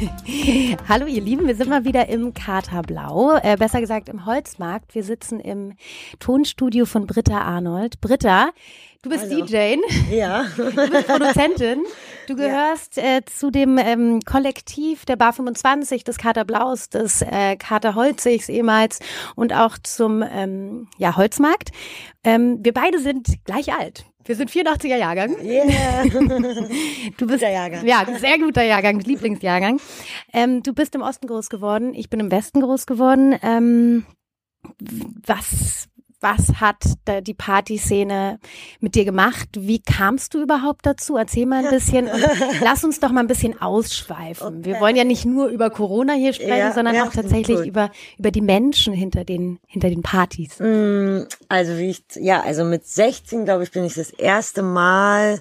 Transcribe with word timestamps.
Hallo 0.88 1.06
ihr 1.06 1.20
Lieben, 1.20 1.46
wir 1.46 1.54
sind 1.54 1.68
mal 1.68 1.84
wieder 1.84 2.08
im 2.08 2.32
Katerblau, 2.32 3.36
äh, 3.42 3.56
besser 3.56 3.80
gesagt 3.80 4.08
im 4.08 4.24
Holzmarkt. 4.24 4.94
Wir 4.94 5.04
sitzen 5.04 5.40
im 5.40 5.74
Tonstudio 6.18 6.86
von 6.86 7.06
Britta 7.06 7.40
Arnold. 7.40 8.00
Britta, 8.00 8.50
du 9.02 9.10
bist 9.10 9.24
Hallo. 9.30 9.44
DJ. 9.44 9.76
Ja. 10.10 10.46
Du 10.56 10.90
bist 10.90 11.06
Produzentin. 11.06 11.84
Du 12.28 12.36
gehörst 12.36 12.96
ja. 12.96 13.18
äh, 13.18 13.24
zu 13.26 13.50
dem 13.50 13.76
ähm, 13.76 14.20
Kollektiv 14.24 15.04
der 15.04 15.16
Bar 15.16 15.34
25, 15.34 16.04
des 16.04 16.16
Katerblaus, 16.16 16.88
des 16.88 17.20
äh, 17.22 17.56
Kater 17.56 17.94
Holzigs 17.94 18.48
ehemals 18.48 19.00
und 19.34 19.52
auch 19.52 19.76
zum 19.82 20.22
ähm, 20.22 20.88
ja, 20.96 21.16
Holzmarkt. 21.16 21.72
Ähm, 22.24 22.58
wir 22.62 22.72
beide 22.72 23.00
sind 23.00 23.44
gleich 23.44 23.72
alt. 23.74 24.06
Wir 24.24 24.36
sind 24.36 24.50
84er 24.50 24.96
Jahrgang. 24.96 25.36
Yeah. 25.42 26.04
Du 27.16 27.26
bist 27.26 27.40
guter 27.40 27.50
Jahrgang. 27.50 27.86
Ja, 27.86 28.06
sehr 28.18 28.38
guter 28.38 28.62
Jahrgang, 28.62 29.00
Lieblingsjahrgang. 29.00 29.80
Ähm, 30.32 30.62
du 30.62 30.72
bist 30.72 30.94
im 30.94 31.02
Osten 31.02 31.26
groß 31.26 31.48
geworden, 31.48 31.94
ich 31.94 32.10
bin 32.10 32.20
im 32.20 32.30
Westen 32.30 32.60
groß 32.60 32.86
geworden. 32.86 33.36
Ähm, 33.42 34.04
was 35.26 35.88
was 36.20 36.60
hat 36.60 36.84
die 37.26 37.34
Partyszene 37.34 38.38
mit 38.80 38.94
dir 38.94 39.04
gemacht? 39.04 39.48
Wie 39.56 39.80
kamst 39.80 40.34
du 40.34 40.42
überhaupt 40.42 40.84
dazu? 40.84 41.16
Erzähl 41.16 41.46
mal 41.46 41.64
ein 41.64 41.70
bisschen 41.70 42.08
und 42.08 42.22
lass 42.60 42.84
uns 42.84 43.00
doch 43.00 43.10
mal 43.10 43.20
ein 43.20 43.26
bisschen 43.26 43.60
ausschweifen. 43.60 44.58
Okay. 44.58 44.64
Wir 44.64 44.80
wollen 44.80 44.96
ja 44.96 45.04
nicht 45.04 45.24
nur 45.24 45.48
über 45.48 45.70
Corona 45.70 46.12
hier 46.12 46.32
sprechen, 46.32 46.58
ja, 46.58 46.72
sondern 46.72 46.94
ja, 46.94 47.04
auch 47.04 47.12
tatsächlich 47.12 47.66
über, 47.66 47.90
über 48.18 48.30
die 48.30 48.42
Menschen 48.42 48.92
hinter 48.92 49.24
den, 49.24 49.58
hinter 49.66 49.88
den 49.88 50.02
Partys. 50.02 50.58
Mm, 50.58 51.22
also 51.48 51.78
wie 51.78 51.90
ich, 51.90 52.04
ja, 52.16 52.42
also 52.42 52.64
mit 52.64 52.86
16, 52.86 53.44
glaube 53.44 53.64
ich, 53.64 53.70
bin 53.70 53.84
ich 53.84 53.94
das 53.94 54.10
erste 54.10 54.62
Mal 54.62 55.40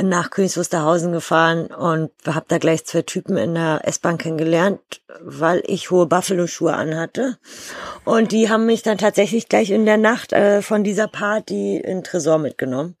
nach 0.00 0.30
Königs 0.30 0.56
Wusterhausen 0.56 1.12
gefahren 1.12 1.66
und 1.66 2.10
habe 2.26 2.46
da 2.48 2.58
gleich 2.58 2.84
zwei 2.84 3.02
Typen 3.02 3.36
in 3.36 3.54
der 3.54 3.80
S-Bahn 3.84 4.18
kennengelernt, 4.18 5.00
weil 5.22 5.62
ich 5.66 5.90
hohe 5.90 6.06
Buffalo-Schuhe 6.06 6.72
anhatte. 6.72 7.38
Und 8.04 8.32
die 8.32 8.48
haben 8.48 8.66
mich 8.66 8.82
dann 8.82 8.98
tatsächlich 8.98 9.48
gleich 9.48 9.70
in 9.70 9.86
der 9.86 9.96
Nacht 9.96 10.32
äh, 10.32 10.62
von 10.62 10.84
dieser 10.84 11.08
Party 11.08 11.78
in 11.78 12.04
Tresor 12.04 12.38
mitgenommen. 12.38 12.96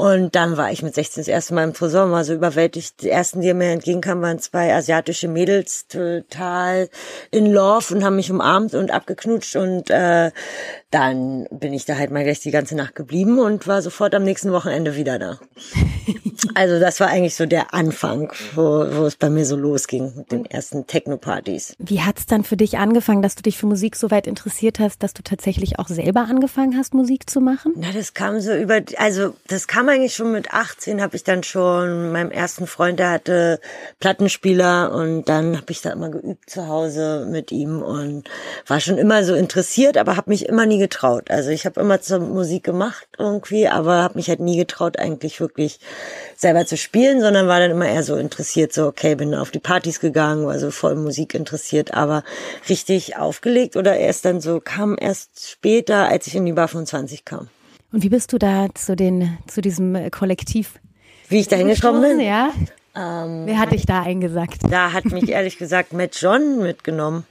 Und 0.00 0.34
dann 0.34 0.56
war 0.56 0.72
ich 0.72 0.82
mit 0.82 0.94
16 0.94 1.20
das 1.20 1.28
erste 1.28 1.52
Mal 1.52 1.64
im 1.64 1.74
Tresor 1.74 2.04
und 2.04 2.12
war 2.12 2.24
so 2.24 2.32
überwältigt. 2.32 3.02
Die 3.02 3.10
ersten, 3.10 3.42
die 3.42 3.52
mir 3.52 3.70
entgegenkamen, 3.70 4.22
waren 4.24 4.38
zwei 4.38 4.74
asiatische 4.74 5.28
Mädels, 5.28 5.88
total 5.88 6.88
in 7.30 7.44
Love 7.44 7.94
und 7.94 8.02
haben 8.02 8.16
mich 8.16 8.30
umarmt 8.30 8.74
und 8.74 8.90
abgeknutscht. 8.90 9.56
Und 9.56 9.90
äh, 9.90 10.30
dann 10.90 11.46
bin 11.50 11.74
ich 11.74 11.84
da 11.84 11.96
halt 11.96 12.10
mal 12.12 12.24
gleich 12.24 12.40
die 12.40 12.50
ganze 12.50 12.76
Nacht 12.76 12.94
geblieben 12.94 13.38
und 13.38 13.66
war 13.66 13.82
sofort 13.82 14.14
am 14.14 14.24
nächsten 14.24 14.52
Wochenende 14.52 14.96
wieder 14.96 15.18
da. 15.18 15.38
also 16.54 16.80
das 16.80 16.98
war 17.00 17.08
eigentlich 17.08 17.34
so 17.34 17.44
der 17.44 17.74
Anfang, 17.74 18.32
wo, 18.54 18.86
wo 18.90 19.04
es 19.04 19.16
bei 19.16 19.28
mir 19.28 19.44
so 19.44 19.56
losging 19.56 20.14
mit 20.16 20.32
den 20.32 20.46
ersten 20.46 20.86
Techno-Partys. 21.20 21.74
Wie 21.78 22.00
hat's 22.00 22.26
dann 22.26 22.44
für 22.44 22.56
dich 22.56 22.78
angefangen, 22.78 23.22
dass 23.22 23.34
du 23.34 23.42
dich 23.42 23.58
für 23.58 23.66
Musik 23.66 23.96
so 23.96 24.10
weit 24.10 24.26
interessiert 24.26 24.78
hast, 24.78 25.02
dass 25.02 25.14
du 25.14 25.22
tatsächlich 25.22 25.78
auch 25.78 25.88
selber 25.88 26.22
angefangen 26.22 26.76
hast, 26.76 26.94
Musik 26.94 27.28
zu 27.28 27.40
machen? 27.40 27.72
Na, 27.76 27.88
das 27.92 28.14
kam 28.14 28.40
so 28.40 28.54
über, 28.54 28.80
also 28.96 29.34
das 29.46 29.68
kam 29.68 29.88
eigentlich 29.88 30.14
schon 30.14 30.32
mit 30.32 30.52
18, 30.52 31.00
habe 31.00 31.16
ich 31.16 31.24
dann 31.24 31.42
schon 31.42 32.12
meinem 32.12 32.30
ersten 32.30 32.66
Freund, 32.66 32.98
der 32.98 33.10
hatte 33.10 33.60
Plattenspieler 34.00 34.92
und 34.92 35.28
dann 35.28 35.56
habe 35.56 35.70
ich 35.70 35.82
da 35.82 35.92
immer 35.92 36.10
geübt 36.10 36.50
zu 36.50 36.66
Hause 36.66 37.26
mit 37.30 37.52
ihm 37.52 37.82
und 37.82 38.28
war 38.66 38.80
schon 38.80 38.98
immer 38.98 39.24
so 39.24 39.34
interessiert, 39.34 39.96
aber 39.96 40.16
habe 40.16 40.30
mich 40.30 40.46
immer 40.46 40.66
nie 40.66 40.78
getraut. 40.78 41.30
Also 41.30 41.50
ich 41.50 41.66
habe 41.66 41.80
immer 41.80 42.00
zur 42.00 42.20
Musik 42.20 42.64
gemacht 42.64 43.06
irgendwie, 43.18 43.68
aber 43.68 44.02
habe 44.02 44.16
mich 44.16 44.28
halt 44.28 44.40
nie 44.40 44.56
getraut, 44.56 44.98
eigentlich 44.98 45.40
wirklich 45.40 45.80
selber 46.36 46.66
zu 46.66 46.76
spielen, 46.76 47.20
sondern 47.20 47.48
war 47.48 47.60
dann 47.60 47.70
immer 47.70 47.86
eher 47.86 48.02
so 48.02 48.16
interessiert, 48.16 48.72
so 48.72 48.86
okay, 48.86 49.14
bin 49.14 49.34
auf 49.34 49.50
die 49.50 49.58
Partys 49.58 50.00
gegangen, 50.00 50.46
war 50.46 50.58
so 50.58 50.70
voll 50.70 50.96
Musik 51.02 51.34
interessiert, 51.34 51.94
aber 51.94 52.22
richtig 52.68 53.16
aufgelegt 53.16 53.76
oder 53.76 53.96
erst 53.96 54.24
dann 54.24 54.40
so 54.40 54.60
kam 54.60 54.96
erst 54.98 55.48
später, 55.48 56.08
als 56.08 56.26
ich 56.26 56.34
in 56.34 56.46
die 56.46 56.52
Bar 56.52 56.68
25 56.68 57.24
kam. 57.24 57.48
Und 57.92 58.02
wie 58.02 58.08
bist 58.08 58.32
du 58.32 58.38
da 58.38 58.68
zu 58.74 58.94
den, 58.94 59.38
zu 59.46 59.60
diesem 59.60 60.10
Kollektiv? 60.10 60.74
Wie 61.28 61.40
ich 61.40 61.48
da 61.48 61.56
hingekommen 61.56 62.02
bin? 62.02 62.20
Ja. 62.20 62.50
Ähm, 62.94 63.42
Wer 63.46 63.58
hat 63.58 63.72
dich 63.72 63.86
da 63.86 64.02
eingesagt? 64.02 64.62
Da 64.68 64.92
hat 64.92 65.04
mich 65.06 65.28
ehrlich 65.28 65.58
gesagt 65.58 65.92
Matt 65.92 66.16
John 66.20 66.58
mitgenommen. 66.58 67.24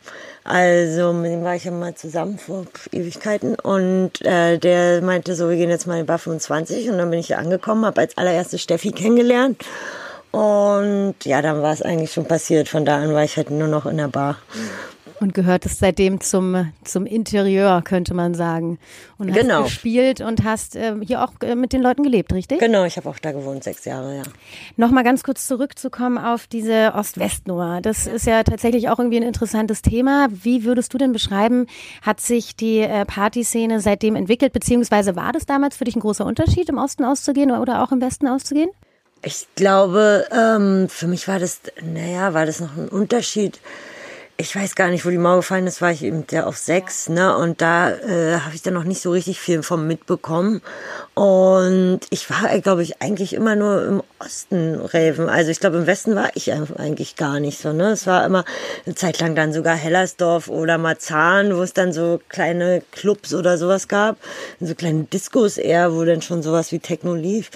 Also 0.44 1.12
mit 1.14 1.32
dem 1.32 1.44
war 1.44 1.56
ich 1.56 1.66
ja 1.66 1.72
mal 1.72 1.96
zusammen 1.96 2.38
vor 2.38 2.66
Ewigkeiten 2.92 3.56
und 3.56 4.22
äh, 4.26 4.58
der 4.58 5.02
meinte 5.02 5.36
so, 5.36 5.50
wir 5.50 5.58
gehen 5.58 5.70
jetzt 5.70 5.86
mal 5.86 5.96
in 5.96 6.06
die 6.06 6.08
Bar 6.08 6.18
25 6.18 6.90
und 6.90 6.98
dann 6.98 7.10
bin 7.10 7.20
ich 7.20 7.36
angekommen, 7.36 7.86
habe 7.86 8.02
als 8.02 8.18
allererste 8.18 8.58
Steffi 8.58 8.92
kennengelernt 8.92 9.64
und 10.32 11.16
ja, 11.24 11.42
dann 11.42 11.62
war 11.62 11.74
es 11.74 11.82
eigentlich 11.82 12.12
schon 12.12 12.26
passiert. 12.26 12.70
Von 12.70 12.86
da 12.86 12.98
an 12.98 13.14
war 13.14 13.24
ich 13.24 13.38
halt 13.38 13.50
nur 13.50 13.68
noch 13.68 13.86
in 13.86 13.98
der 13.98 14.10
Bar. 14.10 14.38
Und 15.20 15.34
gehört 15.34 15.66
es 15.66 15.80
seitdem 15.80 16.22
zum, 16.22 16.72
zum 16.86 17.06
Interieur, 17.06 17.82
könnte 17.84 18.14
man 18.14 18.34
sagen. 18.34 18.80
Und 19.18 19.32
hast 19.32 19.42
genau. 19.42 19.64
gespielt 19.64 20.22
und 20.22 20.46
hast 20.46 20.78
äh, 20.78 20.96
hier 21.02 21.22
auch 21.24 21.34
äh, 21.42 21.56
mit 21.56 21.74
den 21.74 21.82
Leuten 21.82 22.04
gelebt, 22.04 22.32
richtig? 22.32 22.60
Genau, 22.60 22.86
ich 22.86 22.96
habe 22.96 23.10
auch 23.10 23.20
da 23.20 23.34
gewohnt, 23.34 23.64
sechs 23.64 23.84
Jahre, 23.84 24.18
ja. 24.18 24.24
Nochmal 24.78 25.04
ganz 25.04 25.24
kurz 25.24 25.46
zurückzukommen 25.46 26.18
auf 26.18 26.48
diese 26.48 26.94
Ost-West-Nummer. 26.96 27.82
Das 27.82 28.08
ist 28.08 28.28
ja 28.28 28.44
tatsächlich 28.44 28.88
auch 28.88 28.98
irgendwie 28.98 29.18
ein 29.18 29.24
interessantes 29.24 29.82
Thema. 29.82 30.30
Wie 30.32 30.64
würdest 30.64 30.94
du 30.94 30.98
denn 30.98 31.12
beschreiben, 31.12 31.66
hat 32.02 32.22
sich 32.22 32.56
die 32.56 32.80
äh, 32.80 33.04
Partyszene 33.04 33.82
seitdem 33.82 34.16
entwickelt, 34.16 34.54
beziehungsweise 34.54 35.18
war 35.18 35.34
das 35.34 35.46
damals 35.46 35.76
für 35.76 35.84
dich 35.84 35.98
ein 35.98 36.02
großer 36.02 36.26
Unterschied, 36.26 36.70
im 36.70 36.78
Osten 36.78 37.04
auszugehen 37.04 37.52
oder 37.52 37.84
auch 37.84 37.92
im 37.92 38.00
Westen 38.00 38.28
auszugehen? 38.28 38.70
Ich 39.22 39.48
glaube, 39.56 40.28
ähm, 40.32 40.88
für 40.90 41.08
mich 41.08 41.28
war 41.28 41.40
das, 41.40 41.60
naja, 41.82 42.34
war 42.34 42.46
das 42.46 42.62
noch 42.62 42.76
ein 42.78 42.88
Unterschied 42.88 43.60
ich 44.42 44.56
weiß 44.56 44.76
gar 44.76 44.88
nicht, 44.88 45.06
wo 45.06 45.10
die 45.10 45.18
Mauer 45.18 45.38
gefallen 45.38 45.68
ist, 45.68 45.82
war 45.82 45.92
ich 45.92 46.02
eben 46.02 46.26
der 46.26 46.48
auf 46.48 46.56
sechs, 46.56 47.10
ne? 47.10 47.36
Und 47.36 47.60
da 47.60 47.92
äh, 47.92 48.40
habe 48.40 48.56
ich 48.56 48.62
dann 48.62 48.74
noch 48.74 48.86
nicht 48.86 49.02
so 49.02 49.12
richtig 49.12 49.38
viel 49.38 49.64
vom 49.64 49.86
mitbekommen. 49.86 50.62
Und 51.14 52.00
ich 52.10 52.30
war, 52.30 52.58
glaube 52.60 52.82
ich, 52.82 53.02
eigentlich 53.02 53.34
immer 53.34 53.58
nur 53.58 53.86
im 53.86 54.04
Osten 54.18 54.76
Raven. 54.76 55.28
Also 55.28 55.52
ich 55.52 55.60
glaube, 55.60 55.80
im 55.80 55.88
Westen 55.88 56.16
war 56.16 56.30
ich 56.36 56.54
eigentlich 56.54 57.18
gar 57.18 57.42
nicht 57.42 57.60
so, 57.60 57.74
ne? 57.74 57.92
Es 57.92 58.08
war 58.08 58.26
immer 58.26 58.46
eine 58.86 58.96
Zeit 58.96 59.20
lang 59.20 59.36
dann 59.36 59.52
sogar 59.52 59.76
Hellersdorf 59.76 60.48
oder 60.48 60.78
Marzahn, 60.78 61.58
wo 61.58 61.62
es 61.62 61.74
dann 61.74 61.92
so 61.92 62.22
kleine 62.30 62.82
Clubs 62.92 63.34
oder 63.34 63.58
sowas 63.58 63.90
gab. 63.90 64.16
So 64.62 64.74
kleine 64.74 65.04
Discos 65.04 65.58
eher, 65.58 65.94
wo 65.94 66.06
dann 66.06 66.22
schon 66.22 66.44
sowas 66.44 66.72
wie 66.72 66.80
Techno 66.80 67.14
lief. 67.14 67.52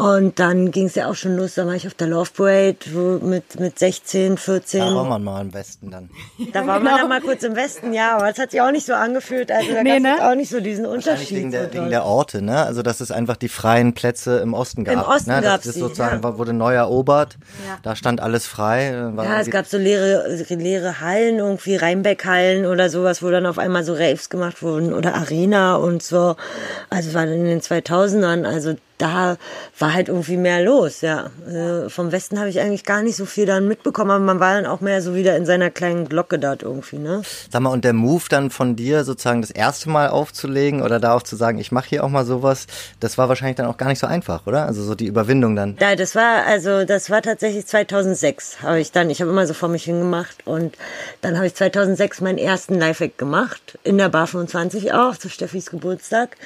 Und 0.00 0.38
dann 0.38 0.70
ging 0.70 0.86
es 0.86 0.94
ja 0.94 1.10
auch 1.10 1.14
schon 1.14 1.36
los, 1.36 1.56
da 1.56 1.66
war 1.66 1.74
ich 1.74 1.86
auf 1.86 1.92
der 1.92 2.06
Love 2.06 2.30
Parade 2.34 2.78
wo 2.92 3.18
mit, 3.18 3.60
mit 3.60 3.78
16, 3.78 4.38
14. 4.38 4.80
Da 4.80 4.94
war 4.94 5.04
man 5.04 5.22
mal 5.22 5.42
im 5.42 5.52
Westen 5.52 5.90
dann. 5.90 6.08
Da 6.54 6.66
war 6.66 6.78
genau. 6.78 6.90
man 6.90 7.00
dann 7.00 7.08
mal 7.10 7.20
kurz 7.20 7.42
im 7.42 7.54
Westen, 7.54 7.92
ja, 7.92 8.16
aber 8.16 8.30
es 8.30 8.38
hat 8.38 8.52
sich 8.52 8.62
auch 8.62 8.70
nicht 8.70 8.86
so 8.86 8.94
angefühlt. 8.94 9.52
Also 9.52 9.74
da 9.74 9.82
nee, 9.82 10.00
gab 10.00 10.14
es 10.14 10.20
ne? 10.20 10.30
auch 10.30 10.34
nicht 10.34 10.48
so 10.48 10.60
diesen 10.60 10.86
Unterschied. 10.86 11.36
Wegen 11.36 11.50
der, 11.50 11.70
wegen 11.74 11.90
der 11.90 12.04
Orte, 12.04 12.40
ne? 12.40 12.64
Also 12.64 12.80
dass 12.80 13.02
es 13.02 13.10
einfach 13.10 13.36
die 13.36 13.50
freien 13.50 13.92
Plätze 13.92 14.38
im 14.38 14.54
Osten 14.54 14.84
gab. 14.84 14.94
Im 14.94 15.00
Osten 15.00 15.32
ne? 15.32 15.42
gab 15.42 15.62
es 15.62 15.74
sozusagen, 15.74 16.22
ja. 16.22 16.38
wurde 16.38 16.54
neu 16.54 16.72
erobert, 16.72 17.36
ja. 17.66 17.78
da 17.82 17.94
stand 17.94 18.22
alles 18.22 18.46
frei. 18.46 19.12
ja, 19.16 19.40
es 19.40 19.50
gab 19.50 19.66
so 19.66 19.76
leere, 19.76 20.42
leere 20.48 21.00
Hallen, 21.00 21.40
irgendwie 21.40 21.76
Rheinbeck-Hallen 21.76 22.64
oder 22.64 22.88
sowas, 22.88 23.22
wo 23.22 23.28
dann 23.28 23.44
auf 23.44 23.58
einmal 23.58 23.84
so 23.84 23.92
Raves 23.92 24.30
gemacht 24.30 24.62
wurden 24.62 24.94
oder 24.94 25.14
Arena 25.14 25.76
und 25.76 26.02
so. 26.02 26.36
Also 26.88 27.10
es 27.10 27.14
war 27.14 27.26
dann 27.26 27.34
in 27.34 27.44
den 27.44 27.60
2000ern, 27.60 28.46
also 28.46 28.76
da 29.00 29.36
war 29.78 29.94
halt 29.94 30.08
irgendwie 30.08 30.36
mehr 30.36 30.62
los, 30.62 31.00
ja. 31.00 31.30
Also 31.46 31.88
vom 31.88 32.12
Westen 32.12 32.38
habe 32.38 32.48
ich 32.48 32.60
eigentlich 32.60 32.84
gar 32.84 33.02
nicht 33.02 33.16
so 33.16 33.24
viel 33.24 33.46
dann 33.46 33.66
mitbekommen, 33.66 34.10
aber 34.10 34.20
man 34.24 34.40
war 34.40 34.54
dann 34.54 34.66
auch 34.66 34.80
mehr 34.80 35.00
so 35.02 35.14
wieder 35.14 35.36
in 35.36 35.46
seiner 35.46 35.70
kleinen 35.70 36.08
Glocke 36.08 36.38
dort 36.38 36.62
irgendwie, 36.62 36.98
ne? 36.98 37.22
Sag 37.50 37.62
mal, 37.62 37.70
und 37.70 37.84
der 37.84 37.92
Move 37.92 38.24
dann 38.28 38.50
von 38.50 38.76
dir 38.76 39.04
sozusagen 39.04 39.40
das 39.40 39.50
erste 39.50 39.88
Mal 39.88 40.08
aufzulegen 40.08 40.82
oder 40.82 41.00
darauf 41.00 41.24
zu 41.24 41.36
sagen, 41.36 41.58
ich 41.58 41.72
mache 41.72 41.88
hier 41.88 42.04
auch 42.04 42.08
mal 42.08 42.24
sowas, 42.24 42.66
das 43.00 43.16
war 43.16 43.28
wahrscheinlich 43.28 43.56
dann 43.56 43.66
auch 43.66 43.76
gar 43.76 43.88
nicht 43.88 43.98
so 43.98 44.06
einfach, 44.06 44.46
oder? 44.46 44.66
Also 44.66 44.82
so 44.82 44.94
die 44.94 45.06
Überwindung 45.06 45.56
dann. 45.56 45.76
Ja, 45.80 45.96
das 45.96 46.14
war, 46.14 46.44
also 46.46 46.84
das 46.84 47.10
war 47.10 47.22
tatsächlich 47.22 47.66
2006 47.66 48.62
habe 48.62 48.80
ich 48.80 48.92
dann, 48.92 49.10
ich 49.10 49.20
habe 49.20 49.30
immer 49.30 49.46
so 49.46 49.54
vor 49.54 49.68
mich 49.68 49.84
hingemacht 49.84 50.46
und 50.46 50.76
dann 51.22 51.36
habe 51.36 51.46
ich 51.46 51.54
2006 51.54 52.20
meinen 52.20 52.38
ersten 52.38 52.74
Live-Act 52.74 53.18
gemacht, 53.18 53.78
in 53.82 53.96
der 53.96 54.08
Bar 54.08 54.26
25 54.26 54.92
auch, 54.92 55.16
zu 55.16 55.28
Steffis 55.28 55.70
Geburtstag 55.70 56.36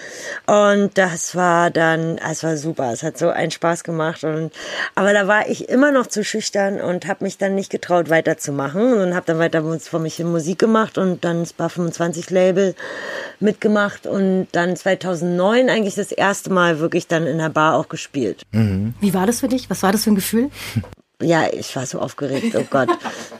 und 0.46 0.96
das 0.96 1.34
war 1.34 1.70
dann, 1.70 2.18
also 2.18 2.43
war 2.44 2.56
super. 2.56 2.92
Es 2.92 3.02
hat 3.02 3.18
so 3.18 3.28
einen 3.30 3.50
Spaß 3.50 3.82
gemacht. 3.82 4.22
Und, 4.24 4.52
aber 4.94 5.12
da 5.12 5.26
war 5.26 5.48
ich 5.48 5.68
immer 5.68 5.90
noch 5.90 6.06
zu 6.06 6.22
schüchtern 6.22 6.80
und 6.80 7.06
habe 7.06 7.24
mich 7.24 7.38
dann 7.38 7.54
nicht 7.54 7.70
getraut, 7.70 8.10
weiterzumachen. 8.10 8.94
Und 8.94 9.14
habe 9.14 9.26
dann 9.26 9.38
weiter 9.38 9.62
von 9.80 10.02
mich 10.02 10.20
in 10.20 10.30
Musik 10.30 10.58
gemacht 10.58 10.98
und 10.98 11.24
dann 11.24 11.40
das 11.40 11.52
Bar 11.52 11.70
25 11.70 12.30
Label 12.30 12.74
mitgemacht 13.40 14.06
und 14.06 14.48
dann 14.52 14.76
2009 14.76 15.68
eigentlich 15.68 15.94
das 15.94 16.12
erste 16.12 16.50
Mal 16.50 16.78
wirklich 16.78 17.08
dann 17.08 17.26
in 17.26 17.38
der 17.38 17.48
Bar 17.48 17.76
auch 17.76 17.88
gespielt. 17.88 18.42
Mhm. 18.52 18.94
Wie 19.00 19.14
war 19.14 19.26
das 19.26 19.40
für 19.40 19.48
dich? 19.48 19.70
Was 19.70 19.82
war 19.82 19.92
das 19.92 20.04
für 20.04 20.10
ein 20.10 20.16
Gefühl? 20.16 20.50
Ja, 21.22 21.46
ich 21.52 21.74
war 21.76 21.86
so 21.86 22.00
aufgeregt, 22.00 22.56
oh 22.56 22.64
Gott. 22.68 22.88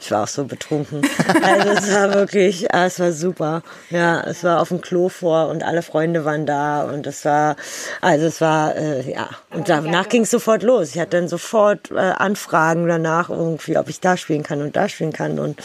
Ich 0.00 0.11
war 0.11 0.23
auch 0.23 0.29
so 0.29 0.44
betrunken. 0.44 1.03
Also 1.43 1.69
es 1.71 1.93
war 1.93 2.15
wirklich, 2.15 2.73
ah, 2.73 2.87
es 2.87 3.00
war 3.00 3.12
super. 3.12 3.62
Ja, 3.91 4.21
es 4.23 4.44
war 4.44 4.61
auf 4.61 4.69
dem 4.69 4.81
Klo 4.81 5.09
vor 5.09 5.49
und 5.49 5.65
alle 5.65 5.82
Freunde 5.82 6.25
waren 6.25 6.47
da 6.47 6.85
und 6.85 7.06
es 7.06 7.25
war, 7.25 7.56
also 8.00 8.26
es 8.26 8.41
war, 8.41 8.76
äh, 8.76 9.11
ja. 9.11 9.29
Und 9.50 9.69
danach 9.69 10.09
ging 10.09 10.23
es 10.23 10.31
sofort 10.31 10.62
los. 10.62 10.94
Ich 10.94 11.00
hatte 11.00 11.17
dann 11.17 11.29
sofort 11.29 11.91
äh, 11.91 11.97
Anfragen 11.99 12.87
danach 12.87 13.29
irgendwie, 13.29 13.76
ob 13.76 13.88
ich 13.88 14.00
da 14.00 14.17
spielen 14.17 14.44
kann 14.44 14.62
und 14.62 14.76
da 14.76 14.88
spielen 14.88 15.12
kann 15.12 15.38
und 15.41 15.61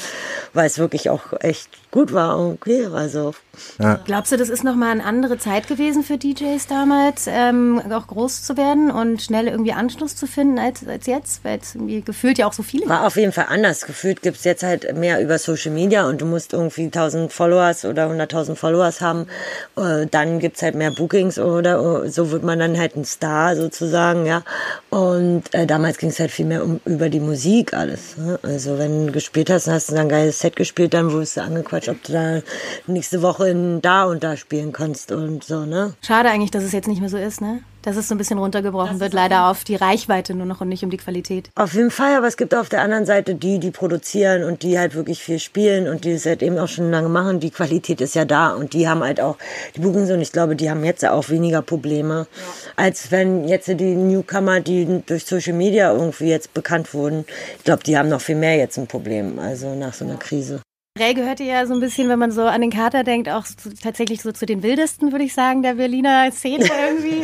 weil 0.53 0.65
es 0.65 0.79
wirklich 0.79 1.09
auch 1.09 1.33
echt 1.41 1.69
gut 1.91 2.13
war. 2.13 2.39
Okay, 2.39 2.87
also. 2.87 3.33
Ja. 3.77 3.99
Glaubst 4.05 4.31
du, 4.31 4.37
das 4.37 4.49
ist 4.49 4.63
nochmal 4.63 4.91
eine 4.91 5.03
andere 5.03 5.37
Zeit 5.37 5.67
gewesen 5.67 6.03
für 6.03 6.17
DJs 6.17 6.65
damals, 6.67 7.27
ähm, 7.27 7.81
auch 7.91 8.07
groß 8.07 8.43
zu 8.43 8.57
werden 8.57 8.89
und 8.91 9.21
schnell 9.21 9.47
irgendwie 9.47 9.73
Anschluss 9.73 10.15
zu 10.15 10.27
finden 10.27 10.59
als, 10.59 10.87
als 10.87 11.07
jetzt? 11.07 11.43
Weil 11.43 11.59
es 11.59 11.75
irgendwie 11.75 11.98
gefühlt 12.05 12.37
ja 12.37 12.47
auch 12.47 12.53
so 12.53 12.63
viele 12.63 12.87
War 12.87 13.05
auf 13.05 13.15
jeden 13.15 13.31
Fall 13.31 13.47
anders. 13.49 13.85
Gefühlt 13.85 14.21
gibt's 14.21 14.43
jetzt 14.43 14.63
halt 14.63 14.95
mehr 14.95 15.21
über 15.21 15.39
Social 15.39 15.71
Media 15.71 16.07
und 16.07 16.21
du 16.21 16.25
musst 16.25 16.53
irgendwie 16.53 16.85
1000 16.85 17.33
Followers 17.33 17.85
oder 17.85 18.07
100.000 18.09 18.55
Followers 18.55 19.01
haben. 19.01 19.27
Äh, 19.75 20.05
dann 20.05 20.39
gibt's 20.39 20.61
halt 20.61 20.75
mehr 20.75 20.91
Bookings 20.91 21.39
oder 21.39 22.09
so 22.09 22.31
wird 22.31 22.43
man 22.43 22.59
dann 22.59 22.77
halt 22.77 22.95
ein 22.95 23.05
Star 23.05 23.55
sozusagen, 23.55 24.25
ja. 24.25 24.43
Und 24.89 25.53
äh, 25.53 25.65
damals 25.65 25.97
ging's 25.97 26.19
halt 26.19 26.31
viel 26.31 26.45
mehr 26.45 26.63
um 26.63 26.79
über 26.85 27.09
die 27.09 27.19
Musik 27.19 27.73
alles. 27.73 28.17
Ne? 28.17 28.39
Also 28.43 28.77
wenn 28.77 29.07
du 29.07 29.11
gespielt 29.11 29.49
hast, 29.49 29.67
hast 29.67 29.89
du 29.89 29.95
dann 29.95 30.03
ein 30.03 30.09
geiles 30.09 30.39
Set 30.39 30.55
gespielt, 30.55 30.93
dann 30.93 31.11
wurdest 31.11 31.37
du 31.37 31.41
angequatscht 31.41 31.79
Quatsch, 31.79 31.89
ob 31.89 32.03
du 32.03 32.13
da 32.13 32.41
nächste 32.87 33.21
Woche 33.21 33.49
in 33.49 33.81
da 33.81 34.05
und 34.05 34.23
da 34.23 34.37
spielen 34.37 34.71
kannst 34.71 35.11
und 35.11 35.43
so, 35.43 35.65
ne? 35.65 35.93
Schade 36.05 36.29
eigentlich, 36.29 36.51
dass 36.51 36.63
es 36.63 36.71
jetzt 36.71 36.87
nicht 36.87 36.99
mehr 36.99 37.09
so 37.09 37.17
ist, 37.17 37.41
ne? 37.41 37.61
Dass 37.81 37.95
es 37.95 38.07
so 38.07 38.15
ein 38.15 38.17
bisschen 38.17 38.37
runtergebrochen 38.37 38.99
wird, 38.99 39.13
leider 39.13 39.47
auf 39.47 39.63
die 39.63 39.75
Reichweite 39.75 40.33
nur 40.33 40.45
noch 40.45 40.61
und 40.61 40.69
nicht 40.69 40.83
um 40.83 40.89
die 40.89 40.97
Qualität. 40.97 41.49
Auf 41.55 41.73
jeden 41.73 41.91
Fall, 41.91 42.15
aber 42.15 42.27
es 42.27 42.37
gibt 42.37 42.53
auf 42.53 42.69
der 42.69 42.81
anderen 42.81 43.05
Seite 43.05 43.35
die, 43.35 43.59
die 43.59 43.71
produzieren 43.71 44.43
und 44.43 44.63
die 44.63 44.77
halt 44.77 44.95
wirklich 44.95 45.19
viel 45.19 45.39
spielen 45.39 45.87
und 45.87 46.03
die 46.03 46.11
es 46.11 46.25
halt 46.25 46.43
eben 46.43 46.57
auch 46.57 46.67
schon 46.67 46.91
lange 46.91 47.09
machen. 47.09 47.39
Die 47.39 47.51
Qualität 47.51 48.01
ist 48.01 48.15
ja 48.15 48.25
da 48.25 48.51
und 48.51 48.73
die 48.73 48.87
haben 48.87 49.03
halt 49.03 49.21
auch 49.21 49.37
die 49.75 49.79
Bookings 49.79 50.11
und 50.11 50.21
ich 50.21 50.31
glaube, 50.31 50.55
die 50.55 50.69
haben 50.69 50.83
jetzt 50.83 51.05
auch 51.05 51.29
weniger 51.29 51.61
Probleme, 51.61 52.27
ja. 52.35 52.73
als 52.75 53.11
wenn 53.11 53.47
jetzt 53.47 53.67
die 53.67 53.73
Newcomer, 53.95 54.59
die 54.59 55.01
durch 55.05 55.25
Social 55.25 55.53
Media 55.53 55.91
irgendwie 55.91 56.29
jetzt 56.29 56.53
bekannt 56.53 56.93
wurden. 56.93 57.25
Ich 57.57 57.63
glaube, 57.63 57.83
die 57.83 57.97
haben 57.97 58.09
noch 58.09 58.21
viel 58.21 58.35
mehr 58.35 58.57
jetzt 58.57 58.77
ein 58.77 58.87
Problem, 58.87 59.39
also 59.39 59.73
nach 59.75 59.93
so 59.93 60.05
einer 60.05 60.17
Krise. 60.17 60.61
Ray 60.99 61.13
gehörte 61.13 61.43
ja 61.43 61.65
so 61.65 61.73
ein 61.73 61.79
bisschen, 61.79 62.09
wenn 62.09 62.19
man 62.19 62.31
so 62.31 62.43
an 62.43 62.61
den 62.61 62.71
Kater 62.71 63.03
denkt, 63.03 63.29
auch 63.29 63.45
zu, 63.45 63.73
tatsächlich 63.73 64.21
so 64.21 64.31
zu 64.31 64.45
den 64.45 64.63
wildesten, 64.63 65.11
würde 65.11 65.23
ich 65.23 65.33
sagen, 65.33 65.63
der 65.63 65.75
Berliner 65.75 66.31
Szene 66.31 66.65
irgendwie. 66.89 67.21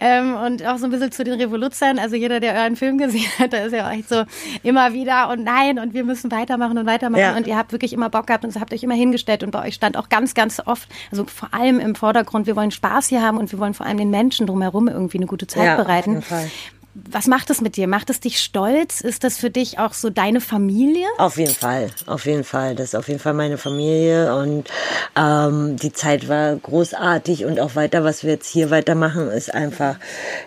ähm, 0.00 0.34
und 0.34 0.66
auch 0.66 0.78
so 0.78 0.86
ein 0.86 0.90
bisschen 0.90 1.12
zu 1.12 1.24
den 1.24 1.40
Revoluzern. 1.40 1.98
Also 1.98 2.16
jeder, 2.16 2.40
der 2.40 2.54
euren 2.54 2.76
Film 2.76 2.98
gesehen 2.98 3.30
hat, 3.38 3.52
da 3.52 3.58
ist 3.58 3.72
ja 3.72 3.86
auch 3.86 3.92
echt 3.92 4.08
so 4.08 4.24
immer 4.62 4.92
wieder 4.92 5.30
und 5.30 5.44
nein 5.44 5.78
und 5.78 5.94
wir 5.94 6.04
müssen 6.04 6.30
weitermachen 6.30 6.76
und 6.78 6.86
weitermachen. 6.86 7.20
Ja. 7.20 7.36
Und 7.36 7.46
ihr 7.46 7.56
habt 7.56 7.72
wirklich 7.72 7.92
immer 7.92 8.10
Bock 8.10 8.26
gehabt 8.26 8.44
und 8.44 8.58
habt 8.58 8.72
euch 8.72 8.82
immer 8.82 8.94
hingestellt 8.94 9.42
und 9.42 9.50
bei 9.50 9.66
euch 9.66 9.74
stand 9.74 9.96
auch 9.96 10.08
ganz, 10.08 10.34
ganz 10.34 10.60
oft, 10.64 10.88
also 11.10 11.24
vor 11.24 11.54
allem 11.54 11.78
im 11.78 11.94
Vordergrund, 11.94 12.46
wir 12.46 12.56
wollen 12.56 12.70
Spaß 12.70 13.08
hier 13.08 13.22
haben 13.22 13.38
und 13.38 13.52
wir 13.52 13.58
wollen 13.58 13.74
vor 13.74 13.86
allem 13.86 13.98
den 13.98 14.10
Menschen 14.10 14.46
drumherum 14.46 14.88
irgendwie 14.88 15.18
eine 15.18 15.26
gute 15.26 15.46
Zeit 15.46 15.64
ja, 15.64 15.76
bereiten. 15.76 16.18
Auf 16.18 16.30
jeden 16.30 16.40
Fall. 16.40 16.50
Was 16.94 17.26
macht 17.26 17.48
es 17.48 17.62
mit 17.62 17.76
dir? 17.76 17.88
Macht 17.88 18.10
es 18.10 18.20
dich 18.20 18.38
stolz? 18.38 19.00
Ist 19.00 19.24
das 19.24 19.38
für 19.38 19.50
dich 19.50 19.78
auch 19.78 19.94
so 19.94 20.10
deine 20.10 20.40
Familie? 20.40 21.06
Auf 21.18 21.38
jeden 21.38 21.54
Fall, 21.54 21.90
auf 22.06 22.26
jeden 22.26 22.44
Fall. 22.44 22.74
Das 22.74 22.88
ist 22.88 22.94
auf 22.94 23.08
jeden 23.08 23.20
Fall 23.20 23.32
meine 23.32 23.56
Familie 23.56 24.34
und 24.34 24.68
ähm, 25.16 25.76
die 25.76 25.92
Zeit 25.92 26.28
war 26.28 26.54
großartig 26.56 27.46
und 27.46 27.60
auch 27.60 27.76
weiter, 27.76 28.04
was 28.04 28.24
wir 28.24 28.32
jetzt 28.32 28.48
hier 28.48 28.70
weitermachen, 28.70 29.28
ist 29.28 29.54
einfach, 29.54 29.96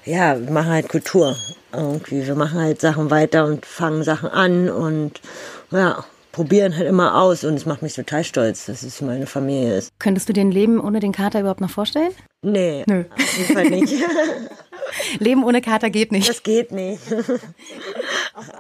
ja, 0.06 0.40
wir 0.40 0.52
machen 0.52 0.70
halt 0.70 0.90
Kultur 0.90 1.36
irgendwie. 1.74 2.28
Wir 2.28 2.36
machen 2.36 2.60
halt 2.60 2.80
Sachen 2.80 3.10
weiter 3.10 3.46
und 3.46 3.66
fangen 3.66 4.04
Sachen 4.04 4.30
an 4.30 4.70
und 4.70 5.22
ja, 5.72 6.06
probieren 6.32 6.76
halt 6.76 6.88
immer 6.88 7.16
aus 7.16 7.44
und 7.44 7.54
es 7.56 7.66
macht 7.66 7.82
mich 7.82 7.94
total 7.94 8.24
stolz, 8.24 8.66
dass 8.66 8.84
es 8.84 9.02
meine 9.02 9.26
Familie 9.26 9.78
ist. 9.78 9.90
Könntest 10.00 10.28
du 10.28 10.34
dir 10.34 10.42
ein 10.42 10.52
Leben 10.52 10.82
ohne 10.82 11.00
den 11.00 11.14
Kater 11.14 11.40
überhaupt 11.40 11.62
noch 11.62 11.70
vorstellen? 11.70 12.12
Nee, 12.46 12.84
Nö. 12.86 13.06
auf 13.12 13.38
jeden 13.38 13.54
Fall 13.54 13.70
nicht. 13.72 13.94
Leben 15.20 15.44
ohne 15.44 15.62
Kater 15.62 15.90
geht 15.90 16.12
nicht. 16.12 16.30
Das 16.30 16.44
geht 16.44 16.72
nicht. 16.72 17.02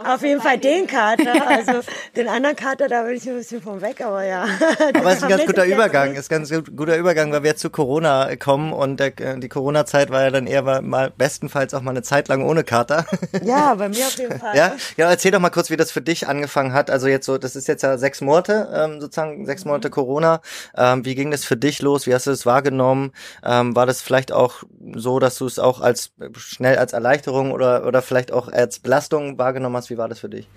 Auf 0.05 0.21
jeden 0.21 0.41
Fall 0.41 0.57
den 0.57 0.87
Kater. 0.87 1.47
Also 1.47 1.81
den 2.15 2.27
anderen 2.27 2.55
Kater, 2.55 2.87
da 2.87 3.03
bin 3.03 3.15
ich 3.15 3.27
ein 3.27 3.35
bisschen 3.35 3.61
von 3.61 3.81
weg, 3.81 4.01
aber 4.01 4.23
ja. 4.23 4.45
Aber 4.93 5.11
es 5.11 5.17
ist 5.17 5.23
ein 5.23 5.29
ganz 5.29 5.45
guter 5.45 5.65
Übergang. 5.65 6.13
ist 6.15 6.31
ein 6.31 6.43
ganz 6.43 6.49
guter 6.75 6.97
Übergang, 6.97 7.31
weil 7.31 7.43
wir 7.43 7.51
jetzt 7.51 7.61
zu 7.61 7.69
Corona 7.69 8.35
kommen 8.37 8.73
und 8.73 8.99
der, 8.99 9.11
die 9.11 9.49
Corona-Zeit 9.49 10.09
war 10.09 10.23
ja 10.23 10.31
dann 10.31 10.47
eher 10.47 10.81
mal 10.81 11.11
bestenfalls 11.15 11.73
auch 11.73 11.81
mal 11.81 11.91
eine 11.91 12.03
Zeit 12.03 12.27
lang 12.27 12.43
ohne 12.43 12.63
Kater. 12.63 13.05
Ja, 13.43 13.75
bei 13.75 13.89
mir 13.89 14.05
auf 14.05 14.17
jeden 14.17 14.39
Fall. 14.39 14.55
Ja, 14.55 14.75
ja 14.97 15.09
erzähl 15.09 15.31
doch 15.31 15.39
mal 15.39 15.49
kurz, 15.49 15.69
wie 15.69 15.77
das 15.77 15.91
für 15.91 16.01
dich 16.01 16.27
angefangen 16.27 16.73
hat. 16.73 16.89
Also 16.89 17.07
jetzt 17.07 17.25
so, 17.25 17.37
das 17.37 17.55
ist 17.55 17.67
jetzt 17.67 17.83
ja 17.83 17.97
sechs 17.97 18.21
Monate, 18.21 18.69
ähm, 18.73 19.01
sozusagen 19.01 19.45
sechs 19.45 19.65
Monate 19.65 19.89
Corona. 19.89 20.41
Ähm, 20.75 21.05
wie 21.05 21.15
ging 21.15 21.31
das 21.31 21.45
für 21.45 21.57
dich 21.57 21.81
los? 21.81 22.07
Wie 22.07 22.13
hast 22.13 22.27
du 22.27 22.31
das 22.31 22.45
wahrgenommen? 22.45 23.11
Ähm, 23.43 23.74
war 23.75 23.85
das 23.85 24.01
vielleicht 24.01 24.31
auch 24.31 24.63
so, 24.95 25.19
dass 25.19 25.37
du 25.37 25.45
es 25.45 25.59
auch 25.59 25.81
als 25.81 26.11
schnell 26.37 26.77
als 26.77 26.93
Erleichterung 26.93 27.51
oder, 27.51 27.85
oder 27.85 28.01
vielleicht 28.01 28.31
auch 28.31 28.47
als 28.47 28.79
Belastung 28.79 29.37
wahrgenommen 29.37 29.75
hast? 29.75 29.89
Wie 29.89 29.97
war 29.97 30.09
das 30.09 30.19
für 30.19 30.29
dich? 30.29 30.47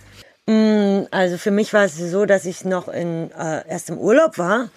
Mm, 0.47 1.03
also 1.11 1.37
für 1.37 1.51
mich 1.51 1.75
war 1.75 1.85
es 1.85 1.97
so, 1.97 2.25
dass 2.25 2.47
ich 2.47 2.65
noch 2.65 2.89
in, 2.89 3.31
äh, 3.33 3.69
erst 3.69 3.91
im 3.91 3.99
Urlaub 3.99 4.39
war 4.39 4.71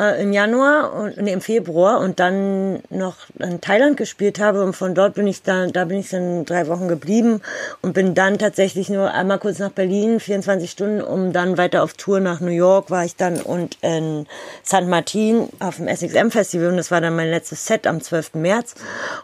äh, 0.00 0.22
im 0.22 0.32
Januar 0.32 0.92
und 0.92 1.16
nee, 1.16 1.32
im 1.32 1.40
Februar 1.40 1.98
und 1.98 2.20
dann 2.20 2.80
noch 2.88 3.16
in 3.38 3.60
Thailand 3.60 3.96
gespielt 3.96 4.38
habe 4.38 4.62
und 4.62 4.74
von 4.74 4.94
dort 4.94 5.14
bin 5.14 5.26
ich 5.26 5.42
dann, 5.42 5.72
da 5.72 5.84
bin 5.84 5.98
ich 5.98 6.10
dann 6.10 6.44
drei 6.44 6.68
Wochen 6.68 6.86
geblieben 6.86 7.40
und 7.82 7.94
bin 7.94 8.14
dann 8.14 8.38
tatsächlich 8.38 8.90
nur 8.90 9.12
einmal 9.12 9.38
kurz 9.38 9.58
nach 9.58 9.72
Berlin, 9.72 10.20
24 10.20 10.70
Stunden, 10.70 11.02
um 11.02 11.32
dann 11.32 11.58
weiter 11.58 11.82
auf 11.82 11.94
Tour 11.94 12.20
nach 12.20 12.40
New 12.40 12.52
York 12.52 12.90
war 12.90 13.04
ich 13.04 13.16
dann 13.16 13.40
und 13.40 13.76
in 13.82 14.26
St. 14.64 14.86
Martin 14.86 15.48
auf 15.58 15.76
dem 15.76 15.88
SXM 15.88 16.30
Festival 16.30 16.68
und 16.68 16.76
das 16.76 16.90
war 16.90 17.00
dann 17.00 17.16
mein 17.16 17.30
letztes 17.30 17.66
Set 17.66 17.86
am 17.86 18.00
12. 18.00 18.34
März 18.34 18.74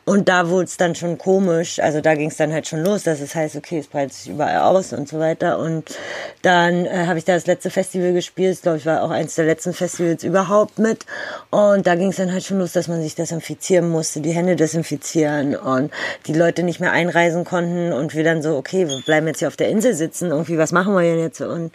und 0.04 0.28
da 0.28 0.48
wurde 0.48 0.64
es 0.64 0.76
dann 0.76 0.96
schon 0.96 1.18
komisch, 1.18 1.78
also 1.78 2.00
da 2.00 2.14
ging 2.16 2.30
es 2.30 2.36
dann 2.36 2.52
halt 2.52 2.66
schon 2.66 2.82
los, 2.82 3.04
dass 3.04 3.20
es 3.20 3.34
heißt, 3.34 3.54
okay, 3.54 3.78
es 3.78 3.86
breitet 3.86 4.14
sich 4.14 4.32
überall 4.32 4.62
aus 4.62 4.92
und 4.92 5.08
so 5.08 5.20
weiter 5.20 5.58
und 5.60 5.96
dann 6.42 6.86
äh, 6.86 7.06
habe 7.06 7.18
ich 7.18 7.24
da 7.24 7.34
das 7.34 7.46
letzte 7.46 7.70
Festival 7.70 8.12
gespielt, 8.12 8.60
glaube 8.62 8.78
ich 8.78 8.86
war 8.86 9.04
auch 9.04 9.10
eins 9.10 9.36
der 9.36 9.44
letzten 9.44 9.72
Festivals 9.72 10.24
überhaupt 10.24 10.63
überhaupt 10.64 10.78
mit. 10.78 11.06
Und 11.50 11.86
da 11.86 11.94
ging 11.94 12.08
es 12.08 12.16
dann 12.16 12.32
halt 12.32 12.44
schon 12.44 12.58
los, 12.58 12.72
dass 12.72 12.88
man 12.88 13.02
sich 13.02 13.14
desinfizieren 13.14 13.88
musste, 13.88 14.20
die 14.20 14.32
Hände 14.32 14.56
desinfizieren 14.56 15.56
und 15.56 15.92
die 16.26 16.32
Leute 16.32 16.62
nicht 16.62 16.80
mehr 16.80 16.92
einreisen 16.92 17.44
konnten 17.44 17.92
und 17.92 18.14
wir 18.14 18.24
dann 18.24 18.42
so, 18.42 18.56
okay, 18.56 18.88
wir 18.88 19.00
bleiben 19.04 19.26
jetzt 19.26 19.40
hier 19.40 19.48
auf 19.48 19.56
der 19.56 19.68
Insel 19.68 19.94
sitzen, 19.94 20.30
irgendwie, 20.30 20.58
was 20.58 20.72
machen 20.72 20.94
wir 20.94 21.02
denn 21.02 21.20
jetzt? 21.20 21.40
Und 21.40 21.72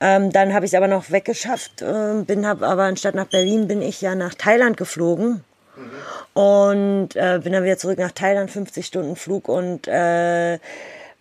ähm, 0.00 0.32
dann 0.32 0.54
habe 0.54 0.66
ich 0.66 0.72
es 0.72 0.76
aber 0.76 0.88
noch 0.88 1.10
weggeschafft, 1.10 1.82
äh, 1.82 2.22
bin 2.26 2.46
hab 2.46 2.62
aber 2.62 2.84
anstatt 2.84 3.14
nach 3.14 3.26
Berlin 3.26 3.68
bin 3.68 3.82
ich 3.82 4.00
ja 4.00 4.14
nach 4.14 4.34
Thailand 4.34 4.76
geflogen. 4.76 5.44
Mhm. 5.76 6.40
Und 6.40 7.16
äh, 7.16 7.40
bin 7.42 7.52
dann 7.52 7.64
wieder 7.64 7.78
zurück 7.78 7.98
nach 7.98 8.12
Thailand, 8.12 8.50
50 8.50 8.86
Stunden 8.86 9.16
Flug 9.16 9.48
und 9.48 9.88
äh, 9.88 10.58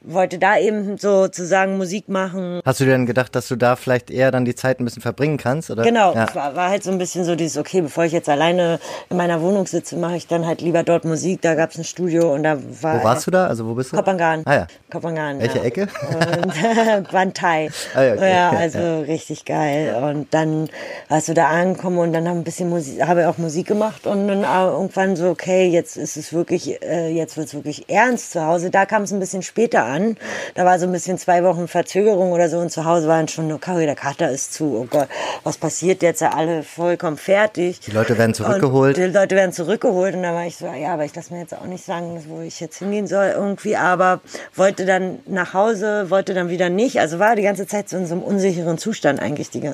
wollte 0.07 0.37
da 0.37 0.57
eben 0.57 0.97
sozusagen 0.97 1.77
Musik 1.77 2.09
machen. 2.09 2.61
Hast 2.63 2.79
du 2.79 2.85
dir 2.85 2.91
denn 2.91 3.05
gedacht, 3.05 3.35
dass 3.35 3.47
du 3.47 3.55
da 3.55 3.75
vielleicht 3.75 4.11
eher 4.11 4.31
dann 4.31 4.45
die 4.45 4.55
Zeit 4.55 4.79
ein 4.79 4.85
bisschen 4.85 5.01
verbringen 5.01 5.37
kannst? 5.37 5.71
Oder? 5.71 5.83
Genau, 5.83 6.13
ja. 6.13 6.25
es 6.25 6.35
war, 6.35 6.55
war 6.55 6.69
halt 6.69 6.83
so 6.83 6.91
ein 6.91 6.97
bisschen 6.97 7.25
so 7.25 7.35
dieses, 7.35 7.57
okay, 7.57 7.81
bevor 7.81 8.05
ich 8.05 8.11
jetzt 8.11 8.29
alleine 8.29 8.79
in 9.09 9.17
meiner 9.17 9.41
Wohnung 9.41 9.67
sitze, 9.67 9.95
mache 9.97 10.15
ich 10.17 10.27
dann 10.27 10.45
halt 10.45 10.61
lieber 10.61 10.83
dort 10.83 11.05
Musik. 11.05 11.41
Da 11.41 11.55
gab 11.55 11.71
es 11.71 11.77
ein 11.77 11.83
Studio 11.83 12.33
und 12.33 12.43
da 12.43 12.57
war. 12.81 12.99
Wo 12.99 13.03
warst 13.03 13.27
du 13.27 13.31
da? 13.31 13.47
Also 13.47 13.65
wo 13.65 13.73
bist 13.73 13.91
du? 13.91 13.97
Kopangan. 13.97 14.43
Ah 14.45 14.53
ja. 14.53 14.67
Kopangan. 14.91 15.39
Welche 15.39 15.57
ja. 15.57 15.63
Ecke? 15.63 15.87
Und 16.09 17.11
Bantai. 17.11 17.69
Ah, 17.95 18.03
ja, 18.03 18.13
okay. 18.13 18.31
ja, 18.31 18.49
also 18.51 18.79
ja. 18.79 18.99
richtig 18.99 19.45
geil. 19.45 19.95
Und 20.03 20.33
dann 20.33 20.69
hast 21.09 21.29
du 21.29 21.33
da 21.33 21.47
angekommen 21.47 21.97
und 21.99 22.13
dann 22.13 22.27
habe 22.27 22.37
ein 22.37 22.43
bisschen 22.43 22.69
Musik, 22.69 23.01
habe 23.05 23.27
auch 23.27 23.37
Musik 23.37 23.67
gemacht 23.67 24.05
und 24.05 24.27
dann 24.27 24.43
irgendwann 24.43 25.15
so, 25.15 25.29
okay, 25.29 25.67
jetzt 25.67 25.97
ist 25.97 26.17
es 26.17 26.33
wirklich, 26.33 26.81
äh, 26.83 27.09
jetzt 27.09 27.37
wird 27.37 27.47
es 27.47 27.53
wirklich 27.53 27.89
ernst 27.89 28.31
zu 28.31 28.45
Hause. 28.45 28.69
Da 28.69 28.85
kam 28.85 29.03
es 29.03 29.11
ein 29.11 29.19
bisschen 29.19 29.41
später 29.41 29.83
an 29.83 29.94
an. 29.95 30.17
Da 30.53 30.65
war 30.65 30.77
so 30.79 30.85
ein 30.85 30.91
bisschen 30.91 31.17
zwei 31.17 31.43
Wochen 31.43 31.67
Verzögerung 31.67 32.31
oder 32.31 32.49
so 32.49 32.59
und 32.59 32.71
zu 32.71 32.85
Hause 32.85 33.07
waren 33.07 33.27
schon 33.27 33.47
nur, 33.47 33.59
Kari, 33.59 33.85
der 33.85 33.95
Kater 33.95 34.29
ist 34.29 34.53
zu, 34.53 34.77
oh 34.77 34.87
Gott, 34.89 35.07
was 35.43 35.57
passiert 35.57 36.01
jetzt? 36.01 36.21
Alle 36.21 36.63
vollkommen 36.63 37.17
fertig. 37.17 37.79
Die 37.79 37.91
Leute 37.91 38.17
werden 38.17 38.33
zurückgeholt. 38.33 38.97
Und 38.97 39.03
die 39.03 39.11
Leute 39.11 39.35
werden 39.35 39.51
zurückgeholt 39.51 40.15
und 40.15 40.23
da 40.23 40.33
war 40.33 40.45
ich 40.45 40.57
so, 40.57 40.65
ja, 40.65 40.93
aber 40.93 41.05
ich 41.05 41.15
lasse 41.15 41.33
mir 41.33 41.39
jetzt 41.39 41.53
auch 41.53 41.65
nicht 41.65 41.85
sagen, 41.85 42.23
wo 42.27 42.41
ich 42.41 42.59
jetzt 42.59 42.79
hingehen 42.79 43.07
soll 43.07 43.33
irgendwie, 43.35 43.75
aber 43.75 44.21
wollte 44.55 44.85
dann 44.85 45.19
nach 45.25 45.53
Hause, 45.53 46.09
wollte 46.09 46.33
dann 46.33 46.49
wieder 46.49 46.69
nicht. 46.69 46.99
Also 46.99 47.19
war 47.19 47.35
die 47.35 47.43
ganze 47.43 47.67
Zeit 47.67 47.89
so 47.89 47.97
in 47.97 48.07
so 48.07 48.15
einem 48.15 48.23
unsicheren 48.23 48.77
Zustand 48.77 49.21
eigentlich. 49.21 49.49
Die, 49.49 49.71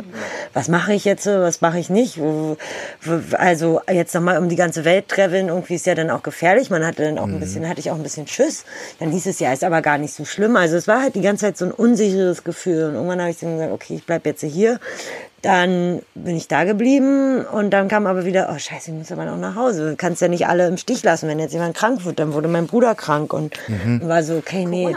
was 0.53 0.67
mache 0.67 0.93
ich 0.93 1.05
jetzt, 1.05 1.25
was 1.25 1.61
mache 1.61 1.79
ich 1.79 1.89
nicht? 1.89 2.19
Also 3.33 3.81
jetzt 3.89 4.13
nochmal 4.13 4.37
um 4.37 4.49
die 4.49 4.55
ganze 4.55 4.85
Welt 4.85 5.07
traveln, 5.07 5.47
irgendwie 5.47 5.75
ist 5.75 5.85
ja 5.85 5.95
dann 5.95 6.09
auch 6.09 6.23
gefährlich. 6.23 6.69
Man 6.69 6.85
hatte 6.85 7.03
dann 7.03 7.17
auch 7.17 7.25
ein 7.25 7.35
mhm. 7.35 7.39
bisschen, 7.39 7.67
hatte 7.67 7.79
ich 7.79 7.91
auch 7.91 7.95
ein 7.95 8.03
bisschen 8.03 8.27
Schiss. 8.27 8.65
Dann 8.99 9.11
hieß 9.11 9.25
es 9.25 9.39
ja, 9.39 9.51
ist 9.53 9.63
aber 9.63 9.81
gar 9.81 9.97
nicht 9.97 10.10
so 10.15 10.25
schlimm. 10.25 10.55
Also 10.55 10.77
es 10.77 10.87
war 10.87 11.01
halt 11.01 11.15
die 11.15 11.21
ganze 11.21 11.45
Zeit 11.45 11.57
so 11.57 11.65
ein 11.65 11.71
unsicheres 11.71 12.43
Gefühl. 12.43 12.85
Und 12.85 12.95
irgendwann 12.95 13.21
habe 13.21 13.31
ich 13.31 13.39
dann 13.39 13.57
gesagt, 13.57 13.73
okay, 13.73 13.95
ich 13.95 14.05
bleib 14.05 14.25
jetzt 14.25 14.41
hier. 14.41 14.79
Dann 15.41 16.03
bin 16.13 16.35
ich 16.35 16.47
da 16.47 16.65
geblieben 16.65 17.43
und 17.45 17.71
dann 17.71 17.87
kam 17.87 18.05
aber 18.05 18.25
wieder, 18.25 18.49
oh 18.53 18.59
scheiße, 18.59 18.91
ich 18.91 18.97
muss 18.97 19.11
aber 19.11 19.25
noch 19.25 19.37
nach 19.37 19.55
Hause. 19.55 19.91
Du 19.91 19.95
kannst 19.95 20.21
ja 20.21 20.27
nicht 20.27 20.45
alle 20.45 20.67
im 20.67 20.77
Stich 20.77 21.01
lassen, 21.01 21.27
wenn 21.27 21.39
jetzt 21.39 21.53
jemand 21.53 21.75
krank 21.75 22.05
wird. 22.05 22.19
Dann 22.19 22.33
wurde 22.33 22.47
mein 22.47 22.67
Bruder 22.67 22.93
krank 22.93 23.33
und 23.33 23.55
mhm. 23.67 24.07
war 24.07 24.21
so, 24.21 24.35
okay, 24.35 24.65
nee. 24.65 24.95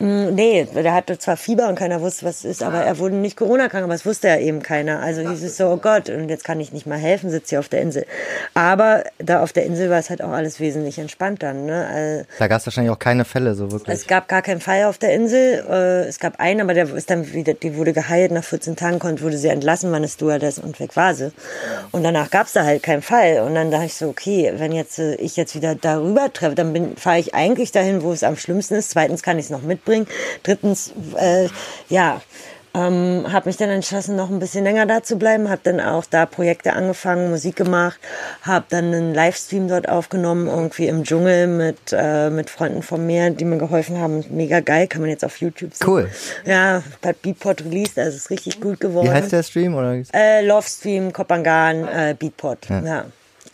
Mm, 0.00 0.34
nee, 0.34 0.66
der 0.74 0.92
hatte 0.92 1.18
zwar 1.18 1.36
Fieber 1.36 1.68
und 1.68 1.76
keiner 1.76 2.00
wusste, 2.00 2.26
was 2.26 2.38
es 2.38 2.44
ist, 2.44 2.62
aber 2.64 2.78
er 2.78 2.98
wurde 2.98 3.14
nicht 3.14 3.36
Corona-krank, 3.36 3.84
aber 3.84 3.94
es 3.94 4.04
wusste 4.04 4.26
ja 4.26 4.38
eben 4.38 4.60
keiner. 4.60 5.00
Also 5.00 5.20
hieß 5.20 5.44
es 5.44 5.56
so, 5.56 5.68
oh 5.68 5.76
Gott, 5.76 6.08
und 6.08 6.28
jetzt 6.30 6.42
kann 6.42 6.58
ich 6.58 6.72
nicht 6.72 6.86
mal 6.86 6.98
helfen, 6.98 7.30
sitze 7.30 7.50
hier 7.50 7.60
auf 7.60 7.68
der 7.68 7.82
Insel. 7.82 8.06
Aber 8.54 9.04
da 9.18 9.40
auf 9.42 9.52
der 9.52 9.66
Insel 9.66 9.88
war 9.88 10.00
es 10.00 10.10
halt 10.10 10.20
auch 10.20 10.32
alles 10.32 10.58
wesentlich 10.58 10.98
entspannter. 10.98 11.52
Ne? 11.52 11.86
Also, 11.86 12.24
da 12.40 12.48
gab 12.48 12.60
es 12.60 12.66
wahrscheinlich 12.66 12.92
auch 12.92 12.98
keine 12.98 13.24
Fälle, 13.24 13.54
so 13.54 13.70
wirklich. 13.70 13.94
Es 13.94 14.08
gab 14.08 14.26
gar 14.26 14.42
keinen 14.42 14.60
Fall 14.60 14.84
auf 14.84 14.98
der 14.98 15.14
Insel. 15.14 15.64
Äh, 15.70 16.08
es 16.08 16.18
gab 16.18 16.40
einen, 16.40 16.60
aber 16.60 16.74
der 16.74 16.92
ist 16.92 17.08
dann 17.08 17.32
wieder, 17.32 17.54
die 17.54 17.76
wurde 17.76 17.92
geheilt, 17.92 18.32
nach 18.32 18.44
14 18.44 18.74
Tagen 18.74 18.98
konnte, 18.98 19.22
wurde 19.22 19.38
sie 19.38 19.48
entlassen 19.48 19.75
entlassen, 19.76 19.92
wann 19.92 20.04
es 20.04 20.14
Stewardess 20.14 20.58
und 20.58 20.80
weg 20.80 20.96
war 20.96 21.14
sie. 21.14 21.32
Und 21.92 22.02
danach 22.02 22.30
gab 22.30 22.46
es 22.46 22.52
da 22.52 22.64
halt 22.64 22.82
keinen 22.82 23.02
Fall. 23.02 23.40
Und 23.40 23.54
dann 23.54 23.70
dachte 23.70 23.86
ich 23.86 23.94
so, 23.94 24.08
okay, 24.08 24.52
wenn 24.56 24.72
jetzt 24.72 24.98
äh, 24.98 25.14
ich 25.16 25.36
jetzt 25.36 25.54
wieder 25.54 25.74
darüber 25.74 26.32
treffe, 26.32 26.54
dann 26.54 26.96
fahre 26.96 27.18
ich 27.18 27.34
eigentlich 27.34 27.72
dahin, 27.72 28.02
wo 28.02 28.12
es 28.12 28.22
am 28.22 28.36
schlimmsten 28.36 28.74
ist. 28.74 28.90
Zweitens 28.90 29.22
kann 29.22 29.38
ich 29.38 29.46
es 29.46 29.50
noch 29.50 29.62
mitbringen. 29.62 30.06
Drittens, 30.42 30.92
äh, 31.16 31.48
ja, 31.88 32.20
ähm, 32.76 33.32
habe 33.32 33.48
mich 33.48 33.56
dann 33.56 33.70
entschlossen, 33.70 34.16
noch 34.16 34.30
ein 34.30 34.38
bisschen 34.38 34.64
länger 34.64 34.86
da 34.86 35.02
zu 35.02 35.16
bleiben, 35.16 35.48
habe 35.48 35.60
dann 35.64 35.80
auch 35.80 36.04
da 36.04 36.26
Projekte 36.26 36.74
angefangen, 36.74 37.30
Musik 37.30 37.56
gemacht, 37.56 37.98
habe 38.42 38.66
dann 38.68 38.92
einen 38.92 39.14
Livestream 39.14 39.68
dort 39.68 39.88
aufgenommen, 39.88 40.46
irgendwie 40.46 40.88
im 40.88 41.04
Dschungel 41.04 41.46
mit, 41.46 41.78
äh, 41.92 42.28
mit 42.28 42.50
Freunden 42.50 42.82
von 42.82 43.06
mir, 43.06 43.30
die 43.30 43.44
mir 43.44 43.56
geholfen 43.56 43.98
haben. 43.98 44.24
Mega 44.30 44.60
geil, 44.60 44.86
kann 44.88 45.00
man 45.00 45.10
jetzt 45.10 45.24
auf 45.24 45.38
YouTube 45.38 45.74
sehen. 45.74 45.86
Cool. 45.88 46.10
Ja, 46.44 46.82
hat 47.04 47.22
Beatport 47.22 47.64
released, 47.64 47.98
also 47.98 48.16
ist 48.16 48.30
richtig 48.30 48.60
gut 48.60 48.78
geworden. 48.80 49.06
Wie 49.06 49.12
heißt 49.12 49.32
der 49.32 49.42
Stream? 49.42 49.74
Oder? 49.74 50.02
Äh, 50.12 50.44
Love 50.44 50.68
Stream, 50.68 51.12
Kopangan, 51.12 51.88
äh, 51.88 52.14
Beatport. 52.18 52.68
ja. 52.68 52.80
ja. 52.80 53.04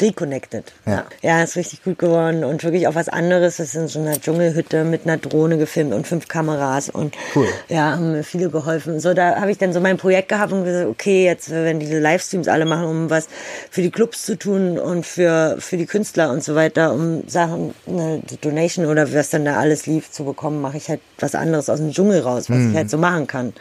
Reconnected. 0.00 0.72
Ja. 0.86 1.06
ja, 1.22 1.42
ist 1.42 1.56
richtig 1.56 1.84
gut 1.84 1.98
geworden 1.98 2.44
und 2.44 2.62
wirklich 2.64 2.86
auch 2.88 2.94
was 2.94 3.08
anderes. 3.08 3.56
Das 3.56 3.68
ist 3.68 3.74
in 3.74 3.88
so 3.88 4.00
einer 4.00 4.20
Dschungelhütte 4.20 4.84
mit 4.84 5.04
einer 5.04 5.16
Drohne 5.16 5.58
gefilmt 5.58 5.92
und 5.92 6.06
fünf 6.06 6.28
Kameras 6.28 6.88
und 6.88 7.14
cool. 7.34 7.46
ja, 7.68 7.92
haben 7.92 8.12
mir 8.12 8.24
viele 8.24 8.50
geholfen. 8.50 9.00
So, 9.00 9.14
da 9.14 9.40
habe 9.40 9.50
ich 9.50 9.58
dann 9.58 9.72
so 9.72 9.80
mein 9.80 9.96
Projekt 9.96 10.28
gehabt 10.28 10.52
und 10.52 10.64
gesagt, 10.64 10.88
okay, 10.88 11.24
jetzt 11.24 11.50
wenn 11.50 11.80
diese 11.80 11.98
Livestreams 11.98 12.48
alle 12.48 12.64
machen, 12.64 12.86
um 12.86 13.10
was 13.10 13.28
für 13.70 13.82
die 13.82 13.90
Clubs 13.90 14.24
zu 14.24 14.36
tun 14.36 14.78
und 14.78 15.06
für, 15.06 15.56
für 15.58 15.76
die 15.76 15.86
Künstler 15.86 16.30
und 16.30 16.42
so 16.42 16.54
weiter, 16.54 16.92
um 16.92 17.28
Sachen, 17.28 17.74
eine 17.86 18.22
Donation 18.40 18.86
oder 18.86 19.12
was 19.12 19.30
dann 19.30 19.44
da 19.44 19.56
alles 19.56 19.86
lief 19.86 20.10
zu 20.10 20.24
bekommen, 20.24 20.60
mache 20.60 20.76
ich 20.76 20.88
halt 20.88 21.00
was 21.18 21.34
anderes 21.34 21.68
aus 21.68 21.78
dem 21.78 21.92
Dschungel 21.92 22.20
raus, 22.20 22.48
was 22.48 22.58
mhm. 22.58 22.70
ich 22.70 22.76
halt 22.76 22.90
so 22.90 22.98
machen 22.98 23.26
kann. 23.26 23.52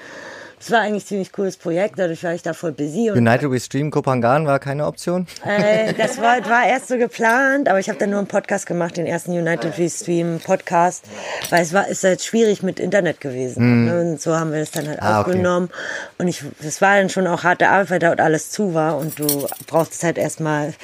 Es 0.61 0.69
war 0.69 0.81
eigentlich 0.81 1.05
ein 1.05 1.07
ziemlich 1.07 1.31
cooles 1.31 1.57
Projekt, 1.57 1.97
dadurch 1.97 2.23
war 2.23 2.35
ich 2.35 2.43
da 2.43 2.53
voll 2.53 2.71
busy. 2.71 3.09
United 3.09 3.49
We 3.49 3.59
Stream 3.59 3.89
Kopangan 3.89 4.45
war 4.45 4.59
keine 4.59 4.85
Option? 4.85 5.25
Äh, 5.43 5.91
das 5.97 6.21
war, 6.21 6.37
war 6.47 6.67
erst 6.67 6.89
so 6.89 6.99
geplant, 6.99 7.67
aber 7.67 7.79
ich 7.79 7.89
habe 7.89 7.97
dann 7.97 8.11
nur 8.11 8.19
einen 8.19 8.27
Podcast 8.27 8.67
gemacht, 8.67 8.95
den 8.95 9.07
ersten 9.07 9.31
United 9.31 9.79
We 9.79 9.89
Stream 9.89 10.39
Podcast, 10.39 11.05
weil 11.49 11.63
es 11.63 11.73
war 11.73 11.87
ist 11.87 12.03
halt 12.03 12.21
schwierig 12.21 12.61
mit 12.61 12.79
Internet 12.79 13.21
gewesen. 13.21 13.85
Mm. 13.85 13.91
Und 14.11 14.21
so 14.21 14.35
haben 14.35 14.51
wir 14.51 14.59
das 14.59 14.69
dann 14.69 14.87
halt 14.87 15.01
ah, 15.01 15.21
aufgenommen. 15.21 15.65
Okay. 15.65 16.13
Und 16.19 16.27
ich, 16.27 16.43
es 16.61 16.79
war 16.79 16.95
dann 16.95 17.09
schon 17.09 17.25
auch 17.25 17.43
harte 17.43 17.69
Arbeit, 17.69 17.89
weil 17.89 17.99
dort 17.99 18.21
alles 18.21 18.51
zu 18.51 18.75
war 18.75 18.99
und 18.99 19.17
du 19.17 19.47
brauchst 19.65 20.03
halt 20.03 20.19
erstmal 20.19 20.75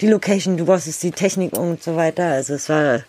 die 0.00 0.08
Location, 0.08 0.56
du 0.56 0.64
brauchst 0.64 1.02
die 1.02 1.10
Technik 1.10 1.52
und 1.52 1.82
so 1.82 1.94
weiter. 1.94 2.24
Also 2.24 2.54
es 2.54 2.70
war 2.70 3.00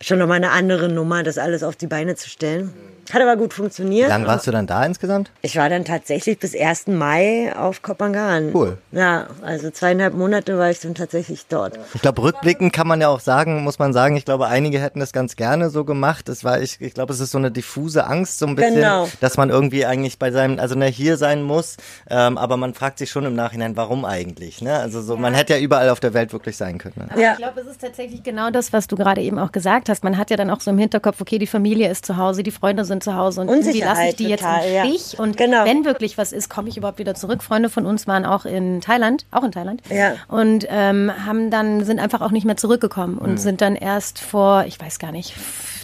schon 0.00 0.18
nochmal 0.18 0.38
eine 0.38 0.50
andere 0.50 0.88
Nummer, 0.88 1.22
das 1.22 1.36
alles 1.36 1.62
auf 1.62 1.76
die 1.76 1.88
Beine 1.88 2.16
zu 2.16 2.30
stellen. 2.30 2.72
Hat 3.12 3.22
aber 3.22 3.36
gut 3.36 3.54
funktioniert. 3.54 4.06
Wie 4.06 4.10
lange 4.10 4.26
warst 4.26 4.46
du 4.46 4.50
dann 4.50 4.66
da 4.66 4.84
insgesamt? 4.84 5.30
Ich 5.42 5.56
war 5.56 5.68
dann 5.68 5.84
tatsächlich 5.84 6.38
bis 6.38 6.54
1. 6.54 6.88
Mai 6.88 7.54
auf 7.56 7.82
Kopangan. 7.82 8.54
Cool. 8.54 8.78
Ja, 8.92 9.26
also 9.42 9.70
zweieinhalb 9.70 10.14
Monate 10.14 10.58
war 10.58 10.70
ich 10.70 10.80
dann 10.80 10.94
tatsächlich 10.94 11.46
dort. 11.48 11.78
Ich 11.94 12.02
glaube, 12.02 12.22
rückblickend 12.22 12.72
kann 12.72 12.86
man 12.86 13.00
ja 13.00 13.08
auch 13.08 13.20
sagen, 13.20 13.62
muss 13.62 13.78
man 13.78 13.92
sagen, 13.92 14.16
ich 14.16 14.24
glaube, 14.24 14.46
einige 14.46 14.80
hätten 14.80 15.00
das 15.00 15.12
ganz 15.12 15.36
gerne 15.36 15.70
so 15.70 15.84
gemacht. 15.84 16.28
Das 16.28 16.44
war, 16.44 16.60
ich, 16.60 16.80
ich 16.80 16.94
glaube, 16.94 17.12
es 17.12 17.20
ist 17.20 17.30
so 17.30 17.38
eine 17.38 17.50
diffuse 17.50 18.06
Angst, 18.06 18.38
so 18.38 18.46
ein 18.46 18.54
bisschen, 18.54 18.76
genau. 18.76 19.08
dass 19.20 19.36
man 19.36 19.50
irgendwie 19.50 19.84
eigentlich 19.86 20.18
bei 20.18 20.30
seinem, 20.30 20.58
also 20.58 20.74
ne, 20.74 20.86
hier 20.86 21.16
sein 21.16 21.42
muss. 21.42 21.76
Ähm, 22.08 22.38
aber 22.38 22.56
man 22.56 22.74
fragt 22.74 22.98
sich 22.98 23.10
schon 23.10 23.24
im 23.24 23.34
Nachhinein, 23.34 23.76
warum 23.76 24.04
eigentlich? 24.04 24.62
Ne? 24.62 24.78
Also 24.78 25.02
so, 25.02 25.14
ja. 25.14 25.20
man 25.20 25.34
hätte 25.34 25.54
ja 25.54 25.58
überall 25.58 25.90
auf 25.90 26.00
der 26.00 26.14
Welt 26.14 26.32
wirklich 26.32 26.56
sein 26.56 26.78
können. 26.78 27.08
Ne? 27.14 27.20
Ja. 27.20 27.32
Ich 27.32 27.38
glaube, 27.38 27.60
es 27.60 27.66
ist 27.66 27.80
tatsächlich 27.80 28.22
genau 28.22 28.50
das, 28.50 28.72
was 28.72 28.86
du 28.86 28.96
gerade 28.96 29.20
eben 29.20 29.38
auch 29.38 29.52
gesagt 29.52 29.88
hast. 29.88 30.04
Man 30.04 30.16
hat 30.16 30.30
ja 30.30 30.36
dann 30.36 30.50
auch 30.50 30.60
so 30.60 30.70
im 30.70 30.78
Hinterkopf, 30.78 31.20
okay, 31.20 31.38
die 31.38 31.46
Familie 31.46 31.90
ist 31.90 32.06
zu 32.06 32.16
Hause, 32.16 32.42
die 32.42 32.50
Freunde 32.50 32.84
sind 32.84 32.93
sind 32.94 33.04
zu 33.04 33.14
Hause 33.14 33.42
und 33.42 33.48
wie 33.48 33.80
lasse 33.80 34.04
ich 34.08 34.16
die 34.16 34.34
total, 34.34 34.64
jetzt 34.66 34.84
im 34.84 34.94
Stich? 34.94 35.18
Und 35.18 35.36
genau. 35.36 35.64
wenn 35.64 35.84
wirklich 35.84 36.16
was 36.18 36.32
ist, 36.32 36.48
komme 36.48 36.68
ich 36.68 36.76
überhaupt 36.76 36.98
wieder 36.98 37.14
zurück. 37.14 37.42
Freunde 37.42 37.68
von 37.68 37.86
uns 37.86 38.06
waren 38.06 38.24
auch 38.24 38.44
in 38.44 38.80
Thailand, 38.80 39.26
auch 39.30 39.44
in 39.44 39.52
Thailand, 39.52 39.82
ja. 39.90 40.14
und 40.28 40.66
ähm, 40.68 41.12
haben 41.26 41.50
dann 41.50 41.84
sind 41.84 42.00
einfach 42.00 42.20
auch 42.20 42.30
nicht 42.30 42.44
mehr 42.44 42.56
zurückgekommen 42.56 43.18
und 43.18 43.32
mhm. 43.32 43.38
sind 43.38 43.60
dann 43.60 43.76
erst 43.76 44.18
vor, 44.18 44.64
ich 44.66 44.80
weiß 44.80 44.98
gar 44.98 45.12
nicht, 45.12 45.34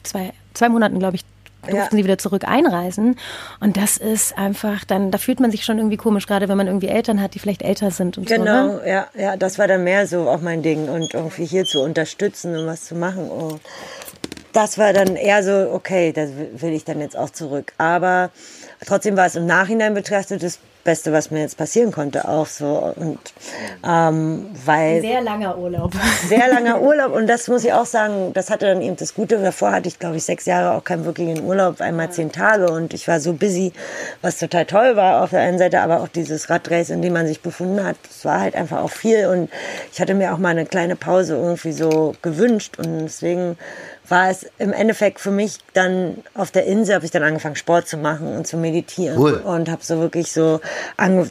zwei 0.02 0.32
zwei 0.54 0.68
Monaten, 0.68 0.98
glaube 0.98 1.16
ich, 1.16 1.24
durften 1.62 1.96
ja. 1.96 1.98
sie 1.98 2.04
wieder 2.04 2.18
zurück 2.18 2.44
einreisen. 2.46 3.16
Und 3.60 3.76
das 3.76 3.96
ist 3.96 4.36
einfach 4.36 4.84
dann, 4.84 5.10
da 5.10 5.18
fühlt 5.18 5.40
man 5.40 5.50
sich 5.50 5.64
schon 5.64 5.78
irgendwie 5.78 5.96
komisch, 5.96 6.26
gerade 6.26 6.48
wenn 6.48 6.56
man 6.56 6.66
irgendwie 6.66 6.88
Eltern 6.88 7.20
hat, 7.20 7.34
die 7.34 7.38
vielleicht 7.38 7.62
älter 7.62 7.90
sind 7.90 8.18
und 8.18 8.26
genau, 8.26 8.44
so. 8.44 8.78
Genau, 8.78 8.86
ja, 8.86 9.06
ja, 9.14 9.36
das 9.36 9.58
war 9.58 9.68
dann 9.68 9.84
mehr 9.84 10.06
so 10.06 10.28
auch 10.28 10.40
mein 10.40 10.62
Ding 10.62 10.88
und 10.88 11.14
irgendwie 11.14 11.44
hier 11.44 11.64
zu 11.64 11.82
unterstützen 11.82 12.56
und 12.56 12.66
was 12.66 12.84
zu 12.84 12.94
machen. 12.94 13.30
Und 13.30 13.60
das 14.52 14.78
war 14.78 14.92
dann 14.92 15.16
eher 15.16 15.42
so, 15.42 15.72
okay, 15.72 16.12
das 16.12 16.30
will 16.54 16.72
ich 16.72 16.84
dann 16.84 17.00
jetzt 17.00 17.16
auch 17.16 17.30
zurück. 17.30 17.72
Aber 17.78 18.30
trotzdem 18.86 19.16
war 19.16 19.26
es 19.26 19.36
im 19.36 19.46
Nachhinein 19.46 19.94
betrachtet 19.94 20.42
das 20.42 20.58
Beste, 20.84 21.12
was 21.12 21.30
mir 21.30 21.40
jetzt 21.40 21.56
passieren 21.58 21.92
konnte, 21.92 22.26
auch 22.26 22.46
so. 22.46 22.92
Und 22.96 23.18
ähm, 23.86 24.46
weil 24.64 25.00
sehr 25.02 25.20
langer 25.20 25.58
Urlaub. 25.58 25.92
Sehr 26.28 26.48
langer 26.48 26.80
Urlaub 26.80 27.12
und 27.12 27.26
das 27.26 27.48
muss 27.48 27.64
ich 27.64 27.72
auch 27.72 27.86
sagen, 27.86 28.32
das 28.34 28.50
hatte 28.50 28.66
dann 28.66 28.80
eben 28.80 28.96
das 28.96 29.14
Gute. 29.14 29.38
Davor 29.38 29.72
hatte 29.72 29.88
ich, 29.88 29.98
glaube 29.98 30.16
ich, 30.16 30.24
sechs 30.24 30.46
Jahre 30.46 30.76
auch 30.76 30.84
keinen 30.84 31.04
wirklichen 31.04 31.44
Urlaub, 31.44 31.80
einmal 31.80 32.10
zehn 32.10 32.32
Tage 32.32 32.70
und 32.70 32.94
ich 32.94 33.08
war 33.08 33.20
so 33.20 33.32
busy, 33.32 33.72
was 34.22 34.38
total 34.38 34.64
toll 34.66 34.96
war 34.96 35.22
auf 35.22 35.30
der 35.30 35.40
einen 35.40 35.58
Seite, 35.58 35.80
aber 35.80 36.00
auch 36.00 36.08
dieses 36.08 36.48
Radrace, 36.48 36.90
in 36.90 37.02
dem 37.02 37.12
man 37.12 37.26
sich 37.26 37.40
befunden 37.40 37.84
hat, 37.84 37.96
das 38.06 38.24
war 38.24 38.40
halt 38.40 38.54
einfach 38.54 38.82
auch 38.82 38.90
viel 38.90 39.26
und 39.26 39.50
ich 39.92 40.00
hatte 40.00 40.14
mir 40.14 40.32
auch 40.32 40.38
mal 40.38 40.50
eine 40.50 40.66
kleine 40.66 40.96
Pause 40.96 41.34
irgendwie 41.34 41.72
so 41.72 42.14
gewünscht 42.22 42.78
und 42.78 43.04
deswegen 43.04 43.58
war 44.10 44.28
es 44.28 44.46
im 44.58 44.72
Endeffekt 44.72 45.20
für 45.20 45.30
mich 45.30 45.58
dann 45.72 46.18
auf 46.34 46.50
der 46.50 46.66
Insel, 46.66 46.96
habe 46.96 47.04
ich 47.04 47.10
dann 47.10 47.22
angefangen 47.22 47.56
Sport 47.56 47.88
zu 47.88 47.96
machen 47.96 48.36
und 48.36 48.46
zu 48.46 48.56
meditieren 48.56 49.18
cool. 49.18 49.34
und 49.34 49.70
habe 49.70 49.84
so 49.84 49.98
wirklich 49.98 50.32
so 50.32 50.60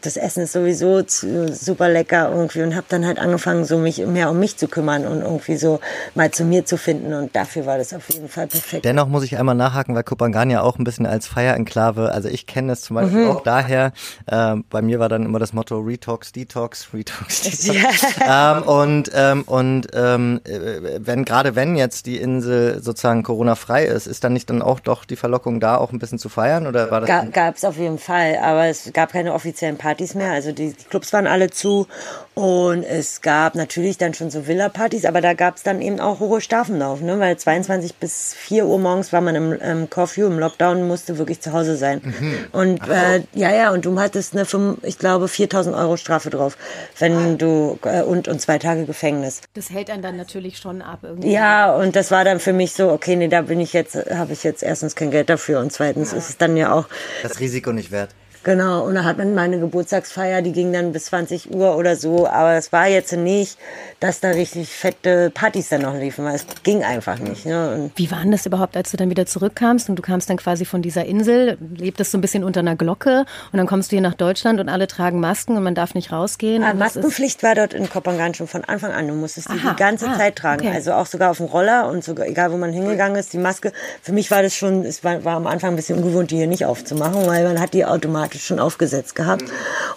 das 0.02 0.18
Essen 0.18 0.44
ist 0.44 0.54
sowieso 0.54 1.04
super 1.06 1.90
lecker 1.90 2.32
irgendwie 2.32 2.62
und 2.62 2.76
habe 2.76 2.86
dann 2.90 3.06
halt 3.06 3.20
angefangen 3.20 3.66
so 3.66 3.78
mich 3.78 4.06
mehr 4.06 4.30
um 4.30 4.40
mich 4.40 4.58
zu 4.58 4.68
kümmern 4.68 5.06
und 5.06 5.22
irgendwie 5.22 5.58
so 5.58 5.80
mal 6.16 6.32
zu 6.32 6.44
mir 6.44 6.66
zu 6.66 6.78
finden 6.78 7.14
und 7.14 7.36
dafür 7.36 7.66
war 7.66 7.78
das 7.78 7.94
auf 7.94 8.10
jeden 8.10 8.30
Fall 8.30 8.48
perfekt. 8.48 8.86
Dennoch 8.86 9.08
muss 9.08 9.24
ich 9.24 9.38
einmal 9.38 9.56
nachhaken, 9.56 9.96
weil 9.96 10.04
Kopangan 10.04 10.50
ja 10.50 10.62
auch 10.62 10.78
ein 10.78 10.84
bisschen 10.84 11.06
als 11.06 11.28
Feierenklave, 11.28 12.12
also 12.12 12.30
ich 12.30 12.48
kenne 12.48 12.74
es 12.74 12.82
zum 12.82 12.96
Beispiel 12.96 13.26
mhm. 13.26 13.32
auch 13.32 13.44
daher. 13.44 13.92
Äh, 14.26 14.56
bei 14.70 14.82
mir 14.82 15.00
war 15.00 15.10
dann 15.10 15.24
immer 15.24 15.40
das 15.40 15.54
Motto 15.54 15.80
Retox, 15.80 16.32
Detox, 16.32 16.90
Retox, 16.94 17.42
Detox. 17.66 18.06
ähm, 18.26 18.64
und 18.64 19.12
ähm, 19.14 19.44
und 19.46 19.88
ähm, 19.94 20.42
äh, 20.46 21.00
wenn 21.00 21.26
gerade 21.26 21.56
wenn 21.56 21.76
jetzt 21.76 22.06
die 22.06 22.18
Insel 22.18 22.69
sozusagen 22.76 23.24
Corona-frei 23.24 23.86
ist, 23.86 24.08
ist 24.08 24.24
dann 24.24 24.34
nicht 24.34 24.50
dann 24.50 24.62
auch 24.62 24.80
doch 24.80 25.06
die 25.06 25.16
Verlockung 25.16 25.60
da, 25.60 25.78
auch 25.78 25.92
ein 25.92 26.00
bisschen 26.00 26.20
zu 26.20 26.30
feiern? 26.30 26.68
Oder 26.68 26.92
war 26.92 27.02
das? 27.02 27.10
Ga, 27.10 27.26
gab 27.26 27.56
es 27.56 27.66
auf 27.66 27.78
jeden 27.78 28.00
Fall, 28.00 28.38
aber 28.42 28.68
es 28.68 28.92
gab 28.94 29.12
keine 29.12 29.34
offiziellen 29.34 29.78
Partys 29.78 30.16
mehr. 30.16 30.32
Also 30.32 30.52
die, 30.52 30.74
die 30.74 30.86
Clubs 30.86 31.12
waren 31.14 31.28
alle 31.28 31.50
zu 31.50 31.88
und 32.36 32.84
es 32.84 33.22
gab 33.22 33.56
natürlich 33.56 33.98
dann 33.98 34.14
schon 34.14 34.30
so 34.30 34.48
Villa-Partys, 34.48 35.06
aber 35.06 35.20
da 35.20 35.34
gab 35.34 35.58
es 35.58 35.64
dann 35.64 35.82
eben 35.82 36.00
auch 36.00 36.20
hohe 36.20 36.40
Strafenlauf, 36.40 37.02
ne? 37.02 37.20
weil 37.20 37.38
22 37.38 37.96
bis 37.96 38.34
4 38.34 38.66
Uhr 38.66 38.80
morgens 38.80 39.12
war 39.12 39.22
man 39.22 39.36
im, 39.36 39.52
im 39.54 39.90
Curfew, 39.90 40.28
im 40.28 40.40
Lockdown, 40.40 40.88
musste 40.88 41.18
wirklich 41.18 41.42
zu 41.42 41.52
Hause 41.52 41.76
sein. 41.76 42.02
Mhm. 42.02 42.36
Und 42.54 42.88
äh, 42.88 43.24
ja, 43.34 43.54
ja, 43.54 43.72
und 43.72 43.86
du 43.86 44.00
hattest 44.00 44.36
eine, 44.38 44.46
ich 44.84 44.98
glaube, 44.98 45.28
4000 45.28 45.76
Euro 45.76 45.98
Strafe 45.98 46.30
drauf, 46.30 46.58
wenn 46.98 47.38
du, 47.38 47.78
äh, 47.84 48.04
und, 48.04 48.28
und 48.28 48.40
zwei 48.40 48.58
Tage 48.58 48.86
Gefängnis. 48.86 49.42
Das 49.54 49.70
hält 49.70 49.90
einen 49.90 50.02
dann 50.02 50.16
natürlich 50.16 50.58
schon 50.58 50.82
ab 50.82 51.00
irgendwie. 51.04 51.32
Ja, 51.32 51.76
und 51.76 51.96
das 51.96 52.10
war 52.10 52.24
dann 52.24 52.40
für 52.40 52.54
mich 52.54 52.59
mich 52.60 52.74
so, 52.74 52.92
okay, 52.92 53.16
nee, 53.16 53.30
da 53.30 53.42
bin 53.42 53.60
ich 53.60 53.74
jetzt, 53.74 53.96
habe 53.96 54.34
ich 54.34 54.44
jetzt 54.44 54.64
erstens 54.64 54.96
kein 54.96 55.12
Geld 55.12 55.30
dafür 55.30 55.60
und 55.60 55.72
zweitens 55.72 56.14
ist 56.14 56.30
es 56.30 56.38
dann 56.38 56.58
ja 56.58 56.74
auch 56.74 56.88
Das 57.24 57.40
Risiko 57.40 57.72
nicht 57.72 57.92
wert. 57.92 58.12
Genau, 58.44 58.86
und 58.86 58.96
da 58.96 59.04
hat 59.04 59.18
man 59.18 59.36
meine 59.36 59.60
Geburtstagsfeier, 59.60 60.42
die 60.42 60.54
ging 60.54 60.72
dann 60.72 60.94
bis 60.94 61.06
20 61.06 61.54
Uhr 61.54 61.76
oder 61.76 61.96
so, 61.96 62.26
aber 62.26 62.54
es 62.54 62.72
war 62.72 62.88
jetzt 62.88 63.12
nicht, 63.12 63.58
dass 64.00 64.22
da 64.22 64.30
richtig 64.30 64.70
fette 64.70 65.30
Partys 65.30 65.70
dann 65.70 65.82
noch 65.82 65.94
liefen, 65.96 66.24
weil 66.24 66.36
es 66.36 66.46
ging 66.64 66.84
einfach 66.84 67.20
nicht. 67.20 67.46
Ne? 67.46 67.92
Wie 67.96 68.10
war 68.12 68.22
denn 68.22 68.32
das 68.32 68.46
überhaupt, 68.46 68.78
als 68.78 68.92
du 68.92 68.98
dann 68.98 69.10
wieder 69.10 69.26
zurückkamst 69.26 69.90
und 69.90 69.98
du 69.98 70.02
kamst 70.02 70.30
dann 70.30 70.38
quasi 70.38 70.64
von 70.64 70.82
dieser 70.82 71.04
Insel, 71.06 71.58
lebtest 71.76 72.12
so 72.12 72.18
ein 72.18 72.22
bisschen 72.22 72.46
unter 72.46 72.62
einer 72.62 72.78
Glocke 72.78 73.26
und 73.52 73.58
dann 73.58 73.68
kommst 73.68 73.92
du 73.92 73.98
hier 73.98 74.02
nach 74.02 74.14
Deutschland 74.14 74.62
und 74.62 74.70
alle 74.70 74.88
tragen 74.88 75.20
Masken 75.20 75.58
und 75.58 75.64
man 75.64 75.76
darf 75.76 75.94
nicht 75.94 76.12
rausgehen? 76.14 76.64
Ah, 76.64 76.74
Maskenpflicht 76.74 77.44
war 77.44 77.56
dort 77.56 77.74
in 77.74 77.90
Kopangan 77.90 78.34
schon 78.34 78.48
von 78.48 78.64
Anfang 78.64 78.94
an. 78.94 79.08
Du 79.08 79.16
musstest 79.16 79.50
die 79.50 79.60
Aha, 79.60 79.72
die 79.72 79.76
ganze 79.76 80.08
ah, 80.08 80.18
Zeit 80.18 80.38
tragen. 80.38 80.66
okay. 80.66 80.76
Also 80.76 80.94
auch 80.94 81.08
sogar 81.08 81.32
auf 81.32 81.38
dem 81.38 81.48
Roller 81.48 81.90
und 81.90 82.06
sogar, 82.06 82.26
egal 82.26 82.54
wo 82.54 82.58
man 82.58 82.72
hingegangen 82.72 83.18
ist, 83.18 83.34
die 83.34 83.38
Maske. 83.38 83.74
Für 84.02 84.14
mich 84.14 84.32
war 84.32 84.42
das 84.42 84.56
schon, 84.56 84.86
es 84.86 85.04
war, 85.04 85.26
war 85.26 85.36
am 85.36 85.48
Anfang 85.48 85.72
ein 85.72 85.76
bisschen 85.76 85.98
ungewohnt, 86.02 86.32
die 86.32 86.38
hier 86.38 86.48
nicht 86.48 86.66
aufzumachen, 86.66 87.28
weil 87.28 87.44
man 87.44 87.60
hat 87.60 87.74
die 87.74 87.84
automatisch 87.86 88.29
schon 88.38 88.60
aufgesetzt 88.60 89.16
gehabt. 89.16 89.44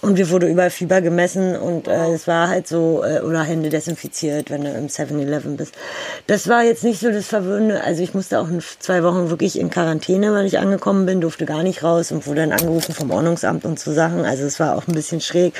Und 0.01 0.17
wir 0.17 0.31
wurde 0.31 0.49
überall 0.49 0.71
Fieber 0.71 1.01
gemessen 1.01 1.57
und 1.57 1.89
äh, 1.89 2.13
es 2.13 2.27
war 2.27 2.49
halt 2.49 2.67
so, 2.67 3.03
äh, 3.05 3.21
oder 3.21 3.43
Hände 3.43 3.69
desinfiziert, 3.69 4.51
wenn 4.51 4.65
du 4.65 4.71
im 4.71 4.89
7-Eleven 4.89 5.57
bist. 5.57 5.75
Das 6.27 6.49
war 6.49 6.63
jetzt 6.63 6.85
nicht 6.85 7.01
so 7.01 7.11
das 7.11 7.27
Verwöhnende. 7.27 7.83
Also 7.85 8.03
ich 8.03 8.15
musste 8.15 8.41
auch 8.41 8.49
zwei 8.79 9.03
Wochen 9.03 9.31
wirklich 9.31 9.59
in 9.59 9.71
Quarantäne, 9.71 10.33
weil 10.33 10.47
ich 10.47 10.59
angekommen 10.59 11.07
bin, 11.07 11.21
durfte 11.21 11.47
gar 11.47 11.63
nicht 11.63 11.83
raus 11.83 12.13
und 12.13 12.27
wurde 12.27 12.41
dann 12.41 12.53
angerufen 12.53 12.95
vom 12.95 13.11
Ordnungsamt 13.11 13.65
und 13.65 13.79
so 13.79 13.93
Sachen. 13.93 14.25
Also 14.25 14.45
es 14.45 14.59
war 14.59 14.77
auch 14.77 14.87
ein 14.89 14.95
bisschen 14.95 15.21
schräg. 15.21 15.55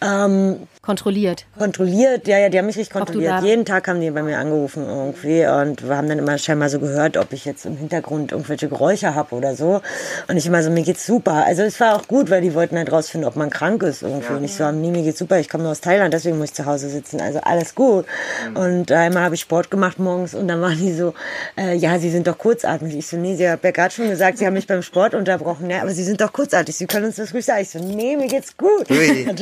Ähm, 0.00 0.66
kontrolliert. 0.84 1.46
kontrolliert, 1.58 2.28
ja, 2.28 2.38
ja, 2.38 2.48
die 2.48 2.58
haben 2.58 2.66
mich 2.66 2.76
richtig 2.76 2.92
kontrolliert. 2.92 3.42
Jeden 3.42 3.64
Tag 3.64 3.88
haben 3.88 4.00
die 4.00 4.10
bei 4.10 4.22
mir 4.22 4.38
angerufen 4.38 4.84
irgendwie 4.86 5.46
und 5.46 5.88
wir 5.88 5.96
haben 5.96 6.08
dann 6.08 6.18
immer 6.18 6.36
scheinbar 6.38 6.68
so 6.68 6.78
gehört, 6.78 7.16
ob 7.16 7.32
ich 7.32 7.44
jetzt 7.44 7.64
im 7.66 7.76
Hintergrund 7.76 8.32
irgendwelche 8.32 8.68
Geräusche 8.68 9.14
habe 9.14 9.34
oder 9.34 9.54
so. 9.54 9.80
Und 10.28 10.36
ich 10.36 10.46
immer 10.46 10.62
so, 10.62 10.70
mir 10.70 10.82
geht's 10.82 11.06
super. 11.06 11.44
Also 11.46 11.62
es 11.62 11.80
war 11.80 11.96
auch 11.96 12.06
gut, 12.06 12.30
weil 12.30 12.42
die 12.42 12.54
wollten 12.54 12.76
halt 12.76 12.92
rausfinden, 12.92 13.28
ob 13.28 13.36
man 13.36 13.50
krank 13.50 13.82
ist 13.82 14.02
irgendwie. 14.02 14.32
Und 14.32 14.44
ich 14.44 14.54
so, 14.54 14.70
nee, 14.72 14.90
mir 14.90 15.02
geht's 15.02 15.18
super, 15.18 15.38
ich 15.38 15.48
komme 15.48 15.64
nur 15.64 15.72
aus 15.72 15.80
Thailand, 15.80 16.12
deswegen 16.12 16.38
muss 16.38 16.50
ich 16.50 16.54
zu 16.54 16.66
Hause 16.66 16.88
sitzen. 16.88 17.20
Also 17.20 17.40
alles 17.40 17.74
gut. 17.74 18.06
Und 18.54 18.92
einmal 18.92 19.24
habe 19.24 19.34
ich 19.34 19.40
Sport 19.40 19.70
gemacht 19.70 19.98
morgens 19.98 20.34
und 20.34 20.48
dann 20.48 20.60
waren 20.60 20.78
die 20.78 20.92
so, 20.92 21.14
äh, 21.56 21.74
ja, 21.76 21.98
sie 21.98 22.10
sind 22.10 22.26
doch 22.26 22.38
kurzatmig. 22.38 22.94
Ich 22.94 23.06
so, 23.06 23.16
nee, 23.16 23.36
sie 23.36 23.48
haben 23.48 23.60
ja 23.62 23.70
gerade 23.70 23.94
schon 23.94 24.08
gesagt, 24.08 24.38
sie 24.38 24.46
haben 24.46 24.54
mich 24.54 24.66
beim 24.66 24.82
Sport 24.82 25.14
unterbrochen. 25.14 25.70
Ja, 25.70 25.82
aber 25.82 25.90
sie 25.90 26.04
sind 26.04 26.20
doch 26.20 26.32
kurzatmig, 26.32 26.76
sie 26.76 26.86
können 26.86 27.06
uns 27.06 27.16
das 27.16 27.32
ruhig 27.32 27.44
sagen. 27.44 27.62
Ich 27.62 27.70
so, 27.70 27.78
nee, 27.78 28.16
mir 28.16 28.28
geht's 28.28 28.56
gut. 28.56 28.90
Ui. 28.90 29.26
Und 29.28 29.40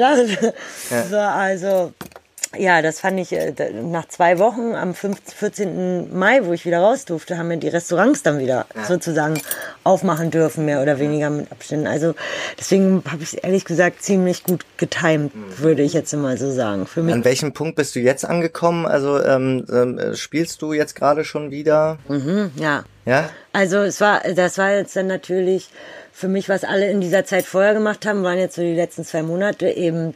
also 1.35 1.93
ja, 2.59 2.83
das 2.83 3.01
fand 3.01 3.19
ich 3.19 3.33
äh, 3.33 3.53
nach 3.83 4.09
zwei 4.09 4.39
Wochen 4.39 4.75
am 4.75 4.95
15, 4.95 5.35
14. 5.35 6.19
Mai, 6.19 6.45
wo 6.45 6.53
ich 6.53 6.67
wieder 6.67 6.81
raus 6.81 7.07
durfte, 7.07 7.39
haben 7.39 7.49
wir 7.49 7.57
die 7.57 7.69
Restaurants 7.69 8.23
dann 8.23 8.39
wieder 8.39 8.67
sozusagen 8.87 9.41
aufmachen 9.85 10.31
dürfen, 10.31 10.67
mehr 10.67 10.83
oder 10.83 10.99
weniger 10.99 11.31
mit 11.31 11.51
Abständen. 11.51 11.87
Also 11.87 12.15
deswegen 12.59 13.03
habe 13.11 13.23
ich 13.23 13.43
ehrlich 13.43 13.65
gesagt 13.65 14.03
ziemlich 14.03 14.45
gut 14.45 14.67
getimt, 14.77 15.33
würde 15.59 15.83
ich 15.83 15.95
jetzt 15.95 16.13
mal 16.13 16.37
so 16.37 16.53
sagen. 16.53 16.87
Für 16.87 17.03
mich 17.03 17.15
An 17.15 17.25
welchem 17.25 17.55
Punkt 17.55 17.77
bist 17.77 17.95
du 17.95 18.01
jetzt 18.01 18.25
angekommen? 18.25 18.85
Also 18.85 19.23
ähm, 19.23 19.65
ähm, 19.73 19.99
äh, 19.99 20.15
spielst 20.15 20.61
du 20.61 20.75
jetzt 20.75 20.95
gerade 20.95 21.25
schon 21.25 21.51
wieder? 21.51 21.99
ja. 22.57 22.85
Ja? 23.05 23.31
Also 23.53 23.79
es 23.79 24.01
war, 24.01 24.21
das 24.21 24.59
war 24.59 24.73
jetzt 24.73 24.95
dann 24.95 25.09
natürlich 25.09 25.71
für 26.13 26.29
mich, 26.29 26.49
was 26.49 26.63
alle 26.63 26.91
in 26.91 27.01
dieser 27.01 27.25
Zeit 27.25 27.47
vorher 27.47 27.75
gemacht 27.75 28.07
haben, 28.07 28.23
waren 28.23 28.39
jetzt 28.39 28.55
so 28.55 28.63
die 28.63 28.75
letzten 28.75 29.05
zwei 29.05 29.23
Monate 29.23 29.69
eben 29.71 30.15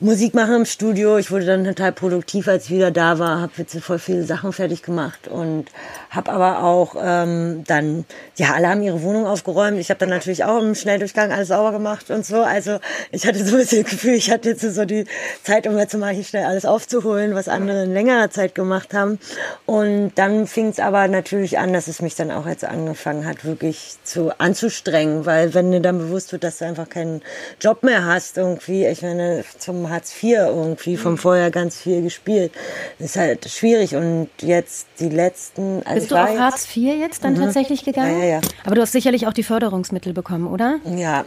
Musik 0.00 0.32
machen 0.32 0.54
im 0.54 0.64
Studio. 0.64 1.18
Ich 1.18 1.32
wurde 1.32 1.44
dann 1.44 1.64
total 1.64 1.90
produktiv, 1.90 2.46
als 2.46 2.66
ich 2.66 2.70
wieder 2.70 2.92
da 2.92 3.18
war, 3.18 3.40
habe 3.40 3.50
jetzt 3.56 3.76
voll 3.80 3.98
viele 3.98 4.22
Sachen 4.22 4.52
fertig 4.52 4.84
gemacht 4.84 5.26
und 5.26 5.64
habe 6.10 6.30
aber 6.30 6.62
auch 6.62 6.94
ähm, 7.02 7.64
dann, 7.66 8.04
ja, 8.36 8.52
alle 8.52 8.68
haben 8.68 8.80
ihre 8.80 9.02
Wohnung 9.02 9.26
aufgeräumt. 9.26 9.76
Ich 9.80 9.90
habe 9.90 9.98
dann 9.98 10.10
natürlich 10.10 10.44
auch 10.44 10.62
im 10.62 10.76
Schnelldurchgang 10.76 11.32
alles 11.32 11.48
sauber 11.48 11.72
gemacht 11.72 12.10
und 12.10 12.24
so. 12.24 12.42
Also 12.42 12.78
ich 13.10 13.26
hatte 13.26 13.44
so 13.44 13.56
ein 13.56 13.62
bisschen 13.62 13.82
das 13.82 13.90
Gefühl, 13.90 14.14
ich 14.14 14.30
hatte 14.30 14.50
jetzt 14.50 14.62
so 14.62 14.84
die 14.84 15.04
Zeit, 15.42 15.66
um 15.66 15.76
jetzt 15.76 15.96
mal 15.96 16.14
hier 16.14 16.22
schnell 16.22 16.44
alles 16.44 16.64
aufzuholen, 16.64 17.34
was 17.34 17.48
andere 17.48 17.82
in 17.82 17.92
längerer 17.92 18.30
Zeit 18.30 18.54
gemacht 18.54 18.94
haben. 18.94 19.18
Und 19.66 20.12
dann 20.14 20.46
fing 20.46 20.68
es 20.68 20.78
aber 20.78 21.08
natürlich 21.08 21.58
an, 21.58 21.72
dass 21.72 21.88
es 21.88 22.02
mich 22.02 22.14
dann 22.14 22.30
auch 22.30 22.46
jetzt 22.46 22.64
angefangen 22.64 23.26
hat, 23.26 23.44
wirklich 23.44 23.96
zu 24.04 24.30
anzustrengen, 24.38 25.26
weil 25.26 25.54
wenn 25.54 25.72
dir 25.72 25.80
dann 25.80 25.98
bewusst 25.98 26.30
wird, 26.30 26.44
dass 26.44 26.58
du 26.58 26.66
einfach 26.66 26.88
keinen 26.88 27.20
Job 27.60 27.82
mehr 27.82 28.06
hast, 28.06 28.36
irgendwie, 28.36 28.86
ich 28.86 29.02
meine, 29.02 29.42
zum 29.58 29.87
Hartz 29.90 30.12
IV 30.22 30.38
irgendwie 30.38 30.96
vom 30.96 31.18
vorher 31.18 31.50
ganz 31.50 31.80
viel 31.80 32.02
gespielt, 32.02 32.52
ist 32.98 33.16
halt 33.16 33.48
schwierig. 33.48 33.94
Und 33.94 34.28
jetzt 34.40 34.86
die 35.00 35.08
letzten, 35.08 35.82
also 35.84 35.94
Bist 35.94 36.10
du 36.10 36.16
auf 36.16 36.38
Hartz 36.38 36.76
IV 36.76 36.98
jetzt 36.98 37.24
dann 37.24 37.34
tatsächlich 37.34 37.84
gegangen? 37.84 38.18
Ja, 38.18 38.24
ja, 38.24 38.30
ja. 38.36 38.40
Aber 38.64 38.74
du 38.74 38.82
hast 38.82 38.92
sicherlich 38.92 39.26
auch 39.26 39.32
die 39.32 39.42
Förderungsmittel 39.42 40.12
bekommen, 40.12 40.46
oder? 40.46 40.78
Ja. 40.84 41.24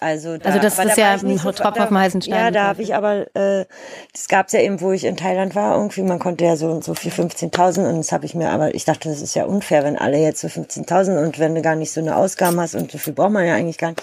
Also, 0.00 0.38
da, 0.38 0.50
Also 0.50 0.60
das 0.60 0.78
ist 0.78 0.96
da 0.96 1.00
ja 1.02 1.12
ein 1.14 1.38
so- 1.38 1.50
Tropfen 1.50 1.82
auf 1.82 1.88
den 1.88 1.98
heißen 1.98 2.22
Stein. 2.22 2.34
Ja, 2.38 2.50
da 2.52 2.64
habe 2.68 2.82
ich 2.82 2.94
aber, 2.94 3.26
äh, 3.34 3.64
das 4.12 4.28
gab's 4.28 4.52
ja 4.52 4.60
eben, 4.60 4.80
wo 4.80 4.92
ich 4.92 5.02
in 5.04 5.16
Thailand 5.16 5.56
war, 5.56 5.74
irgendwie, 5.76 6.02
man 6.02 6.20
konnte 6.20 6.44
ja 6.44 6.54
so 6.54 6.68
und 6.70 6.84
so 6.84 6.94
für 6.94 7.08
15.000 7.10 7.88
und 7.88 7.98
das 7.98 8.12
habe 8.12 8.24
ich 8.24 8.34
mir, 8.36 8.50
aber 8.50 8.76
ich 8.76 8.84
dachte, 8.84 9.08
das 9.08 9.20
ist 9.20 9.34
ja 9.34 9.44
unfair, 9.44 9.82
wenn 9.82 9.98
alle 9.98 10.18
jetzt 10.18 10.40
so 10.40 10.46
15.000 10.46 11.18
und 11.20 11.40
wenn 11.40 11.56
du 11.56 11.62
gar 11.62 11.74
nicht 11.74 11.90
so 11.92 12.00
eine 12.00 12.14
Ausgaben 12.14 12.60
hast 12.60 12.76
und 12.76 12.92
so 12.92 12.98
viel 12.98 13.12
braucht 13.12 13.32
man 13.32 13.44
ja 13.44 13.54
eigentlich 13.54 13.78
gar 13.78 13.88
nicht. 13.90 14.02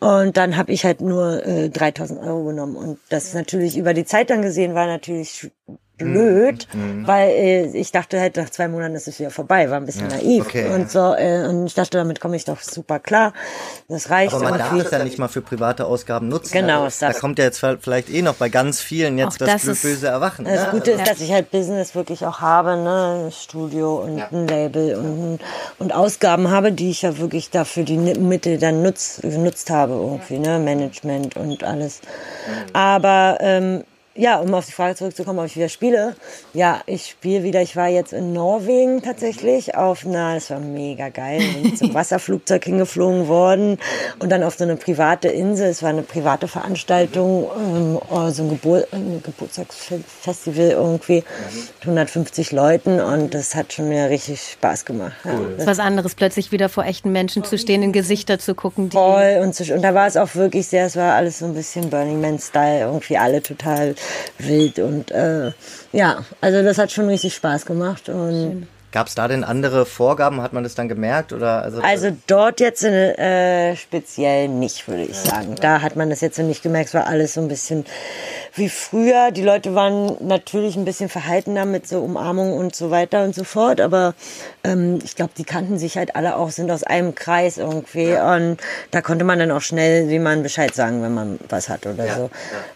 Und 0.00 0.36
dann 0.36 0.58
habe 0.58 0.72
ich 0.72 0.84
halt 0.84 1.00
nur 1.00 1.42
äh, 1.46 1.70
3.000 1.72 2.20
Euro 2.22 2.44
genommen. 2.44 2.76
Und 2.76 2.98
das 3.08 3.32
natürlich 3.32 3.78
über 3.78 3.94
die 3.94 4.04
Zeit 4.04 4.28
dann 4.28 4.42
gesehen 4.42 4.74
war 4.74 4.86
natürlich 4.86 5.50
blöd, 6.04 6.66
weil 7.04 7.30
äh, 7.30 7.66
ich 7.76 7.92
dachte 7.92 8.20
halt 8.20 8.36
nach 8.36 8.50
zwei 8.50 8.68
Monaten 8.68 8.94
ist 8.94 9.08
es 9.08 9.18
wieder 9.18 9.30
vorbei, 9.30 9.70
war 9.70 9.76
ein 9.76 9.86
bisschen 9.86 10.08
naiv 10.08 10.46
okay, 10.46 10.72
und 10.74 10.90
so 10.90 11.14
äh, 11.14 11.46
und 11.48 11.66
ich 11.66 11.74
dachte, 11.74 11.98
damit 11.98 12.20
komme 12.20 12.36
ich 12.36 12.44
doch 12.44 12.60
super 12.60 12.98
klar. 12.98 13.32
Das 13.88 14.10
reicht 14.10 14.34
Aber 14.34 14.50
man 14.50 14.58
darf 14.58 14.76
das 14.76 14.90
ja 14.90 15.04
nicht 15.04 15.18
mal 15.18 15.28
für 15.28 15.42
private 15.42 15.84
Ausgaben 15.84 16.28
nutzen. 16.28 16.52
Genau, 16.52 16.84
Also, 16.84 16.86
es 16.86 16.98
da 16.98 17.12
kommt 17.12 17.38
ja 17.38 17.44
jetzt 17.44 17.64
vielleicht 17.80 18.10
eh 18.10 18.22
noch 18.22 18.34
bei 18.34 18.48
ganz 18.48 18.80
vielen 18.80 19.14
Auch 19.14 19.24
jetzt 19.24 19.40
das, 19.40 19.64
das 19.64 19.82
böse 19.82 20.08
Erwachen. 20.08 20.44
Das 20.44 20.66
ne? 20.66 20.70
Gute 20.72 20.92
ist, 20.92 21.06
dass 21.06 21.20
ich 21.20 21.32
halt 21.32 21.50
Business 21.50 21.94
wirklich 21.94 22.24
auch 22.24 22.40
habe, 22.40 22.76
ne, 22.76 23.26
ein 23.26 23.32
Studio 23.32 23.96
und 23.96 24.20
ein 24.32 24.46
Label 24.46 24.96
und, 24.96 25.38
und 25.78 25.94
Ausgaben 25.94 26.50
habe, 26.50 26.72
die 26.72 26.90
ich 26.90 27.02
ja 27.02 27.18
wirklich 27.18 27.50
dafür 27.50 27.84
die 27.84 27.96
Mittel 27.96 28.58
dann 28.58 28.82
nutz, 28.82 29.20
genutzt 29.22 29.70
habe 29.70 29.94
irgendwie, 29.94 30.38
ne, 30.38 30.58
Management 30.58 31.36
und 31.36 31.64
alles. 31.64 32.00
Aber 32.72 33.38
ähm, 33.40 33.84
ja, 34.20 34.38
um 34.38 34.52
auf 34.52 34.66
die 34.66 34.72
Frage 34.72 34.94
zurückzukommen, 34.96 35.38
ob 35.38 35.46
ich 35.46 35.56
wieder 35.56 35.70
spiele. 35.70 36.14
Ja, 36.52 36.82
ich 36.84 37.06
spiele 37.06 37.42
wieder. 37.42 37.62
Ich 37.62 37.74
war 37.74 37.88
jetzt 37.88 38.12
in 38.12 38.34
Norwegen 38.34 39.00
tatsächlich 39.00 39.76
auf 39.76 40.04
einer, 40.04 40.34
das 40.34 40.50
war 40.50 40.60
mega 40.60 41.08
geil, 41.08 41.40
bin 41.62 41.74
zum 41.74 41.94
Wasserflugzeug 41.94 42.62
hingeflogen 42.62 43.28
worden 43.28 43.78
und 44.18 44.30
dann 44.30 44.42
auf 44.42 44.56
so 44.56 44.64
eine 44.64 44.76
private 44.76 45.28
Insel. 45.28 45.68
Es 45.68 45.82
war 45.82 45.88
eine 45.88 46.02
private 46.02 46.48
Veranstaltung, 46.48 47.48
ähm, 47.56 47.98
oh, 48.10 48.28
so 48.28 48.42
ein, 48.42 48.50
Gebur 48.50 48.86
ein 48.92 49.22
Geburtstagsfestival 49.22 50.70
irgendwie 50.70 51.24
mit 51.78 51.82
150 51.82 52.52
Leuten 52.52 53.00
und 53.00 53.32
das 53.32 53.54
hat 53.54 53.72
schon 53.72 53.88
mir 53.88 54.10
richtig 54.10 54.42
Spaß 54.42 54.84
gemacht. 54.84 55.16
Ja. 55.24 55.32
Das 55.52 55.60
ist 55.60 55.66
was 55.66 55.78
anderes, 55.78 56.14
plötzlich 56.14 56.52
wieder 56.52 56.68
vor 56.68 56.84
echten 56.84 57.10
Menschen 57.10 57.42
zu 57.42 57.56
stehen, 57.56 57.82
in 57.82 57.92
Gesichter 57.92 58.38
zu 58.38 58.54
gucken, 58.54 58.90
die 58.90 58.96
Voll 58.98 59.40
und, 59.42 59.54
so, 59.54 59.72
und 59.72 59.80
da 59.80 59.94
war 59.94 60.06
es 60.06 60.18
auch 60.18 60.34
wirklich 60.34 60.66
sehr, 60.68 60.84
es 60.84 60.96
war 60.96 61.14
alles 61.14 61.38
so 61.38 61.46
ein 61.46 61.54
bisschen 61.54 61.88
Burning 61.88 62.20
Man-Style, 62.20 62.80
irgendwie 62.80 63.16
alle 63.16 63.42
total 63.42 63.94
wild 64.38 64.78
und 64.78 65.10
äh, 65.10 65.52
ja, 65.92 66.24
also 66.40 66.62
das 66.62 66.78
hat 66.78 66.92
schon 66.92 67.08
richtig 67.08 67.34
Spaß 67.34 67.66
gemacht 67.66 68.08
und 68.08 68.66
Gab 68.92 69.06
es 69.06 69.14
da 69.14 69.28
denn 69.28 69.44
andere 69.44 69.86
Vorgaben? 69.86 70.42
Hat 70.42 70.52
man 70.52 70.64
das 70.64 70.74
dann 70.74 70.88
gemerkt? 70.88 71.32
Oder 71.32 71.62
also, 71.62 71.80
also 71.80 72.16
dort 72.26 72.60
jetzt 72.60 72.82
äh, 72.82 73.76
speziell 73.76 74.48
nicht, 74.48 74.88
würde 74.88 75.04
ich 75.04 75.16
sagen. 75.16 75.54
Da 75.60 75.80
hat 75.80 75.96
man 75.96 76.10
das 76.10 76.20
jetzt 76.20 76.36
so 76.36 76.42
nicht 76.42 76.62
gemerkt, 76.62 76.88
es 76.88 76.94
war 76.94 77.06
alles 77.06 77.34
so 77.34 77.40
ein 77.40 77.48
bisschen 77.48 77.84
wie 78.54 78.68
früher. 78.68 79.30
Die 79.30 79.42
Leute 79.42 79.74
waren 79.74 80.16
natürlich 80.20 80.76
ein 80.76 80.84
bisschen 80.84 81.08
verhaltener 81.08 81.66
mit 81.66 81.86
so 81.86 82.00
Umarmung 82.00 82.52
und 82.52 82.74
so 82.74 82.90
weiter 82.90 83.22
und 83.22 83.34
so 83.34 83.44
fort, 83.44 83.80
aber 83.80 84.14
ähm, 84.64 84.98
ich 85.04 85.14
glaube, 85.14 85.32
die 85.38 85.44
kannten 85.44 85.78
sich 85.78 85.96
halt 85.96 86.16
alle 86.16 86.36
auch, 86.36 86.50
sind 86.50 86.70
aus 86.70 86.82
einem 86.82 87.14
Kreis 87.14 87.58
irgendwie 87.58 88.14
und 88.14 88.58
da 88.90 89.02
konnte 89.02 89.24
man 89.24 89.38
dann 89.38 89.50
auch 89.52 89.62
schnell 89.62 90.08
wie 90.08 90.18
man 90.18 90.42
Bescheid 90.42 90.74
sagen, 90.74 91.02
wenn 91.02 91.14
man 91.14 91.38
was 91.48 91.68
hat 91.68 91.86
oder 91.86 92.08
so. 92.08 92.30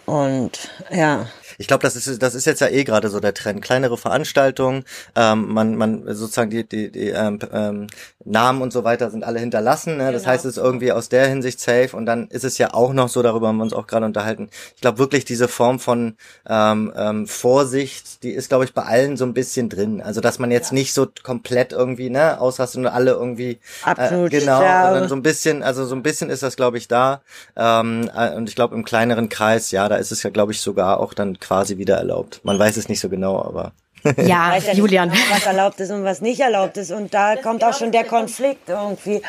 Und 0.07 0.70
ja, 0.90 1.27
Ich 1.59 1.67
glaube, 1.67 1.83
das 1.83 1.97
ist 1.97 2.23
das 2.23 2.35
ist 2.35 2.45
jetzt 2.45 2.61
ja 2.61 2.69
eh 2.69 2.85
gerade 2.85 3.09
so 3.09 3.21
der 3.21 3.35
Trend. 3.35 3.62
Kleinere 3.62 3.97
Veranstaltungen, 3.97 4.85
ähm, 5.17 5.53
man 5.53 5.77
man 5.77 6.14
sozusagen 6.14 6.51
die 6.51 6.69
die, 6.69 6.90
die 6.90 7.09
ähm, 7.09 7.38
ähm, 7.53 7.87
Namen 8.25 8.62
und 8.62 8.73
so 8.73 8.85
weiter 8.85 9.11
sind 9.11 9.25
alle 9.25 9.38
hinterlassen. 9.38 9.99
Ne? 9.99 10.11
Das 10.12 10.27
heißt, 10.27 10.45
es 10.45 10.57
ist 10.57 10.62
irgendwie 10.62 10.93
aus 10.93 11.09
der 11.09 11.29
Hinsicht 11.29 11.61
safe. 11.61 11.90
Und 11.95 12.07
dann 12.07 12.29
ist 12.29 12.45
es 12.45 12.59
ja 12.59 12.73
auch 12.73 12.93
noch 12.93 13.09
so, 13.09 13.23
darüber 13.23 13.49
haben 13.49 13.59
wir 13.59 13.64
uns 13.64 13.73
auch 13.73 13.87
gerade 13.87 14.07
unterhalten. 14.07 14.49
Ich 14.75 14.81
glaube 14.81 14.99
wirklich 14.99 15.25
diese 15.25 15.47
Form 15.47 15.79
von 15.79 16.17
ähm, 16.49 16.93
ähm, 16.97 17.27
Vorsicht, 17.27 18.23
die 18.23 18.31
ist 18.31 18.49
glaube 18.49 18.64
ich 18.64 18.73
bei 18.73 18.83
allen 18.83 19.17
so 19.17 19.25
ein 19.25 19.35
bisschen 19.35 19.69
drin. 19.69 20.01
Also 20.01 20.21
dass 20.21 20.38
man 20.38 20.51
jetzt 20.51 20.73
nicht 20.73 20.95
so 20.95 21.07
komplett 21.23 21.73
irgendwie 21.73 22.11
ne 22.11 22.40
ausrastet 22.40 22.81
und 22.81 22.87
alle 22.87 23.12
irgendwie 23.12 23.59
Absolut, 23.83 24.33
äh, 24.33 24.40
genau, 24.40 24.62
ja. 24.62 24.87
sondern 24.88 25.09
so 25.09 25.17
ein 25.17 25.23
bisschen, 25.23 25.62
also 25.62 25.85
so 25.85 25.95
ein 25.95 26.03
bisschen 26.03 26.31
ist 26.31 26.43
das 26.43 26.57
glaube 26.57 26.79
ich 26.79 26.88
da. 26.88 27.21
Ähm, 27.57 28.11
äh, 28.17 28.35
und 28.35 28.49
ich 28.49 28.55
glaube 28.55 28.75
im 28.75 28.85
kleineren 28.85 29.29
Kreis, 29.29 29.71
ja, 29.71 29.88
da 29.88 29.97
ist 29.97 30.12
es 30.12 30.23
ja 30.23 30.31
glaube 30.31 30.53
ich 30.53 30.61
sogar 30.61 30.99
auch 30.99 31.12
dann 31.12 31.38
quasi 31.44 31.78
wieder 31.78 31.96
erlaubt. 31.96 32.40
Man 32.42 32.59
weiß 32.59 32.76
es 32.76 32.88
nicht 32.88 33.00
so 33.00 33.09
genau, 33.09 33.40
aber 33.42 33.72
Ja, 34.26 34.50
weiß 34.50 34.66
ja 34.66 34.72
Julian. 34.74 35.09
Nicht, 35.09 35.22
genau, 35.22 35.37
was 35.37 35.46
erlaubt 35.46 35.80
ist 35.80 35.90
und 35.90 36.04
was 36.04 36.20
nicht 36.20 36.40
erlaubt 36.40 36.76
ist. 36.76 36.90
Und 36.90 37.14
da 37.14 37.37
kommt 37.37 37.64
auch 37.64 37.74
schon 37.74 37.92
der 37.92 38.04
Konflikt 38.04 38.68
irgendwie, 38.68 39.22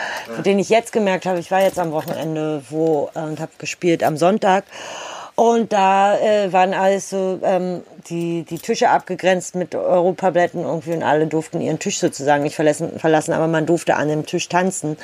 den 0.45 0.59
ich 0.59 0.69
jetzt 0.69 0.91
gemerkt 0.91 1.25
habe. 1.25 1.39
Ich 1.39 1.51
war 1.51 1.61
jetzt 1.61 1.79
am 1.79 1.91
Wochenende 1.91 2.61
wo 2.69 3.09
äh, 3.15 3.19
und 3.19 3.39
habe 3.39 3.51
gespielt 3.57 4.03
am 4.03 4.17
Sonntag. 4.17 4.65
Und 5.35 5.73
da 5.73 6.17
äh, 6.17 6.51
waren 6.51 6.73
alles 6.73 7.09
so 7.09 7.39
ähm, 7.43 7.81
die, 8.09 8.43
die 8.43 8.59
Tische 8.59 8.89
abgegrenzt 8.89 9.55
mit 9.55 9.75
Europablätten 9.75 10.63
irgendwie 10.63 10.93
und 10.93 11.03
alle 11.03 11.27
durften 11.27 11.61
ihren 11.61 11.79
Tisch 11.79 11.99
sozusagen 11.99 12.43
nicht 12.43 12.55
verlassen, 12.55 12.99
verlassen 12.99 13.33
aber 13.33 13.47
man 13.47 13.65
durfte 13.65 13.95
an 13.95 14.07
dem 14.07 14.25
Tisch 14.25 14.47
tanzen. 14.49 14.97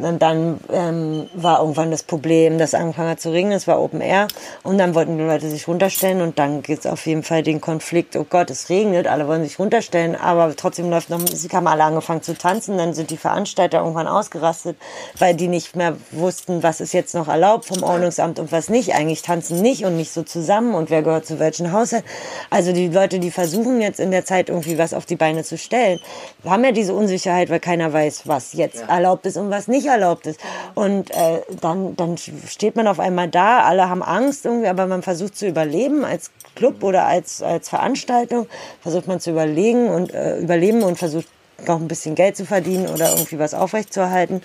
Und 0.00 0.22
dann 0.22 0.60
ähm, 0.72 1.28
war 1.34 1.60
irgendwann 1.60 1.90
das 1.90 2.02
Problem, 2.02 2.58
dass 2.58 2.74
angefangen 2.74 3.10
hat 3.10 3.20
zu 3.20 3.30
regnen, 3.30 3.52
es 3.52 3.66
war 3.66 3.80
Open 3.80 4.00
Air 4.00 4.28
und 4.62 4.78
dann 4.78 4.94
wollten 4.94 5.18
die 5.18 5.24
Leute 5.24 5.48
sich 5.48 5.68
runterstellen 5.68 6.20
und 6.20 6.38
dann 6.38 6.62
gibt's 6.62 6.86
auf 6.86 7.06
jeden 7.06 7.22
Fall 7.22 7.42
den 7.42 7.60
Konflikt, 7.60 8.16
oh 8.16 8.26
Gott, 8.28 8.50
es 8.50 8.68
regnet, 8.68 9.06
alle 9.06 9.26
wollen 9.28 9.42
sich 9.42 9.58
runterstellen, 9.58 10.16
aber 10.16 10.54
trotzdem 10.56 10.90
läuft 10.90 11.10
noch 11.10 11.18
Musik, 11.18 11.54
haben 11.54 11.66
alle 11.66 11.84
angefangen 11.84 12.22
zu 12.22 12.36
tanzen, 12.36 12.78
dann 12.78 12.94
sind 12.94 13.10
die 13.10 13.16
Veranstalter 13.16 13.78
irgendwann 13.78 14.06
ausgerastet, 14.06 14.76
weil 15.18 15.34
die 15.34 15.48
nicht 15.48 15.76
mehr 15.76 15.96
wussten, 16.10 16.62
was 16.62 16.80
ist 16.80 16.92
jetzt 16.92 17.14
noch 17.14 17.28
erlaubt 17.28 17.66
vom 17.66 17.82
Ordnungsamt 17.82 18.38
und 18.38 18.52
was 18.52 18.68
nicht. 18.68 18.94
Eigentlich 18.94 19.22
tanzen 19.22 19.62
nicht 19.62 19.84
und 19.84 19.96
nicht 19.96 20.12
so 20.12 20.22
zusammen 20.22 20.74
und 20.74 20.90
wer 20.90 21.02
gehört 21.02 21.26
zu 21.26 21.38
welchen 21.38 21.72
Haushalt. 21.72 22.04
Also 22.50 22.72
die 22.72 22.88
Leute, 22.88 23.18
die 23.18 23.30
versuchen 23.30 23.80
jetzt 23.80 24.00
in 24.00 24.10
der 24.10 24.24
Zeit 24.24 24.48
irgendwie 24.48 24.78
was 24.78 24.94
auf 24.94 25.06
die 25.06 25.16
Beine 25.16 25.44
zu 25.44 25.58
stellen, 25.58 26.00
haben 26.44 26.64
ja 26.64 26.72
diese 26.72 26.94
Unsicherheit, 26.94 27.50
weil 27.50 27.60
keiner 27.60 27.92
weiß, 27.92 28.22
was 28.26 28.52
jetzt 28.52 28.80
ja. 28.80 28.94
erlaubt 28.94 29.26
ist 29.26 29.36
und 29.36 29.50
was 29.50 29.68
nicht 29.68 29.86
erlaubt 29.86 30.26
ist. 30.26 30.40
Und 30.74 31.10
äh, 31.10 31.40
dann, 31.60 31.96
dann 31.96 32.16
steht 32.16 32.76
man 32.76 32.86
auf 32.86 33.00
einmal 33.00 33.28
da, 33.28 33.60
alle 33.60 33.88
haben 33.88 34.02
Angst 34.02 34.44
irgendwie, 34.44 34.68
aber 34.68 34.86
man 34.86 35.02
versucht 35.02 35.36
zu 35.36 35.46
überleben 35.46 36.04
als 36.04 36.30
Club 36.54 36.82
oder 36.82 37.06
als, 37.06 37.42
als 37.42 37.68
Veranstaltung, 37.68 38.46
versucht 38.80 39.06
man 39.06 39.20
zu 39.20 39.30
überlegen 39.30 39.88
und 39.88 40.12
äh, 40.14 40.38
überleben 40.38 40.82
und 40.82 40.96
versucht 40.96 41.28
noch 41.66 41.80
ein 41.80 41.88
bisschen 41.88 42.14
Geld 42.14 42.36
zu 42.36 42.44
verdienen 42.44 42.88
oder 42.88 43.10
irgendwie 43.10 43.38
was 43.38 43.54
aufrechtzuerhalten. 43.54 44.42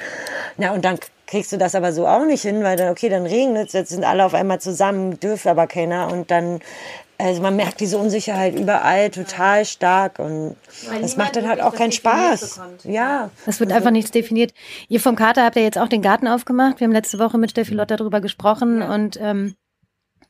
Ja, 0.57 0.73
und 0.73 0.85
dann 0.85 0.99
kriegst 1.27 1.51
du 1.51 1.57
das 1.57 1.75
aber 1.75 1.93
so 1.93 2.07
auch 2.07 2.25
nicht 2.25 2.41
hin, 2.41 2.63
weil 2.63 2.77
dann, 2.77 2.89
okay, 2.89 3.09
dann 3.09 3.25
regnet 3.25 3.67
es, 3.67 3.73
jetzt 3.73 3.89
sind 3.89 4.03
alle 4.03 4.25
auf 4.25 4.33
einmal 4.33 4.59
zusammen, 4.59 5.19
dürfen 5.19 5.49
aber 5.49 5.67
keiner 5.67 6.11
und 6.11 6.31
dann 6.31 6.59
also 7.19 7.41
man 7.41 7.55
merkt 7.55 7.81
diese 7.81 7.97
Unsicherheit 7.97 8.57
überall 8.57 9.09
total 9.11 9.65
stark 9.65 10.19
und 10.19 10.55
Weil 10.87 11.01
das 11.01 11.17
macht 11.17 11.35
dann 11.35 11.47
halt 11.47 11.61
auch 11.61 11.75
keinen 11.75 11.91
Spaß. 11.91 12.61
Ja. 12.85 13.29
Es 13.45 13.59
wird 13.59 13.73
einfach 13.73 13.91
nichts 13.91 14.11
definiert. 14.11 14.53
Ihr 14.87 15.01
vom 15.01 15.17
Kater 15.17 15.43
habt 15.43 15.57
ja 15.57 15.61
jetzt 15.61 15.77
auch 15.77 15.89
den 15.89 16.01
Garten 16.01 16.27
aufgemacht. 16.27 16.79
Wir 16.79 16.85
haben 16.85 16.93
letzte 16.93 17.19
Woche 17.19 17.37
mit 17.37 17.51
Steffi 17.51 17.73
Lotter 17.73 17.97
darüber 17.97 18.21
gesprochen 18.21 18.79
ja. 18.79 18.93
und 18.93 19.19
ähm, 19.21 19.55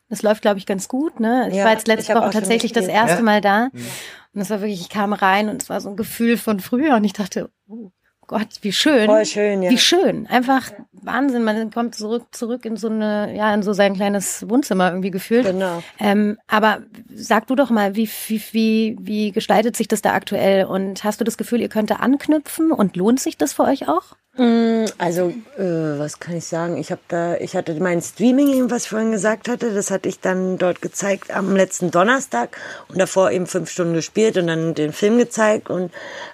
das 0.10 0.24
läuft, 0.24 0.42
glaube 0.42 0.58
ich, 0.58 0.66
ganz 0.66 0.88
gut. 0.88 1.20
Ne? 1.20 1.48
Ich 1.50 1.58
ja, 1.58 1.66
war 1.66 1.74
jetzt 1.74 1.88
letzte 1.88 2.16
Woche 2.16 2.32
tatsächlich 2.32 2.72
das 2.72 2.88
erste 2.88 3.18
ja. 3.18 3.24
Mal 3.24 3.42
da. 3.42 3.70
Mhm. 3.72 3.86
Und 4.34 4.42
es 4.42 4.50
war 4.50 4.62
wirklich, 4.62 4.82
ich 4.82 4.90
kam 4.90 5.14
rein 5.14 5.50
und 5.50 5.62
es 5.62 5.70
war 5.70 5.80
so 5.82 5.90
ein 5.90 5.96
Gefühl 5.96 6.38
von 6.38 6.60
früher 6.60 6.96
und 6.96 7.04
ich 7.04 7.14
dachte, 7.14 7.52
oh, 7.68 7.92
Gott, 8.26 8.48
wie 8.62 8.72
schön. 8.72 9.06
Voll 9.08 9.26
schön, 9.26 9.62
ja. 9.62 9.70
Wie 9.70 9.78
schön. 9.78 10.28
Einfach 10.28 10.72
Wahnsinn. 11.10 11.44
Man 11.44 11.72
kommt 11.72 11.96
zurück, 11.96 12.28
zurück 12.32 12.66
in 12.66 12.78
so 12.78 12.90
eine, 12.90 13.36
ja, 13.36 13.54
in 13.54 13.64
so 13.64 13.74
sein 13.74 13.96
kleines 13.96 14.48
Wohnzimmer 14.48 14.90
irgendwie 14.90 15.12
gefühlt. 15.12 15.46
Genau. 15.46 15.82
Ähm, 16.00 16.38
aber 16.48 16.80
sag 17.14 17.48
du 17.48 17.56
doch 17.56 17.70
mal, 17.70 17.96
wie, 17.96 18.10
wie, 18.28 18.42
wie, 18.52 18.98
wie 19.02 19.32
gestaltet 19.32 19.76
sich 19.76 19.88
das 19.88 20.02
da 20.02 20.14
aktuell? 20.14 20.66
Und 20.66 21.04
hast 21.04 21.20
du 21.20 21.26
das 21.26 21.38
Gefühl, 21.38 21.62
ihr 21.62 21.70
könnt 21.70 21.92
anknüpfen 21.92 22.72
und 22.72 22.96
lohnt 22.96 23.20
sich 23.20 23.38
das 23.38 23.54
für 23.54 23.64
euch 23.64 23.88
auch? 23.88 24.16
Mm, 24.40 24.86
also, 24.98 25.34
äh, 25.58 26.00
was 26.00 26.22
kann 26.22 26.38
ich 26.38 26.46
sagen? 26.46 26.78
Ich 26.78 26.92
habe 26.92 27.02
da, 27.10 27.36
ich 27.36 27.58
hatte 27.58 27.74
mein 27.74 28.02
Streaming, 28.02 28.72
was 28.72 28.84
ich 28.84 28.90
vorhin 28.90 29.12
gesagt 29.12 29.50
hatte, 29.50 29.74
das 29.74 29.92
hatte 29.92 30.08
ich 30.08 30.22
dann 30.22 30.58
dort 30.58 30.82
gezeigt 30.82 31.36
am 31.36 31.58
letzten 31.58 31.92
Donnerstag 31.92 32.56
und 32.88 33.00
davor 33.00 33.32
eben 33.32 33.48
fünf 33.48 33.70
Stunden 33.70 33.96
gespielt 33.96 34.38
und 34.38 34.48
dann 34.48 34.76
den 34.76 34.94
Film 34.94 35.18
gezeigt 35.18 35.70
und 35.70 35.92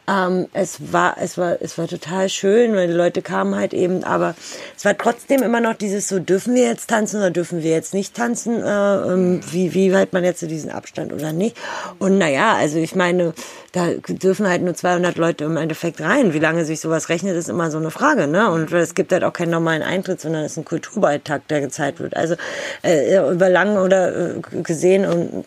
ähm, 0.07 0.47
es 0.53 0.93
war, 0.93 1.17
es 1.19 1.39
war, 1.39 1.57
es 1.59 1.79
war 1.79 1.87
total 1.87 2.29
schön, 2.29 2.75
weil 2.75 2.85
die 2.85 2.93
Leute 2.93 3.23
kamen 3.23 3.55
halt 3.55 3.73
eben, 3.73 4.03
aber 4.03 4.35
es 4.77 4.85
war 4.85 4.95
trotzdem 4.95 5.41
immer 5.41 5.59
noch 5.59 5.73
dieses 5.73 6.07
so, 6.07 6.19
dürfen 6.19 6.53
wir 6.53 6.65
jetzt 6.65 6.91
tanzen 6.91 7.17
oder 7.17 7.31
dürfen 7.31 7.63
wir 7.63 7.71
jetzt 7.71 7.95
nicht 7.95 8.15
tanzen? 8.15 8.61
Äh, 8.61 8.67
ähm, 8.67 9.41
wie, 9.49 9.73
wie 9.73 9.91
weit 9.93 10.13
man 10.13 10.23
jetzt 10.23 10.41
so 10.41 10.47
diesen 10.47 10.69
Abstand 10.69 11.11
oder 11.11 11.33
nicht? 11.33 11.57
Und 11.97 12.19
naja, 12.19 12.53
also 12.53 12.77
ich 12.77 12.93
meine, 12.93 13.33
da 13.71 13.89
dürfen 14.07 14.47
halt 14.47 14.61
nur 14.61 14.73
200 14.73 15.17
Leute 15.17 15.43
im 15.43 15.57
Endeffekt 15.57 15.99
rein. 15.99 16.33
Wie 16.33 16.39
lange 16.39 16.63
sich 16.63 16.79
sowas 16.79 17.09
rechnet, 17.09 17.35
ist 17.35 17.49
immer 17.49 17.71
so 17.71 17.77
eine 17.77 17.91
Frage. 17.95 18.27
Ne? 18.27 18.51
Und 18.51 18.71
es 18.73 18.93
gibt 18.93 19.12
halt 19.12 19.23
auch 19.23 19.34
keinen 19.34 19.51
normalen 19.51 19.81
Eintritt, 19.81 20.19
sondern 20.21 20.43
es 20.43 20.53
ist 20.53 20.58
ein 20.58 20.65
Kulturbeitrag, 20.65 21.47
der 21.47 21.62
gezeigt 21.62 21.99
wird. 21.99 22.15
Also 22.15 22.36
äh, 22.84 23.17
über 23.31 23.49
lang 23.49 23.77
oder 23.77 24.36
äh, 24.36 24.41
gesehen 24.63 25.05
und 25.05 25.45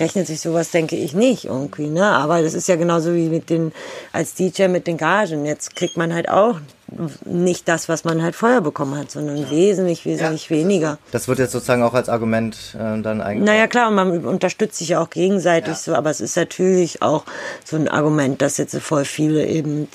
rechnet 0.00 0.26
sich 0.26 0.40
sowas, 0.40 0.70
denke 0.70 0.96
ich, 0.96 1.14
nicht 1.14 1.44
irgendwie. 1.44 1.88
Ne? 1.88 2.04
Aber 2.04 2.42
das 2.42 2.54
ist 2.54 2.68
ja 2.68 2.76
genauso 2.76 3.14
wie 3.14 3.28
mit 3.28 3.50
den, 3.50 3.72
als 4.12 4.34
DJ 4.34 4.68
mit 4.68 4.86
den 4.86 4.96
Gagen. 4.96 5.44
Jetzt 5.44 5.76
kriegt 5.76 5.96
man 5.96 6.14
halt 6.14 6.28
auch 6.28 6.60
nicht 7.24 7.68
das, 7.68 7.88
was 7.88 8.04
man 8.04 8.22
halt 8.22 8.34
vorher 8.34 8.60
bekommen 8.60 8.96
hat, 8.96 9.10
sondern 9.10 9.50
wesentlich, 9.50 10.04
wesentlich 10.04 10.48
ja. 10.48 10.56
weniger. 10.56 10.98
Das 11.10 11.28
wird 11.28 11.38
jetzt 11.38 11.52
sozusagen 11.52 11.82
auch 11.82 11.94
als 11.94 12.08
Argument 12.08 12.56
äh, 12.74 13.00
dann 13.00 13.20
eigentlich. 13.20 13.46
Naja, 13.46 13.66
klar, 13.66 13.88
und 13.88 13.94
man 13.94 14.24
unterstützt 14.24 14.78
sich 14.78 14.90
ja 14.90 15.00
auch 15.00 15.10
gegenseitig 15.10 15.74
ja. 15.74 15.74
so, 15.74 15.94
aber 15.94 16.10
es 16.10 16.20
ist 16.20 16.36
natürlich 16.36 17.02
auch 17.02 17.24
so 17.64 17.76
ein 17.76 17.88
Argument, 17.88 18.42
dass 18.42 18.58
jetzt 18.58 18.76
voll 18.78 19.04
viele 19.04 19.46
eben. 19.46 19.88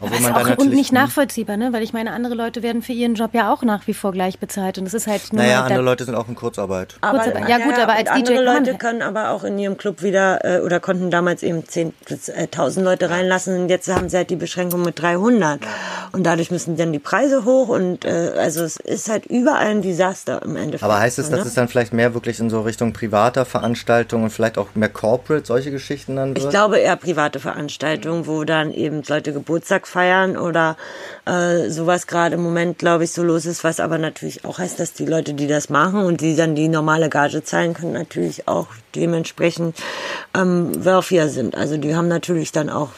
Obwohl 0.00 0.20
man 0.20 0.34
auch, 0.34 0.58
und 0.58 0.70
nicht 0.70 0.92
nachvollziehbar, 0.92 1.56
ne? 1.56 1.72
Weil 1.72 1.82
ich 1.82 1.92
meine, 1.92 2.12
andere 2.12 2.34
Leute 2.34 2.62
werden 2.62 2.82
für 2.82 2.92
ihren 2.92 3.14
Job 3.14 3.30
ja 3.32 3.52
auch 3.52 3.62
nach 3.62 3.86
wie 3.86 3.94
vor 3.94 4.12
gleich 4.12 4.38
bezahlt 4.38 4.78
und 4.78 4.86
es 4.86 4.94
ist 4.94 5.06
halt 5.06 5.32
nur. 5.32 5.42
Naja, 5.42 5.62
andere 5.62 5.82
Leute 5.82 6.04
sind 6.04 6.14
auch 6.14 6.28
in 6.28 6.34
Kurzarbeit. 6.34 6.96
Aber, 7.00 7.18
Kurzarbeit. 7.18 7.48
Ja, 7.48 7.58
gut, 7.58 7.78
aber 7.78 7.92
als 7.92 8.10
DJ. 8.10 8.34
Andere 8.34 8.44
Leute 8.44 8.74
können 8.74 9.02
aber 9.02 9.30
auch 9.30 9.44
in 9.44 9.58
ihrem 9.58 9.76
Club 9.76 10.02
wieder 10.02 10.44
äh, 10.44 10.60
oder 10.60 10.80
konnten 10.80 11.10
damals 11.10 11.42
eben 11.42 11.60
10.000 11.60 12.80
äh, 12.80 12.82
Leute 12.82 13.10
reinlassen 13.10 13.62
und 13.62 13.68
jetzt 13.68 13.88
haben 13.88 14.08
sie 14.08 14.16
halt 14.16 14.30
die 14.30 14.36
Beschränkung 14.36 14.82
mit 14.82 15.00
300. 15.00 15.60
Und 16.12 16.24
da 16.24 16.33
dadurch 16.34 16.50
müssen 16.50 16.76
dann 16.76 16.92
die 16.92 16.98
Preise 16.98 17.44
hoch 17.44 17.68
und 17.68 18.04
äh, 18.04 18.32
also 18.36 18.64
es 18.64 18.76
ist 18.76 19.08
halt 19.08 19.26
überall 19.26 19.66
ein 19.66 19.82
Desaster 19.82 20.42
im 20.42 20.56
Endeffekt. 20.56 20.82
Aber 20.82 20.98
heißt 20.98 21.20
es, 21.20 21.30
ne? 21.30 21.36
dass 21.36 21.46
es 21.46 21.54
dann 21.54 21.68
vielleicht 21.68 21.92
mehr 21.92 22.12
wirklich 22.12 22.40
in 22.40 22.50
so 22.50 22.62
Richtung 22.62 22.92
privater 22.92 23.44
Veranstaltungen 23.44 24.24
und 24.24 24.30
vielleicht 24.30 24.58
auch 24.58 24.66
mehr 24.74 24.88
Corporate, 24.88 25.46
solche 25.46 25.70
Geschichten 25.70 26.16
dann 26.16 26.30
wird? 26.30 26.38
Ich 26.38 26.50
glaube 26.50 26.78
eher 26.78 26.96
private 26.96 27.38
Veranstaltungen, 27.38 28.26
wo 28.26 28.42
dann 28.42 28.72
eben 28.72 29.04
Leute 29.06 29.32
Geburtstag 29.32 29.86
feiern 29.86 30.36
oder 30.36 30.76
äh, 31.24 31.70
sowas 31.70 32.08
gerade 32.08 32.34
im 32.34 32.42
Moment, 32.42 32.80
glaube 32.80 33.04
ich, 33.04 33.12
so 33.12 33.22
los 33.22 33.46
ist, 33.46 33.62
was 33.62 33.78
aber 33.78 33.98
natürlich 33.98 34.44
auch 34.44 34.58
heißt, 34.58 34.80
dass 34.80 34.92
die 34.92 35.06
Leute, 35.06 35.34
die 35.34 35.46
das 35.46 35.68
machen 35.68 36.04
und 36.04 36.20
die 36.20 36.34
dann 36.34 36.56
die 36.56 36.66
normale 36.66 37.08
Gage 37.08 37.44
zahlen 37.44 37.74
können, 37.74 37.92
natürlich 37.92 38.48
auch 38.48 38.66
dementsprechend 38.96 39.76
ähm, 40.36 40.84
wealthier 40.84 41.28
sind. 41.28 41.56
Also 41.56 41.76
die 41.76 41.94
haben 41.94 42.08
natürlich 42.08 42.50
dann 42.50 42.70
auch 42.70 42.90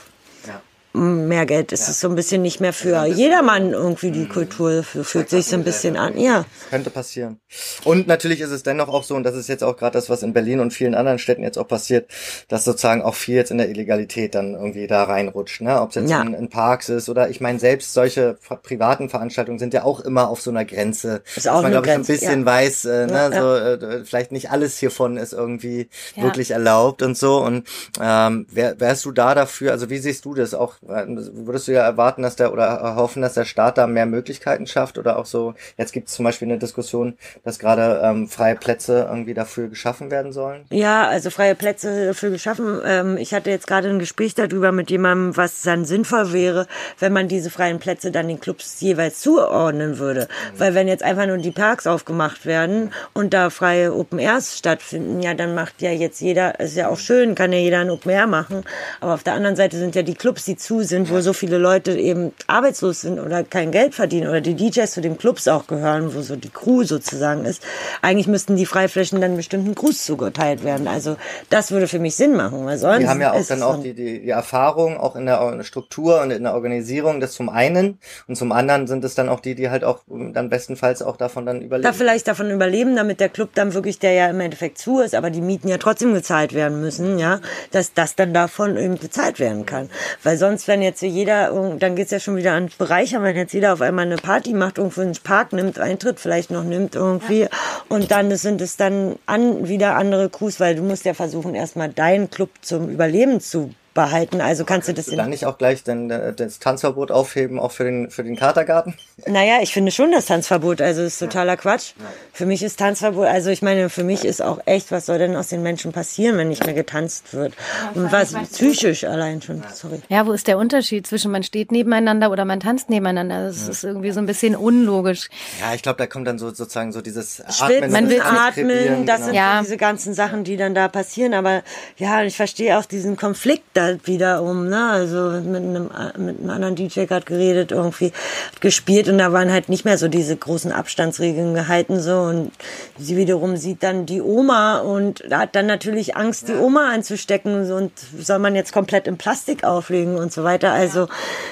mehr 0.96 1.46
Geld. 1.46 1.72
Es 1.72 1.86
ja. 1.86 1.90
ist 1.90 2.00
so 2.00 2.08
ein 2.08 2.14
bisschen 2.14 2.42
nicht 2.42 2.60
mehr 2.60 2.72
für 2.72 3.04
jedermann 3.06 3.72
irgendwie 3.72 4.10
die 4.10 4.26
Kultur, 4.26 4.82
fühlt 4.82 5.30
sich 5.30 5.46
so 5.46 5.56
ein 5.56 5.64
bisschen 5.64 5.96
an. 5.96 6.18
Ja. 6.18 6.44
Könnte 6.70 6.90
passieren. 6.90 7.40
Und 7.84 8.06
natürlich 8.06 8.40
ist 8.40 8.50
es 8.50 8.62
dennoch 8.62 8.88
auch 8.88 9.04
so, 9.04 9.14
und 9.14 9.24
das 9.24 9.36
ist 9.36 9.48
jetzt 9.48 9.62
auch 9.62 9.76
gerade 9.76 9.92
das, 9.92 10.08
was 10.10 10.22
in 10.22 10.32
Berlin 10.32 10.60
und 10.60 10.72
vielen 10.72 10.94
anderen 10.94 11.18
Städten 11.18 11.42
jetzt 11.42 11.58
auch 11.58 11.68
passiert, 11.68 12.10
dass 12.48 12.64
sozusagen 12.64 13.02
auch 13.02 13.14
viel 13.14 13.36
jetzt 13.36 13.50
in 13.50 13.58
der 13.58 13.68
Illegalität 13.68 14.34
dann 14.34 14.54
irgendwie 14.54 14.86
da 14.86 15.04
reinrutscht. 15.04 15.60
Ne? 15.60 15.80
Ob 15.80 15.90
es 15.90 15.96
jetzt 15.96 16.10
ja. 16.10 16.22
in, 16.22 16.34
in, 16.34 16.48
Parks 16.48 16.88
ist 16.88 17.08
oder 17.08 17.28
ich 17.28 17.40
meine, 17.40 17.58
selbst 17.58 17.92
solche 17.92 18.38
privaten 18.62 19.08
Veranstaltungen 19.08 19.58
sind 19.58 19.74
ja 19.74 19.84
auch 19.84 20.00
immer 20.00 20.28
auf 20.28 20.40
so 20.40 20.50
einer 20.50 20.64
Grenze. 20.64 21.22
Ist 21.34 21.48
auch 21.48 21.54
dass 21.54 21.62
man, 21.62 21.72
glaube 21.72 21.86
ich, 21.88 21.92
ein 21.92 22.04
bisschen 22.04 22.40
ja. 22.40 22.46
weiß, 22.46 22.84
äh, 22.86 23.06
ne? 23.06 23.30
so, 23.32 23.86
äh, 23.86 24.04
vielleicht 24.04 24.32
nicht 24.32 24.50
alles 24.50 24.78
hiervon 24.78 25.16
ist 25.16 25.32
irgendwie 25.32 25.88
wirklich 26.16 26.52
erlaubt 26.52 27.02
und 27.02 27.16
so. 27.16 27.42
Und 27.42 27.66
ähm, 28.00 28.46
wär, 28.50 28.80
wärst 28.80 29.04
du 29.04 29.12
da 29.12 29.34
dafür, 29.34 29.72
also 29.72 29.90
wie 29.90 29.98
siehst 29.98 30.24
du 30.24 30.34
das 30.34 30.54
auch 30.54 30.76
würdest 30.88 31.68
du 31.68 31.72
ja 31.72 31.82
erwarten, 31.82 32.22
dass 32.22 32.36
der 32.36 32.52
oder 32.52 32.96
hoffen, 32.96 33.22
dass 33.22 33.34
der 33.34 33.44
Staat 33.44 33.78
da 33.78 33.86
mehr 33.86 34.06
Möglichkeiten 34.06 34.66
schafft 34.66 34.98
oder 34.98 35.18
auch 35.18 35.26
so, 35.26 35.54
jetzt 35.76 35.92
gibt 35.92 36.08
es 36.08 36.14
zum 36.14 36.24
Beispiel 36.24 36.48
eine 36.48 36.58
Diskussion, 36.58 37.16
dass 37.44 37.58
gerade 37.58 38.00
ähm, 38.02 38.28
freie 38.28 38.56
Plätze 38.56 39.06
irgendwie 39.08 39.34
dafür 39.34 39.68
geschaffen 39.68 40.10
werden 40.10 40.32
sollen? 40.32 40.64
Ja, 40.70 41.06
also 41.08 41.30
freie 41.30 41.54
Plätze 41.54 42.06
dafür 42.06 42.30
geschaffen. 42.30 42.80
Ähm, 42.84 43.16
ich 43.16 43.34
hatte 43.34 43.50
jetzt 43.50 43.66
gerade 43.66 43.88
ein 43.88 43.98
Gespräch 43.98 44.34
darüber 44.34 44.72
mit 44.72 44.90
jemandem, 44.90 45.36
was 45.36 45.62
dann 45.62 45.84
sinnvoll 45.84 46.32
wäre, 46.32 46.66
wenn 46.98 47.12
man 47.12 47.28
diese 47.28 47.50
freien 47.50 47.78
Plätze 47.78 48.10
dann 48.10 48.28
den 48.28 48.40
Clubs 48.40 48.80
jeweils 48.80 49.20
zuordnen 49.20 49.98
würde. 49.98 50.28
Mhm. 50.54 50.60
Weil 50.60 50.74
wenn 50.74 50.88
jetzt 50.88 51.02
einfach 51.02 51.26
nur 51.26 51.38
die 51.38 51.50
Parks 51.50 51.86
aufgemacht 51.86 52.46
werden 52.46 52.92
und 53.12 53.34
da 53.34 53.50
freie 53.50 53.94
Open 53.94 54.18
Airs 54.18 54.56
stattfinden, 54.58 55.20
ja, 55.20 55.34
dann 55.34 55.54
macht 55.54 55.82
ja 55.82 55.90
jetzt 55.90 56.20
jeder, 56.20 56.60
ist 56.60 56.76
ja 56.76 56.88
auch 56.88 56.98
schön, 56.98 57.34
kann 57.34 57.52
ja 57.52 57.58
jeder 57.58 57.80
ein 57.80 57.90
Open 57.90 58.10
Air 58.10 58.26
machen. 58.26 58.64
Aber 59.00 59.14
auf 59.14 59.22
der 59.22 59.34
anderen 59.34 59.56
Seite 59.56 59.76
sind 59.78 59.94
ja 59.94 60.02
die 60.02 60.14
Clubs, 60.14 60.44
die 60.44 60.56
zu 60.56 60.75
zu 60.76 60.82
sind, 60.82 61.10
wo 61.10 61.20
so 61.20 61.32
viele 61.32 61.58
Leute 61.58 61.92
eben 61.92 62.32
arbeitslos 62.46 63.02
sind 63.02 63.18
oder 63.18 63.44
kein 63.44 63.70
Geld 63.70 63.94
verdienen 63.94 64.28
oder 64.28 64.40
die 64.40 64.54
DJs 64.54 64.90
zu 64.90 65.00
den 65.00 65.16
Clubs 65.16 65.48
auch 65.48 65.66
gehören, 65.66 66.14
wo 66.14 66.20
so 66.20 66.36
die 66.36 66.50
Crew 66.50 66.84
sozusagen 66.84 67.44
ist. 67.44 67.62
Eigentlich 68.02 68.26
müssten 68.26 68.56
die 68.56 68.66
Freiflächen 68.66 69.20
dann 69.20 69.36
bestimmten 69.36 69.74
Crews 69.74 70.04
zugeteilt 70.04 70.64
werden. 70.64 70.88
Also 70.88 71.16
das 71.50 71.70
würde 71.70 71.88
für 71.88 71.98
mich 71.98 72.16
Sinn 72.16 72.36
machen, 72.36 72.64
weil 72.66 72.78
sonst 72.78 73.00
Wir 73.00 73.08
haben 73.08 73.20
ja 73.20 73.32
auch 73.32 73.46
dann 73.46 73.62
auch 73.62 73.82
die, 73.82 73.94
die, 73.94 74.20
die 74.22 74.30
Erfahrung 74.30 74.98
auch 74.98 75.16
in 75.16 75.26
der 75.26 75.62
Struktur 75.62 76.20
und 76.20 76.30
in 76.30 76.42
der 76.42 76.54
Organisierung 76.54 77.20
das 77.20 77.32
zum 77.32 77.48
einen 77.48 77.98
und 78.28 78.36
zum 78.36 78.52
anderen 78.52 78.86
sind 78.86 79.04
es 79.04 79.14
dann 79.14 79.28
auch 79.28 79.40
die, 79.40 79.54
die 79.54 79.70
halt 79.70 79.84
auch 79.84 80.00
dann 80.08 80.50
bestenfalls 80.50 81.02
auch 81.02 81.16
davon 81.16 81.46
dann 81.46 81.62
überleben. 81.62 81.84
Da 81.84 81.92
vielleicht 81.92 82.28
davon 82.28 82.50
überleben, 82.50 82.96
damit 82.96 83.20
der 83.20 83.28
Club 83.28 83.50
dann 83.54 83.74
wirklich, 83.74 83.98
der 83.98 84.12
ja 84.12 84.28
im 84.28 84.40
Endeffekt 84.40 84.78
zu 84.78 85.00
ist, 85.00 85.14
aber 85.14 85.30
die 85.30 85.40
Mieten 85.40 85.68
ja 85.68 85.78
trotzdem 85.78 86.12
gezahlt 86.12 86.52
werden 86.52 86.80
müssen, 86.80 87.18
ja, 87.18 87.40
dass 87.70 87.94
das 87.94 88.14
dann 88.14 88.34
davon 88.34 88.76
eben 88.76 88.98
bezahlt 88.98 89.38
werden 89.38 89.64
kann. 89.66 89.88
Weil 90.22 90.36
sonst, 90.36 90.55
wenn 90.66 90.82
jetzt 90.82 91.02
jeder, 91.02 91.76
dann 91.78 91.96
geht's 91.96 92.10
ja 92.10 92.20
schon 92.20 92.36
wieder 92.36 92.52
an 92.52 92.70
Bereiche, 92.78 93.22
wenn 93.22 93.36
jetzt 93.36 93.52
jeder 93.52 93.72
auf 93.72 93.80
einmal 93.80 94.06
eine 94.06 94.16
Party 94.16 94.54
macht, 94.54 94.78
irgendwo 94.78 95.02
ins 95.02 95.20
Park 95.20 95.52
nimmt, 95.52 95.78
Eintritt 95.78 96.20
vielleicht 96.20 96.50
noch 96.50 96.64
nimmt 96.64 96.94
irgendwie 96.94 97.46
und 97.88 98.10
dann 98.10 98.34
sind 98.36 98.60
es 98.60 98.76
dann 98.76 99.16
an, 99.26 99.68
wieder 99.68 99.96
andere 99.96 100.30
Crews, 100.30 100.60
weil 100.60 100.76
du 100.76 100.82
musst 100.82 101.04
ja 101.04 101.14
versuchen, 101.14 101.54
erstmal 101.54 101.88
deinen 101.88 102.30
Club 102.30 102.50
zum 102.62 102.88
Überleben 102.88 103.40
zu 103.40 103.70
behalten. 103.96 104.40
Also 104.40 104.64
kannst 104.64 104.86
du 104.86 104.94
das 104.94 105.06
du 105.06 105.16
dann 105.16 105.30
nicht 105.30 105.46
auch 105.46 105.58
gleich 105.58 105.82
den, 105.82 106.08
das 106.08 106.60
Tanzverbot 106.60 107.10
aufheben, 107.10 107.58
auch 107.58 107.72
für 107.72 107.82
den, 107.82 108.10
für 108.10 108.22
den 108.22 108.36
Katergarten? 108.36 108.94
Naja, 109.26 109.60
ich 109.62 109.72
finde 109.72 109.92
schon 109.92 110.12
das 110.12 110.26
Tanzverbot, 110.26 110.82
also 110.82 111.02
ist 111.02 111.18
totaler 111.18 111.56
Quatsch. 111.56 111.94
Für 112.34 112.44
mich 112.44 112.62
ist 112.62 112.78
Tanzverbot, 112.78 113.26
also 113.26 113.48
ich 113.48 113.62
meine, 113.62 113.88
für 113.88 114.04
mich 114.04 114.26
ist 114.26 114.42
auch 114.42 114.60
echt, 114.66 114.92
was 114.92 115.06
soll 115.06 115.16
denn 115.16 115.34
aus 115.34 115.48
den 115.48 115.62
Menschen 115.62 115.92
passieren, 115.92 116.36
wenn 116.36 116.48
nicht 116.48 116.66
mehr 116.66 116.74
getanzt 116.74 117.32
wird? 117.32 117.54
Und 117.94 118.12
was 118.12 118.34
psychisch 118.34 119.04
allein 119.04 119.40
schon, 119.40 119.62
sorry. 119.72 120.02
Ja, 120.10 120.26
wo 120.26 120.32
ist 120.32 120.46
der 120.48 120.58
Unterschied 120.58 121.06
zwischen 121.06 121.30
man 121.30 121.42
steht 121.42 121.72
nebeneinander 121.72 122.30
oder 122.30 122.44
man 122.44 122.60
tanzt 122.60 122.90
nebeneinander? 122.90 123.46
Das 123.46 123.66
ist 123.68 123.84
irgendwie 123.84 124.10
so 124.10 124.20
ein 124.20 124.26
bisschen 124.26 124.54
unlogisch. 124.54 125.30
Ja, 125.60 125.74
ich 125.74 125.82
glaube, 125.82 125.96
da 125.96 126.06
kommt 126.06 126.26
dann 126.26 126.38
so 126.38 126.50
sozusagen 126.50 126.92
so 126.92 127.00
dieses 127.00 127.40
Atmen. 127.40 127.90
Man 127.90 128.10
will 128.10 128.20
atmen, 128.20 129.06
das 129.06 129.16
genau. 129.16 129.24
sind 129.24 129.34
ja. 129.34 129.60
diese 129.62 129.78
ganzen 129.78 130.12
Sachen, 130.12 130.44
die 130.44 130.58
dann 130.58 130.74
da 130.74 130.88
passieren. 130.88 131.32
Aber 131.32 131.62
ja, 131.96 132.22
ich 132.22 132.36
verstehe 132.36 132.78
auch 132.78 132.84
diesen 132.84 133.16
Konflikt 133.16 133.64
da 133.72 133.85
halt 133.86 134.06
wieder 134.06 134.42
um, 134.42 134.68
ne? 134.68 134.90
Also 134.90 135.40
mit 135.40 135.62
einem, 135.62 135.90
mit 136.18 136.40
einem 136.40 136.50
anderen 136.50 136.76
DJ 136.76 137.04
gerade 137.04 137.24
geredet, 137.24 137.72
irgendwie 137.72 138.12
gespielt 138.60 139.08
und 139.08 139.18
da 139.18 139.32
waren 139.32 139.52
halt 139.52 139.68
nicht 139.68 139.84
mehr 139.84 139.98
so 139.98 140.08
diese 140.08 140.36
großen 140.36 140.72
Abstandsregeln 140.72 141.54
gehalten 141.54 142.00
so 142.00 142.20
und 142.20 142.52
sie 142.98 143.16
wiederum 143.16 143.56
sieht 143.56 143.82
dann 143.82 144.06
die 144.06 144.20
Oma 144.20 144.78
und 144.78 145.24
hat 145.30 145.54
dann 145.54 145.66
natürlich 145.66 146.16
Angst, 146.16 146.48
die 146.48 146.54
Oma 146.54 146.90
anzustecken 146.92 147.70
und 147.70 147.92
soll 148.18 148.38
man 148.38 148.54
jetzt 148.54 148.72
komplett 148.72 149.06
in 149.06 149.16
Plastik 149.16 149.64
auflegen 149.64 150.16
und 150.16 150.32
so 150.32 150.44
weiter. 150.44 150.72
Also 150.72 151.08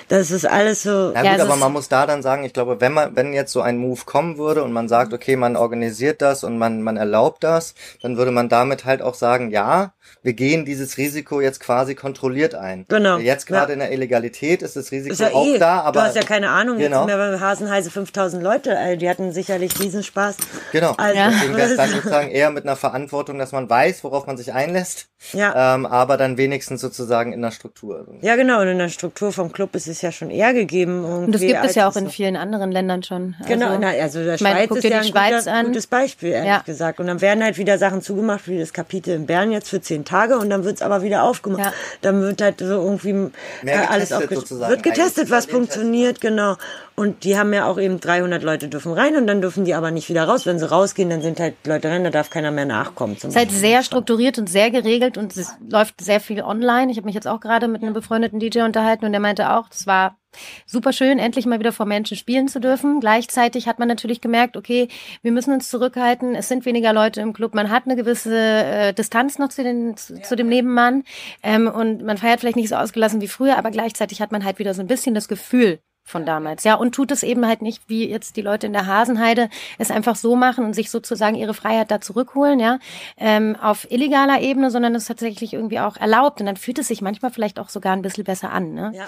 das 0.08 0.30
ist 0.30 0.46
alles 0.46 0.82
so. 0.82 1.12
Ja, 1.14 1.22
gut, 1.22 1.40
aber 1.40 1.56
man 1.56 1.72
muss 1.72 1.88
da 1.88 2.06
dann 2.06 2.22
sagen, 2.22 2.44
ich 2.44 2.52
glaube, 2.52 2.80
wenn 2.80 2.92
man, 2.92 3.16
wenn 3.16 3.32
jetzt 3.32 3.52
so 3.52 3.60
ein 3.60 3.78
Move 3.78 4.00
kommen 4.04 4.38
würde 4.38 4.62
und 4.62 4.72
man 4.72 4.88
sagt, 4.88 5.12
okay, 5.12 5.36
man 5.36 5.56
organisiert 5.56 6.22
das 6.22 6.44
und 6.44 6.58
man, 6.58 6.82
man 6.82 6.96
erlaubt 6.96 7.44
das, 7.44 7.74
dann 8.02 8.16
würde 8.16 8.30
man 8.30 8.48
damit 8.48 8.84
halt 8.84 9.02
auch 9.02 9.14
sagen, 9.14 9.50
ja, 9.50 9.92
wir 10.22 10.32
gehen 10.34 10.64
dieses 10.64 10.98
Risiko 10.98 11.40
jetzt 11.40 11.60
quasi 11.60 11.94
kontrolliert 12.24 12.54
ein. 12.54 12.86
Genau. 12.88 13.18
Jetzt 13.18 13.46
gerade 13.46 13.68
ja. 13.68 13.74
in 13.74 13.78
der 13.80 13.92
Illegalität 13.92 14.62
ist 14.62 14.76
das 14.76 14.90
Risiko 14.90 15.12
ist 15.12 15.20
ja 15.20 15.32
auch 15.32 15.46
eh. 15.46 15.58
da, 15.58 15.80
aber. 15.80 16.00
Du 16.00 16.06
hast 16.06 16.16
ja 16.16 16.22
keine 16.22 16.48
Ahnung, 16.48 16.78
genau. 16.78 17.02
jetzt 17.02 17.10
sind 17.10 17.18
wir 17.18 17.32
bei 17.32 17.40
Hasenheise 17.40 17.90
5000 17.90 18.42
Leute, 18.42 18.78
also 18.78 18.98
die 18.98 19.08
hatten 19.08 19.32
sicherlich 19.32 19.78
Riesenspaß. 19.78 20.36
Genau. 20.72 20.94
Also, 20.96 21.18
ja. 21.18 21.28
Deswegen 21.30 21.56
wäre 21.56 21.70
es 21.70 21.76
dann 21.76 21.90
sozusagen 21.90 22.30
eher 22.30 22.50
mit 22.50 22.64
einer 22.64 22.76
Verantwortung, 22.76 23.38
dass 23.38 23.52
man 23.52 23.68
weiß, 23.68 24.04
worauf 24.04 24.26
man 24.26 24.36
sich 24.38 24.52
einlässt. 24.52 25.08
Ja. 25.32 25.74
Ähm, 25.74 25.86
aber 25.86 26.16
dann 26.16 26.36
wenigstens 26.36 26.80
sozusagen 26.80 27.32
in 27.32 27.40
der 27.40 27.50
Struktur. 27.50 28.06
Ja, 28.20 28.36
genau. 28.36 28.60
Und 28.60 28.68
in 28.68 28.78
der 28.78 28.88
Struktur 28.88 29.32
vom 29.32 29.52
Club 29.52 29.74
ist 29.74 29.86
es 29.86 30.02
ja 30.02 30.12
schon 30.12 30.30
eher 30.30 30.52
gegeben. 30.52 31.04
Und 31.04 31.32
das 31.32 31.40
gibt 31.40 31.64
es 31.64 31.74
ja 31.74 31.88
auch 31.88 31.96
in 31.96 32.10
vielen 32.10 32.36
anderen 32.36 32.70
Ländern 32.70 33.02
schon. 33.02 33.34
Genau. 33.46 33.68
Also, 33.68 33.78
na, 33.80 33.88
also 33.90 34.24
der 34.24 34.38
Schweiz 34.38 34.70
ist 34.70 34.84
ja 34.84 34.98
ein 34.98 35.04
Schweiz 35.04 35.44
guter, 35.44 35.64
gutes 35.64 35.86
Beispiel, 35.86 36.30
ehrlich 36.30 36.48
ja. 36.48 36.58
gesagt. 36.60 37.00
Und 37.00 37.06
dann 37.06 37.20
werden 37.20 37.42
halt 37.42 37.56
wieder 37.58 37.78
Sachen 37.78 38.02
zugemacht, 38.02 38.48
wie 38.48 38.58
das 38.58 38.72
Kapitel 38.72 39.14
in 39.14 39.26
Bern 39.26 39.50
jetzt 39.50 39.70
für 39.70 39.80
zehn 39.80 40.04
Tage 40.04 40.38
und 40.38 40.50
dann 40.50 40.64
wird's 40.64 40.82
aber 40.82 41.02
wieder 41.02 41.22
aufgemacht. 41.22 41.64
Ja. 41.64 41.72
Dann 42.04 42.20
wird 42.20 42.42
halt 42.42 42.60
so 42.60 42.66
irgendwie 42.66 43.30
äh, 43.64 43.72
alles 43.88 44.12
auch 44.12 44.20
wird 44.20 44.82
getestet, 44.82 45.30
was 45.30 45.46
funktioniert, 45.46 46.20
genau. 46.20 46.56
Und 46.96 47.24
die 47.24 47.36
haben 47.36 47.52
ja 47.52 47.66
auch 47.66 47.78
eben 47.78 47.98
300 47.98 48.42
Leute 48.42 48.68
dürfen 48.68 48.92
rein 48.92 49.16
und 49.16 49.26
dann 49.26 49.40
dürfen 49.40 49.64
die 49.64 49.74
aber 49.74 49.90
nicht 49.90 50.08
wieder 50.08 50.24
raus. 50.24 50.46
Wenn 50.46 50.58
sie 50.58 50.70
rausgehen, 50.70 51.10
dann 51.10 51.22
sind 51.22 51.40
halt 51.40 51.54
Leute 51.66 51.88
rein, 51.88 52.04
da 52.04 52.10
darf 52.10 52.30
keiner 52.30 52.50
mehr 52.50 52.66
nachkommen. 52.66 53.16
Es 53.16 53.24
ist 53.24 53.36
halt 53.36 53.50
sehr 53.50 53.82
strukturiert 53.82 54.38
und 54.38 54.48
sehr 54.48 54.70
geregelt 54.70 55.18
und 55.18 55.36
es 55.36 55.54
läuft 55.68 56.00
sehr 56.00 56.20
viel 56.20 56.42
online. 56.42 56.92
Ich 56.92 56.96
habe 56.98 57.06
mich 57.06 57.14
jetzt 57.14 57.26
auch 57.26 57.40
gerade 57.40 57.66
mit 57.68 57.82
einem 57.82 57.94
befreundeten 57.94 58.38
DJ 58.38 58.60
unterhalten 58.60 59.04
und 59.04 59.12
der 59.12 59.20
meinte 59.20 59.50
auch, 59.50 59.68
das 59.68 59.86
war 59.86 60.16
super 60.66 60.92
schön, 60.92 61.18
endlich 61.18 61.46
mal 61.46 61.58
wieder 61.58 61.72
vor 61.72 61.86
Menschen 61.86 62.16
spielen 62.16 62.48
zu 62.48 62.60
dürfen. 62.60 63.00
Gleichzeitig 63.00 63.66
hat 63.68 63.78
man 63.78 63.88
natürlich 63.88 64.20
gemerkt, 64.20 64.56
okay, 64.56 64.88
wir 65.22 65.32
müssen 65.32 65.52
uns 65.52 65.68
zurückhalten. 65.70 66.34
Es 66.34 66.48
sind 66.48 66.64
weniger 66.66 66.92
Leute 66.92 67.20
im 67.20 67.32
Club. 67.32 67.54
Man 67.54 67.70
hat 67.70 67.84
eine 67.84 67.96
gewisse 67.96 68.36
äh, 68.36 68.92
Distanz 68.92 69.38
noch 69.38 69.48
zu, 69.48 69.62
den, 69.62 69.96
zu, 69.96 70.20
zu 70.20 70.36
dem 70.36 70.48
Nebenmann 70.48 71.04
ähm, 71.42 71.68
und 71.68 72.02
man 72.02 72.18
feiert 72.18 72.40
vielleicht 72.40 72.56
nicht 72.56 72.68
so 72.68 72.76
ausgelassen 72.76 73.20
wie 73.20 73.28
früher, 73.28 73.58
aber 73.58 73.70
gleichzeitig 73.70 74.20
hat 74.20 74.32
man 74.32 74.44
halt 74.44 74.58
wieder 74.58 74.74
so 74.74 74.80
ein 74.80 74.86
bisschen 74.86 75.14
das 75.14 75.28
Gefühl, 75.28 75.80
von 76.06 76.26
damals, 76.26 76.64
ja, 76.64 76.74
und 76.74 76.94
tut 76.94 77.10
es 77.10 77.22
eben 77.22 77.46
halt 77.46 77.62
nicht, 77.62 77.88
wie 77.88 78.08
jetzt 78.08 78.36
die 78.36 78.42
Leute 78.42 78.66
in 78.66 78.74
der 78.74 78.86
Hasenheide 78.86 79.48
es 79.78 79.90
einfach 79.90 80.16
so 80.16 80.36
machen 80.36 80.66
und 80.66 80.74
sich 80.74 80.90
sozusagen 80.90 81.34
ihre 81.34 81.54
Freiheit 81.54 81.90
da 81.90 82.00
zurückholen, 82.00 82.60
ja, 82.60 82.78
ähm, 83.16 83.56
auf 83.56 83.90
illegaler 83.90 84.40
Ebene, 84.42 84.70
sondern 84.70 84.94
es 84.94 85.06
tatsächlich 85.06 85.54
irgendwie 85.54 85.80
auch 85.80 85.96
erlaubt 85.96 86.40
und 86.40 86.46
dann 86.46 86.58
fühlt 86.58 86.78
es 86.78 86.88
sich 86.88 87.00
manchmal 87.00 87.30
vielleicht 87.30 87.58
auch 87.58 87.70
sogar 87.70 87.94
ein 87.94 88.02
bisschen 88.02 88.24
besser 88.24 88.52
an, 88.52 88.74
ne? 88.74 88.92
Ja 88.94 89.06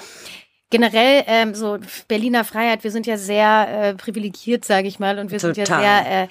generell 0.71 1.25
ähm, 1.27 1.55
so 1.55 1.79
Berliner 2.09 2.45
Freiheit, 2.45 2.83
wir 2.85 2.91
sind 2.91 3.07
ja 3.07 3.17
sehr 3.17 3.69
äh, 3.69 3.95
privilegiert, 3.95 4.65
sage 4.65 4.89
ich 4.89 4.99
mal, 4.99 5.19
und 5.19 5.31
wir 5.31 5.39
Total. 5.39 5.55
sind 5.55 5.69
ja 5.69 5.81
sehr, 5.81 6.23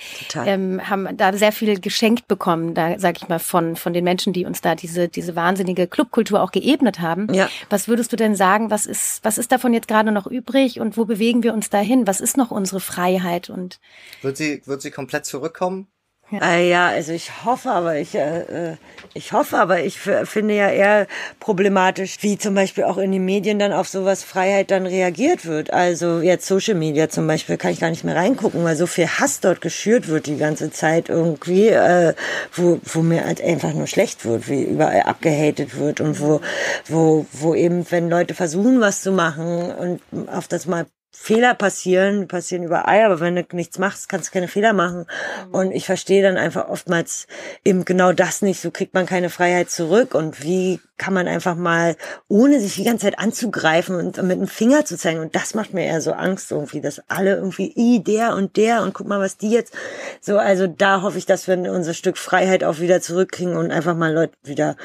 äh, 0.45 0.54
ähm, 0.54 0.89
haben 0.89 1.17
da 1.17 1.34
sehr 1.34 1.52
viel 1.52 1.80
geschenkt 1.80 2.28
bekommen, 2.28 2.74
da 2.74 3.00
sage 3.00 3.19
ich 3.21 3.30
mal 3.30 3.39
von 3.39 3.76
von 3.76 3.93
den 3.93 4.04
Menschen, 4.04 4.34
die 4.34 4.45
uns 4.45 4.62
da 4.62 4.76
diese 4.76 5.08
diese 5.08 5.36
wahnsinnige 5.36 5.88
Clubkultur 5.88 6.41
auch 6.41 6.52
geebnet 6.52 7.00
haben. 7.00 7.34
Ja. 7.34 7.50
Was 7.69 7.88
würdest 7.88 8.12
du 8.12 8.17
denn 8.17 8.36
sagen? 8.36 8.71
Was 8.71 8.86
ist 8.86 9.24
was 9.24 9.38
ist 9.38 9.52
davon 9.52 9.74
jetzt 9.74 9.88
gerade 9.88 10.12
noch 10.12 10.28
übrig 10.28 10.80
und 10.80 10.98
wo 10.98 11.06
bewegen 11.06 11.43
wir 11.43 11.54
uns 11.54 11.69
dahin? 11.69 12.08
Was 12.08 12.19
ist 12.19 12.38
noch 12.38 12.52
unsere 12.52 12.80
Freiheit 12.80 13.50
und 13.50 13.80
wird 14.21 14.38
sie 14.38 14.62
wird 14.65 14.82
sie 14.82 14.91
komplett 14.91 15.26
zurückkommen? 15.26 15.88
Ja. 16.32 16.40
Äh, 16.42 16.70
ja, 16.70 16.88
also 16.88 17.12
ich 17.12 17.46
hoffe, 17.46 17.70
aber 17.70 17.98
ich, 17.98 18.16
äh, 18.16 18.72
äh 18.72 18.76
ich 19.14 19.32
hoffe, 19.32 19.58
aber 19.58 19.82
ich 19.82 20.00
finde 20.00 20.56
ja 20.56 20.70
eher 20.70 21.08
problematisch, 21.40 22.18
wie 22.22 22.38
zum 22.38 22.56
Beispiel 22.56 22.84
auch 22.84 22.98
in 22.98 23.12
den 23.12 23.24
Medien 23.24 23.60
dann 23.60 23.72
auf 23.72 23.88
sowas 23.88 24.24
Freiheit 24.24 24.72
dann 24.72 24.88
reagiert 24.88 25.46
wird. 25.46 25.72
Also 25.72 26.20
jetzt 26.20 26.48
Social 26.48 26.74
Media 26.74 27.08
zum 27.10 27.28
Beispiel 27.28 27.58
kann 27.58 27.72
ich 27.72 27.80
gar 27.80 27.92
nicht 27.92 28.04
mehr 28.04 28.16
reingucken, 28.16 28.64
weil 28.64 28.76
so 28.76 28.88
viel 28.88 29.08
Hass 29.08 29.40
dort 29.40 29.62
geschürt 29.62 30.08
wird 30.08 30.26
die 30.26 30.38
ganze 30.38 30.72
Zeit 30.72 31.10
irgendwie, 31.10 31.70
äh, 31.70 32.14
wo, 32.54 32.80
wo 32.84 33.02
mir 33.02 33.24
halt 33.24 33.42
einfach 33.42 33.74
nur 33.74 33.88
schlecht 33.88 34.26
wird, 34.26 34.50
wie 34.50 34.64
überall 34.64 35.04
abgehatet 35.04 35.78
wird 35.78 36.02
und 36.02 36.20
wo, 36.20 36.42
wo, 36.88 37.26
wo 37.32 37.54
eben, 37.54 37.86
wenn 37.92 38.10
Leute 38.10 38.34
versuchen, 38.34 38.82
was 38.82 39.02
zu 39.02 39.12
machen 39.12 39.72
und 40.12 40.28
auf 40.28 40.48
das 40.48 40.66
mal 40.66 40.88
Fehler 41.17 41.56
passieren, 41.56 42.28
passieren 42.28 42.63
überall, 42.63 43.06
aber 43.06 43.19
wenn 43.19 43.36
du 43.36 43.45
nichts 43.54 43.80
machst, 43.80 44.10
kannst 44.10 44.28
du 44.28 44.34
keine 44.34 44.49
Fehler 44.49 44.73
machen. 44.73 45.08
Mhm. 45.47 45.54
Und 45.54 45.71
ich 45.71 45.86
verstehe 45.86 46.21
dann 46.21 46.38
einfach 46.38 46.67
oftmals 46.67 47.28
eben 47.63 47.86
genau 47.86 48.12
das 48.12 48.41
nicht. 48.41 48.62
So 48.62 48.69
kriegt 48.69 48.93
man 48.93 49.06
keine 49.06 49.30
Freiheit 49.30 49.71
zurück. 49.71 50.13
Und 50.13 50.43
wie 50.43 50.80
kann 50.97 51.13
man 51.13 51.28
einfach 51.28 51.56
mal, 51.56 51.95
ohne 52.28 52.60
sich 52.60 52.75
die 52.75 52.84
ganze 52.84 53.06
Zeit 53.06 53.17
anzugreifen 53.17 53.95
und 53.95 54.21
mit 54.23 54.39
dem 54.39 54.47
Finger 54.47 54.86
zu 54.86 54.97
zeigen. 54.97 55.19
Und 55.19 55.36
das 55.36 55.56
macht 55.56 55.73
mir 55.73 55.86
eher 55.86 56.01
so 56.01 56.12
Angst 56.12 56.51
irgendwie, 56.51 56.82
dass 56.82 57.01
alle 57.08 57.36
irgendwie, 57.36 57.73
i, 57.75 58.04
der 58.04 58.36
und 58.36 58.58
der 58.58 58.84
und 58.84 58.93
guck 58.93 59.08
mal, 59.08 59.19
was 59.19 59.38
die 59.38 59.49
jetzt. 59.49 59.73
So, 60.21 60.38
also 60.38 60.67
da 60.67 61.01
hoffe 61.01 61.17
ich, 61.17 61.25
dass 61.25 61.47
wir 61.47 61.58
unser 61.58 61.93
Stück 61.93 62.17
Freiheit 62.17 62.63
auch 62.63 62.80
wieder 62.80 63.01
zurückkriegen 63.01 63.56
und 63.56 63.71
einfach 63.71 63.95
mal 63.95 64.13
Leute 64.13 64.34
wieder 64.43 64.75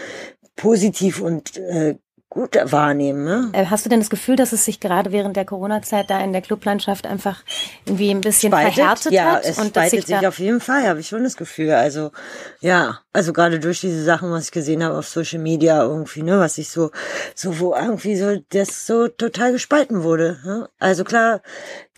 positiv 0.57 1.21
und 1.21 1.57
äh, 1.57 1.97
gut 2.31 2.57
wahrnehmen. 2.65 3.25
Ne? 3.25 3.51
Äh, 3.53 3.67
hast 3.67 3.85
du 3.85 3.91
denn 3.91 3.99
das 3.99 4.09
Gefühl, 4.09 4.37
dass 4.37 4.53
es 4.53 4.65
sich 4.65 4.79
gerade 4.79 5.11
während 5.11 5.37
der 5.37 5.45
Corona-Zeit 5.45 6.09
da 6.11 6.21
in 6.21 6.33
der 6.33 6.41
Clublandschaft 6.41 7.07
einfach 7.07 7.43
irgendwie 7.85 8.11
ein 8.11 8.21
bisschen 8.21 8.53
spaltet? 8.53 8.75
verhärtet 8.75 9.13
ja, 9.13 9.33
hat? 9.33 9.45
Es 9.45 9.59
und 9.59 9.69
spaltet 9.69 10.07
sich, 10.07 10.17
sich 10.17 10.27
auf 10.27 10.39
jeden 10.39 10.61
Fall, 10.61 10.89
habe 10.89 11.01
ich 11.01 11.09
schon 11.09 11.25
das 11.25 11.37
Gefühl. 11.37 11.73
Also 11.73 12.13
ja, 12.61 13.01
also 13.13 13.33
gerade 13.33 13.59
durch 13.59 13.81
diese 13.81 14.05
Sachen, 14.05 14.31
was 14.31 14.45
ich 14.45 14.51
gesehen 14.53 14.85
habe 14.85 14.97
auf 14.97 15.09
Social 15.09 15.41
Media 15.41 15.83
irgendwie, 15.83 16.23
ne, 16.23 16.39
was 16.39 16.59
ich 16.59 16.69
so, 16.69 16.93
so 17.35 17.59
wo 17.59 17.75
irgendwie 17.75 18.15
so 18.15 18.37
das 18.51 18.87
so 18.87 19.09
total 19.09 19.51
gespalten 19.53 20.05
wurde. 20.05 20.39
Ne? 20.45 20.69
Also 20.79 21.03
klar, 21.03 21.43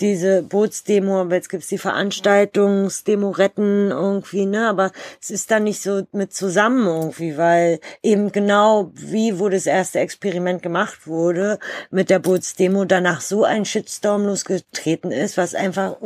diese 0.00 0.42
Bootsdemo, 0.42 1.20
aber 1.20 1.34
jetzt 1.34 1.50
gibt's 1.50 1.68
die 1.68 1.76
Veranstaltungsdemo 1.76 3.30
retten 3.30 3.90
irgendwie, 3.90 4.46
ne, 4.46 4.66
aber 4.66 4.90
es 5.20 5.30
ist 5.30 5.50
dann 5.50 5.64
nicht 5.64 5.82
so 5.82 6.06
mit 6.12 6.32
zusammen 6.32 6.86
irgendwie, 6.86 7.36
weil 7.36 7.80
eben 8.02 8.32
genau 8.32 8.90
wie 8.94 9.38
wurde 9.38 9.56
das 9.56 9.66
erste 9.66 10.00
Experiment 10.00 10.62
gemacht 10.62 11.06
wurde 11.06 11.58
mit 11.90 12.08
der 12.08 12.20
Bootsdemo, 12.20 12.86
danach 12.86 13.20
so 13.20 13.44
ein 13.44 13.66
Shitstorm 13.66 14.24
losgetreten 14.24 15.12
ist, 15.12 15.36
was 15.36 15.54
einfach 15.54 15.96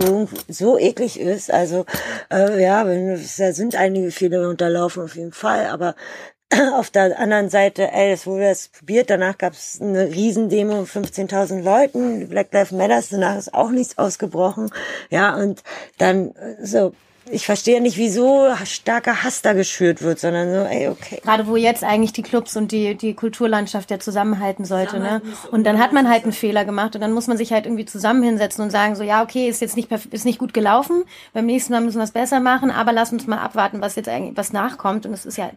so 0.48 0.78
eklig 0.78 1.20
ist. 1.20 1.52
Also 1.52 1.86
äh, 2.32 2.60
ja, 2.60 2.82
da 2.84 3.52
sind 3.52 3.76
einige 3.76 4.10
Fehler 4.10 4.48
unterlaufen 4.48 4.95
auf 5.04 5.16
jeden 5.16 5.32
Fall, 5.32 5.66
aber 5.66 5.94
auf 6.74 6.90
der 6.90 7.18
anderen 7.18 7.50
Seite, 7.50 7.90
ey, 7.92 8.12
es 8.12 8.26
wurde 8.26 8.44
das 8.44 8.68
probiert, 8.68 9.11
danach 9.11 9.38
gab 9.38 9.52
es 9.52 9.80
eine 9.80 10.09
Riesendemo, 10.09 10.82
15.000 10.82 11.62
Leuten, 11.62 12.28
Black 12.28 12.52
Lives 12.52 12.72
Matter, 12.72 13.02
danach 13.11 13.37
ist 13.37 13.54
auch 13.54 13.70
nichts 13.70 13.98
ausgebrochen, 13.98 14.70
ja, 15.11 15.35
und 15.35 15.62
dann 15.98 16.35
so 16.62 16.92
ich 17.30 17.44
verstehe 17.44 17.80
nicht, 17.80 17.96
wieso 17.96 18.48
starker 18.64 19.24
Hass 19.24 19.42
da 19.42 19.52
geschürt 19.52 20.02
wird, 20.02 20.20
sondern 20.20 20.48
so, 20.52 20.60
ey, 20.68 20.88
okay. 20.88 21.20
Gerade 21.22 21.46
wo 21.46 21.56
jetzt 21.56 21.82
eigentlich 21.82 22.12
die 22.12 22.22
Clubs 22.22 22.56
und 22.56 22.70
die, 22.70 22.94
die 22.94 23.14
Kulturlandschaft 23.14 23.90
ja 23.90 23.98
zusammenhalten 23.98 24.64
sollte, 24.64 25.00
ne? 25.00 25.22
Und 25.50 25.64
dann 25.64 25.80
hat 25.80 25.92
man 25.92 26.08
halt 26.08 26.22
einen 26.22 26.32
Fehler 26.32 26.64
gemacht 26.64 26.94
und 26.94 27.00
dann 27.00 27.12
muss 27.12 27.26
man 27.26 27.36
sich 27.36 27.52
halt 27.52 27.66
irgendwie 27.66 27.84
zusammen 27.84 28.22
hinsetzen 28.22 28.62
und 28.62 28.70
sagen 28.70 28.94
so, 28.94 29.02
ja, 29.02 29.22
okay, 29.22 29.48
ist 29.48 29.60
jetzt 29.60 29.76
nicht, 29.76 29.90
ist 30.10 30.24
nicht 30.24 30.38
gut 30.38 30.54
gelaufen, 30.54 31.04
beim 31.32 31.46
nächsten 31.46 31.72
Mal 31.72 31.80
müssen 31.80 31.98
wir 31.98 32.04
es 32.04 32.12
besser 32.12 32.38
machen, 32.38 32.70
aber 32.70 32.92
lass 32.92 33.12
uns 33.12 33.26
mal 33.26 33.38
abwarten, 33.38 33.80
was 33.80 33.96
jetzt 33.96 34.08
eigentlich, 34.08 34.36
was 34.36 34.52
nachkommt 34.52 35.04
und 35.04 35.12
es 35.12 35.26
ist 35.26 35.36
ja. 35.36 35.50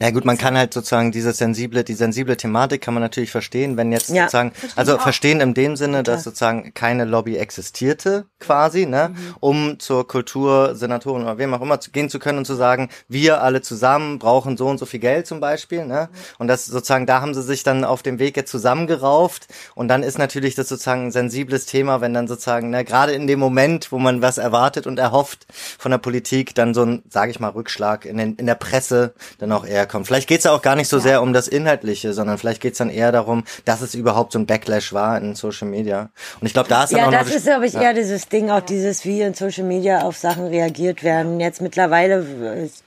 Ja 0.00 0.10
gut, 0.10 0.24
man 0.24 0.38
kann 0.38 0.56
halt 0.56 0.72
sozusagen 0.72 1.10
diese 1.10 1.32
sensible, 1.32 1.82
die 1.82 1.94
sensible 1.94 2.36
Thematik 2.36 2.82
kann 2.82 2.94
man 2.94 3.02
natürlich 3.02 3.30
verstehen, 3.30 3.76
wenn 3.76 3.90
jetzt 3.90 4.10
ja, 4.10 4.24
sozusagen, 4.24 4.52
also 4.76 4.98
verstehen 4.98 5.40
in 5.40 5.54
dem 5.54 5.76
Sinne, 5.76 6.02
dass 6.02 6.24
sozusagen 6.24 6.72
keine 6.72 7.04
Lobby 7.04 7.36
existierte, 7.36 8.26
quasi, 8.38 8.86
ne, 8.86 9.10
mhm. 9.10 9.34
um 9.40 9.78
zur 9.80 10.06
Kultursenatorin 10.06 11.15
Investoren 11.16 11.22
oder 11.22 11.38
wem 11.38 11.54
auch 11.54 11.60
immer 11.60 11.78
gehen 11.78 12.10
zu 12.10 12.18
können 12.18 12.38
und 12.38 12.44
zu 12.44 12.54
sagen, 12.54 12.88
wir 13.08 13.42
alle 13.42 13.62
zusammen 13.62 14.18
brauchen 14.18 14.56
so 14.56 14.66
und 14.68 14.78
so 14.78 14.86
viel 14.86 15.00
Geld 15.00 15.26
zum 15.26 15.40
Beispiel. 15.40 15.86
Ne? 15.86 16.08
Und 16.38 16.48
das 16.48 16.66
sozusagen, 16.66 17.06
da 17.06 17.20
haben 17.20 17.34
sie 17.34 17.42
sich 17.42 17.62
dann 17.62 17.84
auf 17.84 18.02
dem 18.02 18.18
Weg 18.18 18.36
jetzt 18.36 18.50
zusammengerauft. 18.50 19.48
Und 19.74 19.88
dann 19.88 20.02
ist 20.02 20.18
natürlich 20.18 20.54
das 20.54 20.68
sozusagen 20.68 21.06
ein 21.06 21.12
sensibles 21.12 21.66
Thema, 21.66 22.00
wenn 22.00 22.14
dann 22.14 22.28
sozusagen, 22.28 22.70
ne, 22.70 22.84
gerade 22.84 23.12
in 23.12 23.26
dem 23.26 23.38
Moment, 23.38 23.92
wo 23.92 23.98
man 23.98 24.22
was 24.22 24.38
erwartet 24.38 24.86
und 24.86 24.98
erhofft 24.98 25.46
von 25.78 25.90
der 25.90 25.98
Politik, 25.98 26.54
dann 26.54 26.74
so 26.74 26.82
ein, 26.82 27.02
sage 27.08 27.30
ich 27.30 27.40
mal, 27.40 27.48
Rückschlag 27.48 28.04
in, 28.04 28.16
den, 28.16 28.36
in 28.36 28.46
der 28.46 28.54
Presse 28.54 29.14
dann 29.38 29.52
auch 29.52 29.66
eher 29.66 29.86
kommt. 29.86 30.06
Vielleicht 30.06 30.28
geht 30.28 30.38
es 30.38 30.44
ja 30.44 30.52
auch 30.52 30.62
gar 30.62 30.76
nicht 30.76 30.88
so 30.88 30.98
sehr 30.98 31.22
um 31.22 31.32
das 31.32 31.48
Inhaltliche, 31.48 32.12
sondern 32.12 32.38
vielleicht 32.38 32.60
geht 32.60 32.72
es 32.72 32.78
dann 32.78 32.90
eher 32.90 33.12
darum, 33.12 33.44
dass 33.64 33.80
es 33.80 33.94
überhaupt 33.94 34.32
so 34.32 34.38
ein 34.38 34.46
Backlash 34.46 34.92
war 34.92 35.18
in 35.18 35.34
Social 35.34 35.68
Media. 35.68 36.10
Und 36.40 36.46
ich 36.46 36.52
glaube, 36.52 36.68
da 36.68 36.84
ist 36.84 36.92
dann 36.92 37.00
ja, 37.00 37.06
auch 37.06 37.10
das 37.10 37.34
ist, 37.34 37.46
glaube 37.46 37.66
ich, 37.66 37.72
ja. 37.74 37.82
eher 37.82 37.94
dieses 37.94 38.28
Ding, 38.28 38.50
auch 38.50 38.60
dieses, 38.60 39.04
wie 39.04 39.20
in 39.22 39.34
Social 39.34 39.64
Media 39.64 40.02
auf 40.02 40.16
Sachen 40.16 40.46
reagiert 40.46 41.02
werden. 41.06 41.40
Jetzt 41.40 41.62
mittlerweile 41.62 42.26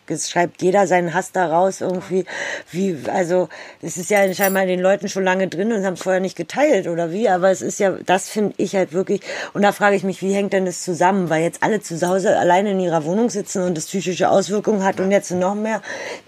es 0.10 0.30
schreibt 0.30 0.62
jeder 0.62 0.88
seinen 0.88 1.14
Hass 1.14 1.32
da 1.32 1.48
raus 1.48 1.82
irgendwie. 1.82 2.26
Wie, 2.72 2.98
also 3.12 3.50
es 3.82 3.98
ist 3.98 4.10
ja 4.10 4.32
scheinbar 4.34 4.66
den 4.66 4.80
Leuten 4.80 5.08
schon 5.08 5.24
lange 5.24 5.48
drin 5.48 5.72
und 5.72 5.86
haben 5.86 5.94
es 5.94 6.02
vorher 6.02 6.22
nicht 6.22 6.36
geteilt 6.36 6.88
oder 6.88 7.12
wie. 7.12 7.30
Aber 7.30 7.50
es 7.50 7.62
ist 7.62 7.80
ja, 7.80 7.92
das 8.06 8.30
finde 8.30 8.54
ich 8.58 8.76
halt 8.76 8.94
wirklich. 8.94 9.22
Und 9.54 9.62
da 9.62 9.72
frage 9.72 9.96
ich 9.96 10.04
mich, 10.04 10.22
wie 10.22 10.34
hängt 10.34 10.54
denn 10.54 10.66
das 10.66 10.84
zusammen? 10.84 11.30
Weil 11.30 11.44
jetzt 11.44 11.64
alle 11.64 11.82
zu 11.82 12.00
Hause 12.08 12.38
alleine 12.38 12.72
in 12.72 12.80
ihrer 12.80 13.06
Wohnung 13.06 13.30
sitzen 13.30 13.64
und 13.64 13.78
das 13.78 13.86
psychische 13.88 14.30
Auswirkungen 14.30 14.84
hat 14.84 15.00
und 15.00 15.12
jetzt 15.12 15.32
noch 15.32 15.56
mehr 15.56 15.82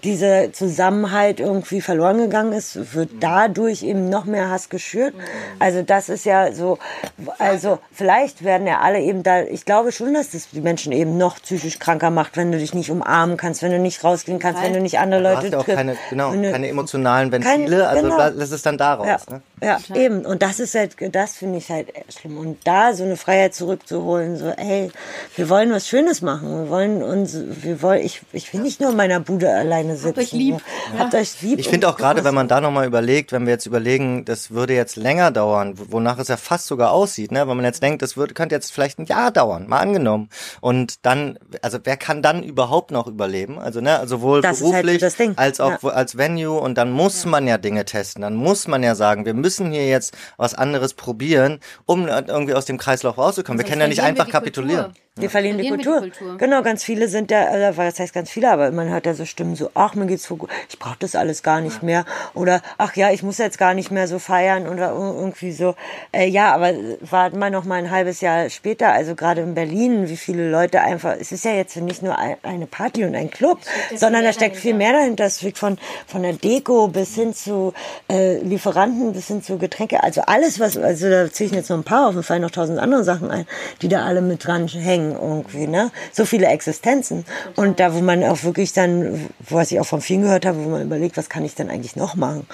dieser 0.04 0.52
Zusammenhalt 0.52 1.40
irgendwie 1.40 1.80
verloren 1.80 2.18
gegangen 2.18 2.52
ist, 2.52 2.94
wird 2.94 3.10
dadurch 3.20 3.82
eben 3.82 4.08
noch 4.08 4.24
mehr 4.24 4.50
Hass 4.50 4.68
geschürt. 4.68 5.14
Also 5.58 5.82
das 5.82 6.08
ist 6.08 6.24
ja 6.24 6.52
so, 6.52 6.78
also 7.38 7.78
vielleicht 7.92 8.44
werden 8.44 8.66
ja 8.66 8.80
alle 8.80 9.00
eben 9.00 9.22
da, 9.22 9.42
ich 9.42 9.64
glaube 9.64 9.92
schon, 9.92 10.14
dass 10.14 10.30
das 10.30 10.50
die 10.50 10.60
Menschen 10.60 10.92
eben 10.92 11.18
noch 11.18 11.40
psychisch 11.42 11.78
kranker 11.82 12.10
macht, 12.10 12.36
wenn 12.36 12.52
du 12.52 12.58
dich 12.58 12.74
nicht 12.74 12.90
umarmen 12.90 13.36
kannst, 13.36 13.62
wenn 13.62 13.72
du 13.72 13.78
nicht 13.78 14.02
rausgehen 14.04 14.38
kannst, 14.38 14.60
Nein. 14.60 14.68
wenn 14.68 14.74
du 14.74 14.82
nicht 14.82 14.98
andere 14.98 15.20
Leute 15.20 15.50
du 15.50 15.58
hast 15.58 15.66
ja 15.66 15.74
auch 15.74 15.76
keine, 15.76 15.96
genau, 16.10 16.30
keine 16.30 16.68
emotionalen 16.68 17.32
Ventile, 17.32 17.78
kein, 17.78 17.86
also 17.86 18.02
genau. 18.02 18.30
das 18.30 18.50
ist 18.52 18.64
dann 18.64 18.78
daraus. 18.78 19.06
Ja, 19.06 19.18
ne? 19.28 19.42
Ja 19.62 19.78
eben. 19.94 20.24
Und 20.24 20.42
das 20.42 20.60
ist 20.60 20.74
halt, 20.74 20.96
das 21.12 21.36
finde 21.36 21.58
ich 21.58 21.68
halt 21.68 21.92
schlimm. 22.08 22.38
Und 22.38 22.58
da 22.64 22.94
so 22.94 23.04
eine 23.04 23.16
Freiheit 23.16 23.54
zurückzuholen, 23.54 24.36
so, 24.36 24.48
ey, 24.48 24.90
wir 25.36 25.48
wollen 25.48 25.72
was 25.72 25.88
Schönes 25.88 26.22
machen. 26.22 26.64
Wir 26.64 26.70
wollen 26.70 27.02
uns, 27.02 27.36
wir 27.62 27.82
wollen, 27.82 28.04
ich, 28.04 28.22
ich 28.32 28.52
will 28.52 28.60
nicht 28.60 28.80
nur 28.80 28.90
in 28.90 28.96
meiner 28.96 29.20
Bude 29.20 29.52
alleine 29.52 29.96
sitzen. 29.96 30.08
Habt 30.08 30.18
euch 30.18 30.32
lieb. 30.32 30.60
Ja. 30.92 30.98
Habt 31.00 31.14
euch 31.14 31.42
lieb. 31.42 31.58
Ich 31.58 31.68
finde 31.68 31.88
auch 31.88 31.96
gerade, 31.96 32.24
wenn 32.24 32.34
man 32.34 32.48
da 32.48 32.60
nochmal 32.60 32.86
überlegt, 32.86 33.32
wenn 33.32 33.46
wir 33.46 33.52
jetzt 33.52 33.66
überlegen, 33.66 34.24
das 34.24 34.50
würde 34.50 34.74
jetzt 34.74 34.96
länger 34.96 35.30
dauern, 35.30 35.74
wonach 35.76 36.18
es 36.18 36.28
ja 36.28 36.36
fast 36.36 36.66
sogar 36.66 36.92
aussieht, 36.92 37.32
ne? 37.32 37.40
Wenn 37.48 37.56
man 37.56 37.64
jetzt 37.64 37.82
denkt, 37.82 38.02
das 38.02 38.16
würde, 38.16 38.34
könnte 38.34 38.54
jetzt 38.54 38.72
vielleicht 38.72 38.98
ein 38.98 39.06
Jahr 39.06 39.30
dauern, 39.30 39.68
mal 39.68 39.80
angenommen. 39.80 40.28
Und 40.60 41.04
dann, 41.04 41.38
also 41.60 41.78
wer 41.84 41.96
kann 41.96 42.22
dann 42.22 42.42
überhaupt 42.42 42.90
noch 42.90 43.06
überleben? 43.06 43.58
Also, 43.58 43.80
ne, 43.80 43.98
also 43.98 44.12
sowohl 44.12 44.42
das 44.42 44.60
halt 44.60 44.82
beruflich 44.82 45.02
halt 45.02 45.38
als 45.38 45.60
auch 45.60 45.82
ja. 45.82 45.88
als 45.90 46.16
Venue 46.16 46.58
und 46.58 46.76
dann 46.76 46.92
muss 46.92 47.24
ja. 47.24 47.30
man 47.30 47.46
ja 47.46 47.58
Dinge 47.58 47.84
testen. 47.84 48.22
Dann 48.22 48.34
muss 48.34 48.68
man 48.68 48.82
ja 48.82 48.94
sagen, 48.94 49.24
wir 49.24 49.34
müssen 49.34 49.51
hier 49.60 49.88
jetzt 49.88 50.16
was 50.36 50.54
anderes 50.54 50.94
probieren, 50.94 51.60
um 51.84 52.08
irgendwie 52.08 52.54
aus 52.54 52.64
dem 52.64 52.78
Kreislauf 52.78 53.18
rauszukommen. 53.18 53.58
Wir 53.58 53.68
können 53.68 53.80
ja 53.80 53.88
nicht 53.88 54.02
einfach 54.02 54.28
kapitulieren. 54.28 54.84
Kultur. 54.86 55.02
Wir 55.18 55.28
verlieren, 55.28 55.58
die 55.58 55.68
Kultur. 55.68 56.00
die 56.00 56.08
Kultur. 56.08 56.38
Genau, 56.38 56.62
ganz 56.62 56.84
viele 56.84 57.06
sind 57.06 57.30
ja, 57.30 57.44
also, 57.44 57.76
was 57.76 58.00
heißt 58.00 58.14
ganz 58.14 58.30
viele, 58.30 58.50
aber 58.50 58.70
man 58.70 58.88
hört 58.88 59.04
ja 59.04 59.12
so 59.12 59.26
Stimmen 59.26 59.56
so, 59.56 59.70
ach, 59.74 59.94
mir 59.94 60.06
geht's 60.06 60.24
so 60.24 60.36
gut, 60.36 60.48
ich 60.70 60.78
brauche 60.78 60.96
das 61.00 61.14
alles 61.14 61.42
gar 61.42 61.60
nicht 61.60 61.82
mehr. 61.82 62.06
Oder, 62.32 62.62
ach 62.78 62.96
ja, 62.96 63.10
ich 63.10 63.22
muss 63.22 63.36
jetzt 63.36 63.58
gar 63.58 63.74
nicht 63.74 63.90
mehr 63.90 64.08
so 64.08 64.18
feiern 64.18 64.66
oder 64.66 64.92
irgendwie 64.92 65.52
so. 65.52 65.74
Äh, 66.12 66.28
ja, 66.28 66.54
aber 66.54 66.72
warten 67.02 67.38
wir 67.38 67.50
noch 67.50 67.64
mal 67.64 67.74
ein 67.74 67.90
halbes 67.90 68.22
Jahr 68.22 68.48
später, 68.48 68.90
also 68.90 69.14
gerade 69.14 69.42
in 69.42 69.52
Berlin, 69.52 70.08
wie 70.08 70.16
viele 70.16 70.50
Leute 70.50 70.80
einfach, 70.80 71.14
es 71.20 71.30
ist 71.30 71.44
ja 71.44 71.52
jetzt 71.52 71.76
nicht 71.76 72.02
nur 72.02 72.16
eine 72.18 72.66
Party 72.66 73.04
und 73.04 73.14
ein 73.14 73.30
Club, 73.30 73.58
sondern 73.94 74.24
da 74.24 74.32
steckt 74.32 74.56
viel 74.56 74.72
mehr 74.72 74.94
dahinter. 74.94 75.24
Es 75.24 75.44
wird 75.44 75.58
von, 75.58 75.76
von 76.06 76.22
der 76.22 76.32
Deko 76.32 76.88
bis 76.88 77.16
hin 77.16 77.34
zu 77.34 77.74
äh, 78.10 78.38
Lieferanten, 78.38 79.12
bis 79.12 79.26
hin 79.26 79.42
zu 79.42 79.58
Getränke, 79.58 80.02
also 80.02 80.22
alles, 80.22 80.58
was, 80.58 80.78
also 80.78 81.10
da 81.10 81.30
ziehe 81.30 81.50
ich 81.50 81.54
jetzt 81.54 81.68
noch 81.68 81.76
ein 81.76 81.84
paar, 81.84 82.06
auf 82.06 82.14
jeden 82.14 82.24
Fall 82.24 82.40
noch 82.40 82.50
tausend 82.50 82.78
andere 82.78 83.04
Sachen 83.04 83.30
ein, 83.30 83.44
die 83.82 83.88
da 83.88 84.06
alle 84.06 84.22
mit 84.22 84.46
dran 84.46 84.68
hängen 84.68 85.01
hängen 85.02 85.12
irgendwie, 85.12 85.66
ne? 85.66 85.90
So 86.12 86.24
viele 86.24 86.46
Existenzen. 86.46 87.24
Und 87.56 87.80
da, 87.80 87.94
wo 87.94 88.00
man 88.00 88.22
auch 88.24 88.44
wirklich 88.44 88.72
dann, 88.72 89.28
was 89.48 89.72
ich 89.72 89.80
auch 89.80 89.86
von 89.86 90.00
vielen 90.00 90.22
gehört 90.22 90.46
habe, 90.46 90.64
wo 90.64 90.68
man 90.70 90.82
überlegt, 90.82 91.16
was 91.16 91.28
kann 91.28 91.44
ich 91.44 91.54
denn 91.54 91.70
eigentlich 91.70 91.96
noch 91.96 92.14
machen? 92.14 92.46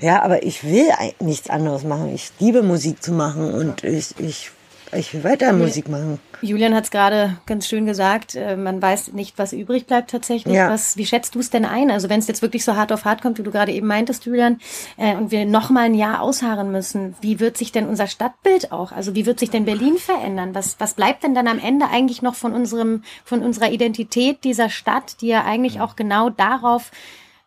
Ja, 0.00 0.22
aber 0.22 0.42
ich 0.42 0.64
will 0.64 0.88
nichts 1.20 1.50
anderes 1.50 1.84
machen. 1.84 2.14
Ich 2.14 2.32
liebe 2.38 2.62
Musik 2.62 3.02
zu 3.02 3.12
machen 3.12 3.52
und 3.52 3.84
ich, 3.84 4.18
ich 4.18 4.50
ich 4.94 5.14
will 5.14 5.24
weiter 5.24 5.52
Musik 5.54 5.88
machen. 5.88 6.18
Julian 6.42 6.74
hat 6.74 6.84
es 6.84 6.90
gerade 6.90 7.36
ganz 7.46 7.68
schön 7.68 7.86
gesagt, 7.86 8.34
äh, 8.34 8.56
man 8.56 8.82
weiß 8.82 9.12
nicht, 9.12 9.38
was 9.38 9.52
übrig 9.52 9.86
bleibt 9.86 10.10
tatsächlich. 10.10 10.54
Ja. 10.54 10.70
Was, 10.70 10.96
wie 10.96 11.06
schätzt 11.06 11.34
du 11.34 11.38
es 11.38 11.50
denn 11.50 11.64
ein? 11.64 11.90
Also 11.90 12.08
wenn 12.08 12.18
es 12.18 12.26
jetzt 12.26 12.42
wirklich 12.42 12.64
so 12.64 12.76
hart 12.76 12.92
auf 12.92 13.04
hart 13.04 13.22
kommt, 13.22 13.38
wie 13.38 13.42
du 13.42 13.50
gerade 13.50 13.72
eben 13.72 13.86
meintest, 13.86 14.26
Julian, 14.26 14.60
äh, 14.96 15.14
und 15.14 15.30
wir 15.30 15.46
noch 15.46 15.70
mal 15.70 15.84
ein 15.84 15.94
Jahr 15.94 16.20
ausharren 16.20 16.72
müssen, 16.72 17.14
wie 17.20 17.40
wird 17.40 17.56
sich 17.56 17.72
denn 17.72 17.86
unser 17.86 18.08
Stadtbild 18.08 18.72
auch, 18.72 18.92
also 18.92 19.14
wie 19.14 19.24
wird 19.24 19.38
sich 19.38 19.50
denn 19.50 19.64
Berlin 19.64 19.96
verändern? 19.98 20.54
Was, 20.54 20.76
was 20.78 20.94
bleibt 20.94 21.22
denn 21.22 21.34
dann 21.34 21.46
am 21.46 21.58
Ende 21.58 21.88
eigentlich 21.88 22.22
noch 22.22 22.34
von 22.34 22.52
unserem, 22.52 23.04
von 23.24 23.42
unserer 23.42 23.70
Identität 23.70 24.44
dieser 24.44 24.68
Stadt, 24.68 25.20
die 25.20 25.28
ja 25.28 25.44
eigentlich 25.44 25.80
auch 25.80 25.96
genau 25.96 26.28
darauf 26.28 26.90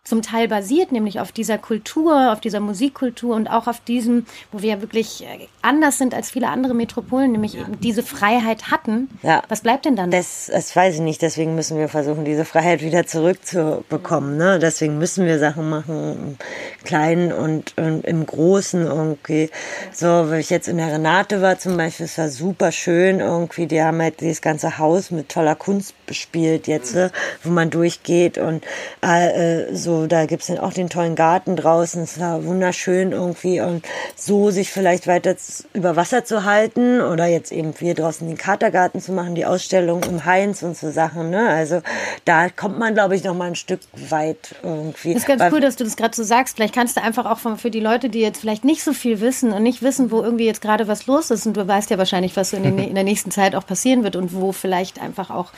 zum 0.05 0.21
Teil 0.21 0.47
basiert, 0.47 0.91
nämlich 0.91 1.19
auf 1.19 1.31
dieser 1.31 1.57
Kultur, 1.57 2.31
auf 2.31 2.39
dieser 2.39 2.59
Musikkultur 2.59 3.35
und 3.35 3.47
auch 3.47 3.65
auf 3.65 3.79
diesem, 3.79 4.27
wo 4.51 4.61
wir 4.61 4.79
wirklich 4.81 5.23
äh, 5.23 5.47
anders 5.63 5.97
sind 5.97 6.13
als 6.13 6.29
viele 6.29 6.47
andere 6.47 6.75
Metropolen, 6.75 7.31
nämlich 7.31 7.53
ja. 7.53 7.61
eben 7.61 7.79
diese 7.79 8.03
Freiheit 8.03 8.69
hatten. 8.69 9.09
Ja. 9.23 9.41
Was 9.49 9.61
bleibt 9.61 9.85
denn 9.85 9.95
dann? 9.95 10.11
Das, 10.11 10.51
das 10.53 10.75
weiß 10.75 10.95
ich 10.95 11.01
nicht. 11.01 11.23
Deswegen 11.23 11.55
müssen 11.55 11.79
wir 11.79 11.89
versuchen, 11.89 12.23
diese 12.23 12.45
Freiheit 12.45 12.83
wieder 12.83 13.07
zurückzubekommen. 13.07 14.37
Ne? 14.37 14.59
Deswegen 14.59 14.99
müssen 14.99 15.25
wir 15.25 15.39
Sachen 15.39 15.69
machen, 15.69 15.95
im 15.95 16.37
Kleinen 16.85 17.33
und, 17.33 17.75
und 17.75 18.05
im 18.05 18.27
Großen 18.27 18.85
irgendwie. 18.85 19.49
So, 19.91 20.29
wenn 20.29 20.39
ich 20.39 20.51
jetzt 20.51 20.67
in 20.67 20.77
der 20.77 20.93
Renate 20.93 21.41
war 21.41 21.57
zum 21.57 21.77
Beispiel, 21.77 22.05
es 22.05 22.19
war 22.19 22.29
super 22.29 22.71
schön 22.71 23.21
irgendwie. 23.21 23.65
Die 23.65 23.81
haben 23.81 23.99
halt 23.99 24.21
dieses 24.21 24.41
ganze 24.41 24.77
Haus 24.77 25.09
mit 25.09 25.29
toller 25.29 25.55
Kunst 25.55 25.95
bespielt 26.05 26.67
jetzt, 26.67 26.93
mhm. 26.93 27.09
wo 27.43 27.49
man 27.49 27.71
durchgeht 27.71 28.37
und 28.37 28.63
äh, 29.01 29.73
so 29.73 29.94
da 30.07 30.25
gibt's 30.25 30.47
dann 30.47 30.57
auch 30.57 30.73
den 30.73 30.89
tollen 30.89 31.15
Garten 31.15 31.55
draußen. 31.55 32.03
Es 32.03 32.19
war 32.19 32.43
wunderschön 32.45 33.11
irgendwie 33.11 33.61
und 33.61 33.85
so 34.15 34.51
sich 34.51 34.71
vielleicht 34.71 35.07
weiter 35.07 35.35
über 35.73 35.95
Wasser 35.95 36.25
zu 36.25 36.43
halten 36.43 37.01
oder 37.01 37.25
jetzt 37.25 37.51
eben 37.51 37.73
wir 37.79 37.93
draußen 37.93 38.27
den 38.27 38.37
Katergarten 38.37 39.01
zu 39.01 39.11
machen, 39.11 39.35
die 39.35 39.45
Ausstellung 39.45 40.03
im 40.03 40.25
Heinz 40.25 40.63
und 40.63 40.77
so 40.77 40.91
Sachen. 40.91 41.29
Ne? 41.29 41.47
Also 41.49 41.81
da 42.25 42.49
kommt 42.49 42.79
man, 42.79 42.93
glaube 42.93 43.15
ich, 43.15 43.23
noch 43.23 43.33
mal 43.33 43.47
ein 43.47 43.55
Stück 43.55 43.81
weit 44.09 44.55
irgendwie. 44.63 45.13
Das 45.13 45.23
ist 45.23 45.27
ganz 45.27 45.41
Weil, 45.41 45.53
cool, 45.53 45.61
dass 45.61 45.75
du 45.75 45.83
das 45.83 45.95
gerade 45.95 46.15
so 46.15 46.23
sagst. 46.23 46.55
Vielleicht 46.55 46.75
kannst 46.75 46.97
du 46.97 47.01
einfach 47.01 47.25
auch 47.25 47.57
für 47.57 47.71
die 47.71 47.79
Leute, 47.79 48.09
die 48.09 48.19
jetzt 48.19 48.41
vielleicht 48.41 48.65
nicht 48.65 48.83
so 48.83 48.93
viel 48.93 49.21
wissen 49.21 49.51
und 49.51 49.63
nicht 49.63 49.81
wissen, 49.81 50.11
wo 50.11 50.21
irgendwie 50.21 50.45
jetzt 50.45 50.61
gerade 50.61 50.87
was 50.87 51.07
los 51.07 51.31
ist 51.31 51.45
und 51.47 51.55
du 51.55 51.67
weißt 51.67 51.89
ja 51.89 51.97
wahrscheinlich, 51.97 52.35
was 52.35 52.51
so 52.51 52.57
in, 52.57 52.63
den, 52.63 52.77
in 52.79 52.95
der 52.95 53.03
nächsten 53.03 53.31
Zeit 53.31 53.55
auch 53.55 53.65
passieren 53.65 54.03
wird 54.03 54.15
und 54.15 54.33
wo 54.33 54.51
vielleicht 54.51 55.01
einfach 55.01 55.29
auch 55.29 55.51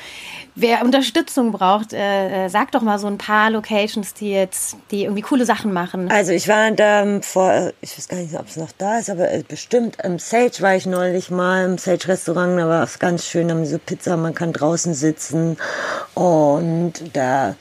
wer 0.55 0.83
Unterstützung 0.83 1.51
braucht, 1.51 1.93
äh, 1.93 2.45
äh 2.45 2.49
sag 2.49 2.71
doch 2.71 2.81
mal 2.81 2.99
so 2.99 3.07
ein 3.07 3.17
paar 3.17 3.49
Locations, 3.49 4.13
die 4.13 4.26
jetzt, 4.31 4.77
die 4.91 5.03
irgendwie 5.03 5.21
coole 5.21 5.45
Sachen 5.45 5.73
machen? 5.73 6.09
Also 6.11 6.31
ich 6.31 6.47
war 6.47 6.71
da 6.71 7.19
vor, 7.21 7.71
ich 7.81 7.97
weiß 7.97 8.07
gar 8.07 8.17
nicht, 8.17 8.37
ob 8.37 8.47
es 8.47 8.57
noch 8.57 8.71
da 8.77 8.99
ist, 8.99 9.09
aber 9.09 9.31
äh, 9.31 9.43
bestimmt 9.47 9.97
im 10.03 10.19
Sage 10.19 10.61
war 10.61 10.75
ich 10.75 10.85
neulich 10.85 11.29
mal, 11.29 11.65
im 11.65 11.77
Sage 11.77 12.07
Restaurant, 12.07 12.59
da 12.59 12.67
war 12.67 12.83
es 12.83 12.99
ganz 12.99 13.25
schön, 13.25 13.47
da 13.47 13.55
haben 13.55 13.65
so 13.65 13.79
Pizza, 13.79 14.17
man 14.17 14.33
kann 14.33 14.53
draußen 14.53 14.93
sitzen 14.93 15.57
und 16.13 16.93
da 17.13 17.55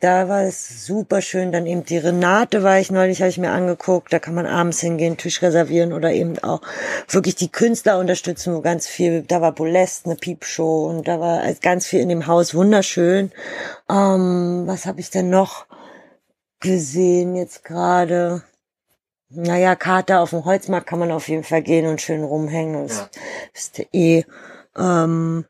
da 0.00 0.28
war 0.28 0.42
es 0.42 0.86
super 0.86 1.20
schön. 1.22 1.52
Dann 1.52 1.66
eben 1.66 1.84
die 1.84 1.98
Renate 1.98 2.62
war 2.62 2.78
ich 2.78 2.90
neulich, 2.90 3.20
habe 3.20 3.30
ich 3.30 3.38
mir 3.38 3.50
angeguckt. 3.50 4.12
Da 4.12 4.18
kann 4.18 4.34
man 4.34 4.46
abends 4.46 4.80
hingehen, 4.80 5.16
Tisch 5.16 5.42
reservieren 5.42 5.92
oder 5.92 6.12
eben 6.12 6.38
auch 6.40 6.60
wirklich 7.08 7.34
die 7.36 7.50
Künstler 7.50 7.98
unterstützen, 7.98 8.54
wo 8.54 8.60
ganz 8.60 8.86
viel, 8.86 9.22
da 9.22 9.40
war 9.40 9.52
Bolest, 9.52 10.06
eine 10.06 10.16
Piepshow 10.16 10.86
und 10.86 11.08
da 11.08 11.20
war 11.20 11.42
ganz 11.62 11.86
viel 11.86 12.00
in 12.00 12.08
dem 12.08 12.26
Haus 12.26 12.54
wunderschön. 12.54 13.32
Ähm, 13.90 14.64
was 14.66 14.86
habe 14.86 15.00
ich 15.00 15.10
denn 15.10 15.30
noch? 15.30 15.66
gesehen 16.60 17.36
jetzt 17.36 17.64
gerade. 17.64 18.42
Naja, 19.28 19.74
Kater 19.74 20.20
auf 20.20 20.30
dem 20.30 20.44
Holzmarkt 20.44 20.86
kann 20.86 20.98
man 20.98 21.10
auf 21.10 21.28
jeden 21.28 21.44
Fall 21.44 21.62
gehen 21.62 21.86
und 21.86 22.00
schön 22.00 22.22
rumhängen. 22.24 22.86
Das 22.86 22.96
Ja. 22.98 23.08
ist 23.52 23.86
eh. 23.92 24.24
Ähm, 24.76 25.44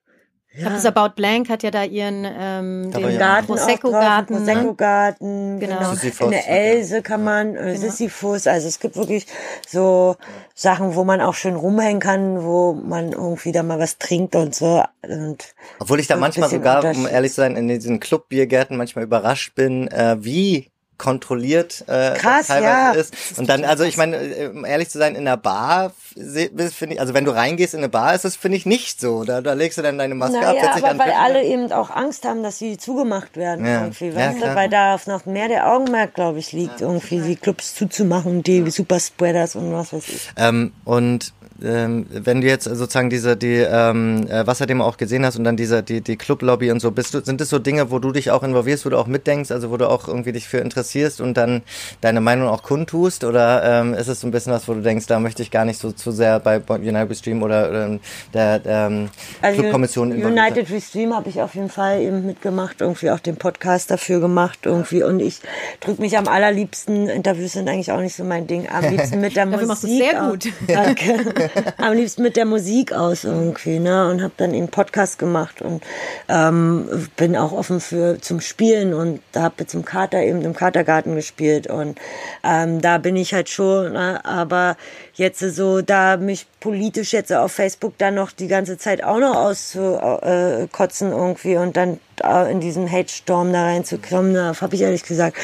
Ich 0.56 0.62
glaube, 0.62 0.76
das 0.76 0.86
About 0.86 1.14
Blank 1.16 1.50
hat 1.50 1.62
ja 1.62 1.70
da 1.70 1.84
ihren 1.84 2.24
ähm, 2.26 2.90
Da 2.90 2.98
den 2.98 3.10
ja- 3.12 3.18
Garten 3.18 3.46
Prosecco-Garten. 3.46 4.36
Prosecco-Garten, 4.36 5.60
Genau. 5.60 5.78
genau. 5.78 5.90
Sisyphos, 5.92 6.24
In 6.26 6.30
der 6.30 6.48
Else 6.48 7.02
kann 7.02 7.22
man, 7.24 7.54
äh, 7.56 7.74
Genau. 7.74 7.76
Sisyphus, 7.78 8.46
also 8.46 8.66
es 8.68 8.80
gibt 8.80 8.96
wirklich 8.96 9.26
so 9.68 10.16
Sachen, 10.54 10.94
wo 10.94 11.04
man 11.04 11.20
auch 11.20 11.34
schön 11.34 11.56
rumhängen 11.56 12.00
kann, 12.00 12.42
wo 12.42 12.72
man 12.72 13.12
irgendwie 13.12 13.52
da 13.52 13.62
mal 13.62 13.78
was 13.78 13.98
trinkt 13.98 14.34
und 14.34 14.54
so. 14.54 14.82
Und 15.02 15.54
Obwohl 15.78 16.00
ich 16.00 16.06
da 16.06 16.16
manchmal 16.16 16.48
sogar, 16.48 16.84
um 16.84 17.06
ehrlich 17.06 17.32
zu 17.32 17.42
sein, 17.42 17.56
in 17.56 17.68
diesen 17.68 18.00
Clubbiergärten 18.00 18.76
manchmal 18.76 19.04
überrascht 19.04 19.54
bin, 19.54 19.88
äh, 19.88 20.16
wie 20.20 20.70
kontrolliert 20.98 21.84
äh, 21.88 22.14
Krass, 22.14 22.46
teilweise 22.48 22.66
ja. 22.66 22.92
ist. 22.92 23.38
Und 23.38 23.48
dann, 23.48 23.64
also 23.64 23.84
ich 23.84 23.96
meine, 23.96 24.16
äh, 24.16 24.48
um 24.48 24.64
ehrlich 24.64 24.88
zu 24.88 24.98
sein, 24.98 25.14
in 25.14 25.26
einer 25.26 25.36
Bar 25.36 25.92
finde 26.14 26.94
ich, 26.94 27.00
also 27.00 27.12
wenn 27.12 27.24
du 27.24 27.32
reingehst 27.32 27.74
in 27.74 27.80
eine 27.80 27.88
Bar, 27.88 28.14
ist 28.14 28.24
das 28.24 28.36
finde 28.36 28.56
ich 28.56 28.64
nicht 28.64 29.00
so. 29.00 29.24
Da, 29.24 29.40
da 29.40 29.52
legst 29.52 29.76
du 29.76 29.82
dann 29.82 29.98
deine 29.98 30.14
Maske 30.14 30.38
ab, 30.38 30.54
naja, 30.54 30.60
setzt 30.62 30.76
dich 30.76 30.84
aber 30.84 30.92
an 30.92 30.98
weil 30.98 31.12
alle 31.12 31.44
eben 31.44 31.70
auch 31.72 31.90
Angst 31.90 32.24
haben, 32.24 32.42
dass 32.42 32.58
sie 32.58 32.78
zugemacht 32.78 33.36
werden 33.36 33.66
Ja. 33.66 33.82
irgendwie, 33.82 34.08
Ja, 34.08 34.16
weißt 34.16 34.42
du? 34.42 34.54
Weil 34.54 34.70
da 34.70 34.98
noch 35.06 35.26
mehr 35.26 35.48
der 35.48 35.70
Augenmerk, 35.70 36.14
glaube 36.14 36.38
ich, 36.38 36.52
liegt, 36.52 36.80
irgendwie 36.80 37.20
die 37.20 37.36
Clubs 37.36 37.74
zuzumachen, 37.74 38.42
die 38.42 38.70
Superspreaders 38.70 39.56
und 39.56 39.72
was 39.72 39.92
weiß 39.92 40.08
ich. 40.08 40.30
Ähm, 40.36 40.72
und 40.84 41.32
ähm, 41.62 42.06
wenn 42.10 42.40
du 42.40 42.46
jetzt 42.46 42.64
sozusagen 42.64 43.10
diese 43.10 43.36
die 43.36 43.56
ähm, 43.56 44.26
äh, 44.28 44.46
Wasserdemo 44.46 44.84
auch 44.84 44.96
gesehen 44.96 45.24
hast 45.24 45.36
und 45.36 45.44
dann 45.44 45.56
diese 45.56 45.82
die 45.82 46.00
die 46.00 46.16
Clublobby 46.16 46.70
und 46.70 46.80
so 46.80 46.90
bist 46.90 47.14
du 47.14 47.20
sind 47.24 47.40
das 47.40 47.48
so 47.50 47.58
Dinge 47.58 47.90
wo 47.90 47.98
du 47.98 48.12
dich 48.12 48.30
auch 48.30 48.42
involvierst 48.42 48.84
wo 48.86 48.90
du 48.90 48.98
auch 48.98 49.06
mitdenkst 49.06 49.50
also 49.50 49.70
wo 49.70 49.76
du 49.76 49.88
auch 49.88 50.08
irgendwie 50.08 50.32
dich 50.32 50.48
für 50.48 50.58
interessierst 50.58 51.20
und 51.20 51.36
dann 51.36 51.62
deine 52.00 52.20
Meinung 52.20 52.48
auch 52.48 52.62
kundtust 52.62 53.24
oder 53.24 53.62
ähm, 53.64 53.94
ist 53.94 54.08
es 54.08 54.20
so 54.20 54.26
ein 54.26 54.30
bisschen 54.30 54.52
was 54.52 54.68
wo 54.68 54.74
du 54.74 54.82
denkst 54.82 55.06
da 55.06 55.18
möchte 55.20 55.42
ich 55.42 55.50
gar 55.50 55.64
nicht 55.64 55.80
so 55.80 55.92
zu 55.92 56.10
sehr 56.12 56.40
bei 56.40 56.60
United 56.68 57.16
Stream 57.16 57.42
oder 57.42 57.86
ähm, 57.86 58.00
der, 58.34 58.60
ähm, 58.66 59.08
Also 59.42 59.60
Clubkommission 59.60 60.12
involviert 60.12 60.36
sein? 60.38 60.52
United 60.52 60.70
We 60.72 60.80
Stream 60.80 61.14
habe 61.14 61.28
ich 61.28 61.40
auf 61.40 61.54
jeden 61.54 61.70
Fall 61.70 62.00
eben 62.00 62.26
mitgemacht, 62.26 62.80
irgendwie 62.80 63.10
auch 63.10 63.20
den 63.20 63.36
Podcast 63.36 63.90
dafür 63.90 64.20
gemacht 64.20 64.60
irgendwie 64.64 65.02
und 65.02 65.20
ich 65.20 65.40
drücke 65.80 66.00
mich 66.02 66.16
am 66.18 66.28
allerliebsten, 66.28 67.08
Interviews 67.08 67.52
sind 67.52 67.68
eigentlich 67.68 67.92
auch 67.92 68.00
nicht 68.00 68.14
so 68.16 68.24
mein 68.24 68.46
Ding, 68.46 68.68
am 68.68 68.84
liebsten 68.90 69.20
mit 69.20 69.36
der 69.36 69.46
Dafür 69.46 69.66
Musik. 69.66 69.68
machst 69.68 69.82
du 69.84 69.88
es 69.88 69.98
sehr 69.98 70.20
gut. 70.30 70.52
Danke. 70.66 71.45
am 71.78 71.92
liebsten 71.94 72.22
mit 72.22 72.36
der 72.36 72.44
Musik 72.44 72.92
aus 72.92 73.24
irgendwie, 73.24 73.78
ne? 73.78 74.08
Und 74.10 74.22
habe 74.22 74.34
dann 74.36 74.54
eben 74.54 74.68
Podcast 74.68 75.18
gemacht 75.18 75.62
und 75.62 75.82
ähm, 76.28 77.08
bin 77.16 77.36
auch 77.36 77.52
offen 77.52 77.80
für 77.80 78.20
zum 78.20 78.40
Spielen 78.40 78.94
und 78.94 79.20
da 79.32 79.42
habe 79.42 79.66
zum 79.66 79.84
Kater 79.84 80.22
eben 80.22 80.42
im 80.42 80.54
Katergarten 80.54 81.14
gespielt 81.14 81.66
und 81.66 81.98
ähm, 82.44 82.80
da 82.80 82.98
bin 82.98 83.16
ich 83.16 83.34
halt 83.34 83.48
schon, 83.48 83.92
ne, 83.92 84.24
aber 84.24 84.76
jetzt 85.16 85.40
so 85.40 85.82
da 85.82 86.16
mich 86.16 86.46
politisch 86.60 87.12
jetzt 87.12 87.32
auf 87.32 87.52
Facebook 87.52 87.96
dann 87.98 88.14
noch 88.14 88.32
die 88.32 88.48
ganze 88.48 88.78
Zeit 88.78 89.02
auch 89.02 89.18
noch 89.18 89.34
auszukotzen 89.34 91.12
irgendwie 91.12 91.56
und 91.56 91.76
dann 91.76 91.98
äh, 92.22 92.50
in 92.50 92.60
diesen 92.60 92.90
Hate-Storm 92.90 93.52
da 93.52 93.64
reinzukommen, 93.64 94.34
da 94.34 94.54
habe 94.60 94.74
ich 94.74 94.82
ehrlich 94.82 95.02
gesagt 95.02 95.36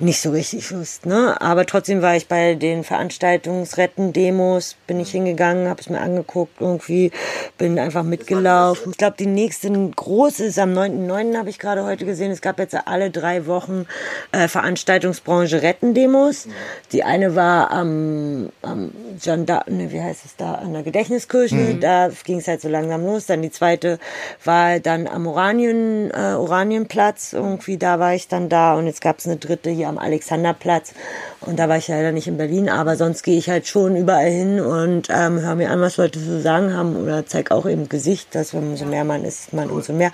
nicht 0.00 0.20
so 0.20 0.30
richtig 0.30 0.70
Lust. 0.70 1.06
Ne? 1.06 1.40
Aber 1.40 1.66
trotzdem 1.66 2.02
war 2.02 2.16
ich 2.16 2.28
bei 2.28 2.54
den 2.54 2.84
Veranstaltungsretten-Demos, 2.84 4.76
bin 4.86 5.00
ich 5.00 5.10
hingegangen, 5.10 5.68
habe 5.68 5.80
es 5.80 5.88
mir 5.88 6.00
angeguckt 6.00 6.60
irgendwie, 6.60 7.12
bin 7.56 7.78
einfach 7.78 8.02
mitgelaufen. 8.02 8.92
Ich 8.92 8.98
glaube, 8.98 9.16
die 9.18 9.26
nächste 9.26 9.70
große 9.70 10.44
ist 10.44 10.58
am 10.58 10.72
9.9. 10.72 11.36
habe 11.36 11.50
ich 11.50 11.58
gerade 11.58 11.84
heute 11.84 12.04
gesehen. 12.04 12.30
Es 12.30 12.40
gab 12.40 12.58
jetzt 12.58 12.76
alle 12.86 13.10
drei 13.10 13.46
Wochen 13.46 13.86
äh, 14.32 14.48
Veranstaltungsbranche 14.48 15.62
Retten-Demos. 15.62 16.48
Die 16.92 17.04
eine 17.04 17.34
war 17.34 17.70
am, 17.70 18.50
am 18.62 18.92
Gendarm, 19.22 19.64
ne, 19.68 19.92
wie 19.92 20.00
heißt 20.00 20.24
es 20.24 20.36
da, 20.36 20.54
an 20.54 20.72
der 20.72 20.82
Gedächtniskirche. 20.82 21.74
Da 21.80 22.10
ging 22.24 22.38
es 22.38 22.48
halt 22.48 22.60
so 22.60 22.68
langsam 22.68 23.04
los. 23.04 23.26
Dann 23.26 23.42
die 23.42 23.50
zweite 23.50 23.98
war 24.44 24.80
dann 24.80 25.06
am 25.06 25.26
Oranien, 25.26 26.10
äh, 26.10 26.34
Oranienplatz. 26.34 27.32
Irgendwie 27.32 27.76
da 27.78 27.98
war 27.98 28.14
ich 28.14 28.28
dann 28.28 28.48
da. 28.48 28.74
Und 28.74 28.86
jetzt 28.86 29.00
gab 29.00 29.18
es 29.18 29.26
eine 29.26 29.36
dritte 29.36 29.70
hier 29.70 29.88
am 29.88 29.98
Alexanderplatz. 29.98 30.92
Und 31.40 31.58
da 31.58 31.68
war 31.68 31.76
ich 31.76 31.88
leider 31.88 32.10
nicht 32.12 32.26
in 32.26 32.36
Berlin, 32.36 32.68
aber 32.68 32.96
sonst 32.96 33.22
gehe 33.22 33.38
ich 33.38 33.48
halt 33.48 33.66
schon 33.68 33.96
überall 33.96 34.30
hin 34.30 34.60
und 34.60 35.08
ähm, 35.08 35.40
höre 35.40 35.54
mir 35.54 35.70
an, 35.70 35.80
was 35.80 35.96
Leute 35.96 36.18
zu 36.18 36.40
sagen 36.40 36.74
haben 36.74 36.96
oder 36.96 37.26
zeig 37.26 37.52
auch 37.52 37.64
eben 37.66 37.88
Gesicht, 37.88 38.34
dass 38.34 38.54
wenn 38.54 38.70
umso 38.70 38.84
mehr 38.84 39.04
man 39.04 39.24
ist, 39.24 39.52
man 39.52 39.70
umso 39.70 39.92
mehr. 39.92 40.10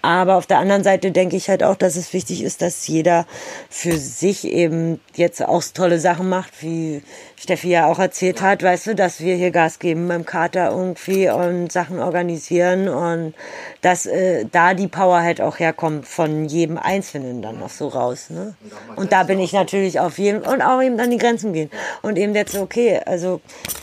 Aber 0.00 0.36
auf 0.36 0.46
der 0.46 0.58
anderen 0.58 0.82
Seite 0.82 1.12
denke 1.12 1.36
ich 1.36 1.48
halt 1.50 1.62
auch, 1.62 1.76
dass 1.76 1.96
es 1.96 2.12
wichtig 2.14 2.42
ist, 2.42 2.62
dass 2.62 2.86
jeder 2.86 3.26
für 3.68 3.98
sich 3.98 4.44
eben 4.44 5.00
jetzt 5.14 5.44
auch 5.44 5.62
tolle 5.74 6.00
Sachen 6.00 6.28
macht, 6.28 6.62
wie 6.62 7.02
Steffi 7.36 7.70
ja 7.70 7.86
auch 7.86 7.98
erzählt 7.98 8.40
hat, 8.42 8.62
weißt 8.62 8.88
du, 8.88 8.94
dass 8.94 9.20
wir 9.20 9.34
hier 9.36 9.50
Gas 9.50 9.78
geben 9.78 10.08
beim 10.08 10.26
Kater 10.26 10.70
irgendwie 10.70 11.30
und 11.30 11.72
Sachen 11.72 12.00
organisieren 12.00 12.88
und 12.88 13.34
dass 13.80 14.06
äh, 14.06 14.44
da 14.50 14.74
die 14.74 14.88
Power 14.88 15.22
halt 15.22 15.40
auch 15.40 15.58
herkommt 15.58 16.06
von 16.06 16.44
jedem 16.44 16.78
Einzelnen 16.78 17.40
dann 17.40 17.58
noch 17.58 17.70
so 17.70 17.88
raus. 17.88 18.30
Ne? 18.30 18.54
Und 18.96 19.12
da 19.12 19.22
bin 19.22 19.38
ich 19.38 19.52
natürlich 19.52 20.00
auf 20.00 20.18
jeden 20.18 20.42
und 20.42 20.60
auch 20.60 20.82
eben 20.82 21.00
an 21.00 21.10
die 21.10 21.18
Grenzen 21.18 21.52
gehen 21.52 21.70
und 22.02 22.18
eben 22.18 22.34
jetzt 22.34 22.52
so, 22.52 22.60
okay, 22.60 23.00
also 23.06 23.40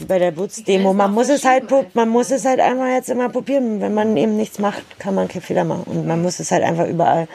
bei 0.07 0.19
der 0.19 0.31
Butz-Demo, 0.31 0.93
man 0.93 1.13
muss 1.13 1.29
es 1.29 1.45
halt, 1.45 1.65
man 1.93 2.09
muss 2.09 2.29
es 2.29 2.45
halt 2.45 2.59
einfach 2.59 2.87
jetzt 2.87 3.09
immer 3.09 3.29
probieren. 3.29 3.81
Wenn 3.81 3.93
man 3.93 4.15
eben 4.17 4.37
nichts 4.37 4.59
macht, 4.59 4.99
kann 4.99 5.15
man 5.15 5.27
keinen 5.27 5.41
Fehler 5.41 5.63
machen 5.63 5.83
und 5.85 6.05
man 6.05 6.21
muss 6.21 6.39
es 6.39 6.51
halt 6.51 6.63
einfach 6.63 6.87
überall 6.87 7.27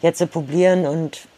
jetzt 0.00 0.18
so 0.18 0.26
probieren 0.26 0.86
und 0.86 1.28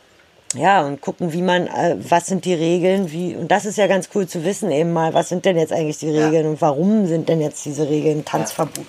ja, 0.57 0.83
und 0.85 1.01
gucken, 1.01 1.33
wie 1.33 1.43
man, 1.43 1.69
äh, 1.69 1.97
was 2.01 2.27
sind 2.27 2.45
die 2.45 2.55
Regeln, 2.55 3.13
wie, 3.13 3.37
und 3.37 3.51
das 3.53 3.65
ist 3.67 3.79
ja 3.79 3.87
ganz 3.87 4.09
cool 4.15 4.27
zu 4.27 4.45
wissen 4.45 4.71
eben 4.73 4.93
mal, 4.93 5.15
was 5.15 5.29
sind 5.29 5.45
denn 5.45 5.57
jetzt 5.57 5.73
eigentlich 5.73 5.99
die 5.99 6.11
Regeln 6.11 6.47
und 6.47 6.61
warum 6.61 7.07
sind 7.07 7.29
denn 7.29 7.41
jetzt 7.41 7.65
diese 7.65 7.89
Regeln 7.89 8.25
Tanzverbot 8.25 8.85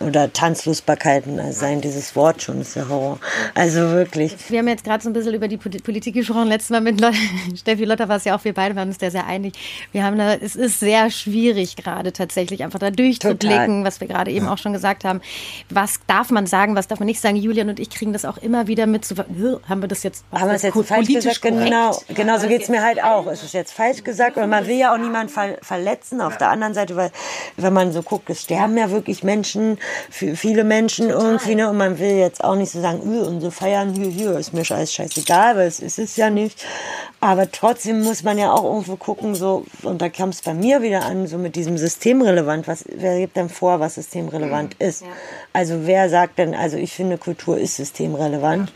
oder 0.00 0.32
Tanzlosbarkeiten, 0.32 1.40
also 1.40 1.58
sein 1.60 1.80
dieses 1.80 2.14
Wort 2.14 2.42
schon, 2.42 2.60
ist 2.60 2.76
ja 2.76 2.88
Horror. 2.88 3.18
Also 3.54 3.80
wirklich. 3.80 4.34
Wir 4.48 4.60
haben 4.60 4.68
jetzt 4.68 4.84
gerade 4.84 5.02
so 5.02 5.10
ein 5.10 5.12
bisschen 5.12 5.34
über 5.34 5.48
die 5.48 5.56
Poli- 5.56 5.82
Politik 5.82 6.14
gesprochen. 6.14 6.46
Letztes 6.48 6.70
Mal 6.70 6.80
mit 6.80 7.00
Lot 7.00 7.14
Steffi 7.56 7.84
Lotter 7.84 8.08
war 8.08 8.16
es 8.16 8.24
ja 8.24 8.36
auch, 8.36 8.44
wir 8.44 8.54
beide 8.54 8.76
waren 8.76 8.88
uns 8.88 8.98
da 8.98 9.10
sehr 9.10 9.26
einig. 9.26 9.54
Wir 9.90 10.04
haben 10.04 10.16
da, 10.18 10.34
es 10.34 10.54
ist 10.54 10.78
sehr 10.80 11.10
schwierig 11.10 11.76
gerade 11.76 12.12
tatsächlich 12.12 12.62
einfach 12.62 12.78
da 12.78 12.90
durchzublicken, 12.90 13.84
was 13.84 14.00
wir 14.00 14.06
gerade 14.08 14.30
eben 14.30 14.46
auch 14.46 14.58
schon 14.58 14.72
gesagt 14.72 15.04
haben. 15.04 15.20
Was 15.68 15.98
darf 16.06 16.30
man 16.30 16.46
sagen, 16.46 16.76
was 16.76 16.86
darf 16.86 17.00
man 17.00 17.06
nicht 17.06 17.20
sagen? 17.20 17.36
Julian 17.36 17.68
und 17.68 17.80
ich 17.80 17.90
kriegen 17.90 18.12
das 18.12 18.24
auch 18.24 18.38
immer 18.38 18.66
wieder 18.68 18.86
mit. 18.86 19.04
So, 19.04 19.16
"Hö, 19.36 19.58
haben 19.68 19.80
wir 19.82 19.88
das 19.88 20.02
jetzt, 20.04 20.24
Haben 20.32 20.48
wir 20.48 20.54
es 20.54 20.62
jetzt 20.62 20.74
ko- 20.74 20.82
falsch 20.94 21.08
gesagt? 21.12 21.42
korrekt? 21.42 21.64
Genau, 21.64 21.98
genau 22.08 22.38
so 22.38 22.48
geht's 22.48 22.68
mir 22.68 22.82
halt 22.82 23.02
auch. 23.02 23.26
Es 23.26 23.42
ist 23.42 23.54
jetzt 23.54 23.72
falsch 23.72 24.04
gesagt 24.04 24.36
und 24.36 24.48
man 24.48 24.66
will 24.66 24.76
ja 24.76 24.92
auch 24.94 24.98
niemanden 24.98 25.32
ver 25.32 25.56
verletzen 25.62 26.20
auf 26.20 26.36
der 26.38 26.50
anderen 26.50 26.74
Seite, 26.74 26.96
weil 26.96 27.10
wenn 27.56 27.72
man 27.72 27.92
so 27.92 28.02
guckt, 28.02 28.30
es 28.30 28.42
sterben 28.42 28.76
ja 28.76 28.90
wirklich 28.90 29.22
Menschen, 29.22 29.78
viele 30.10 30.64
Menschen 30.64 31.10
irgendwie, 31.10 31.54
ne? 31.54 31.68
Und 31.68 31.76
man 31.76 31.98
will 31.98 32.16
jetzt 32.16 32.42
auch 32.42 32.54
nicht 32.56 32.70
so 32.72 32.80
sagen, 32.80 33.00
"Öh, 33.04 33.22
und 33.26 33.40
so 33.40 33.50
feiern, 33.50 33.94
hier, 33.94 34.08
hier, 34.08 34.38
ist 34.38 34.52
mir 34.52 34.62
alles 34.70 34.92
scheißegal, 34.92 35.56
weil 35.56 35.66
es 35.66 35.80
ist 35.80 35.98
es 35.98 36.16
ja 36.16 36.30
nicht. 36.30 36.64
Aber 37.20 37.50
trotzdem 37.50 38.02
muss 38.02 38.24
man 38.24 38.36
ja 38.36 38.52
auch 38.52 38.64
irgendwo 38.64 38.96
gucken, 38.96 39.36
so, 39.36 39.64
und 39.84 40.02
da 40.02 40.08
kam 40.08 40.30
es 40.30 40.42
bei 40.42 40.54
mir 40.54 40.82
wieder 40.82 41.04
an, 41.04 41.28
so 41.28 41.38
mit 41.38 41.54
diesem 41.54 41.78
systemrelevant, 41.78 42.66
was, 42.66 42.84
wer 42.88 43.16
gibt 43.18 43.36
denn 43.36 43.48
vor, 43.48 43.78
was 43.78 43.94
systemrelevant 43.94 44.74
ist? 44.80 45.04
Also 45.52 45.86
wer 45.86 46.08
sagt 46.08 46.38
denn, 46.38 46.54
also 46.54 46.76
ich 46.76 46.92
finde, 46.92 47.18
Kultur 47.18 47.58
ist 47.58 47.76
systemrelevant 47.76 48.72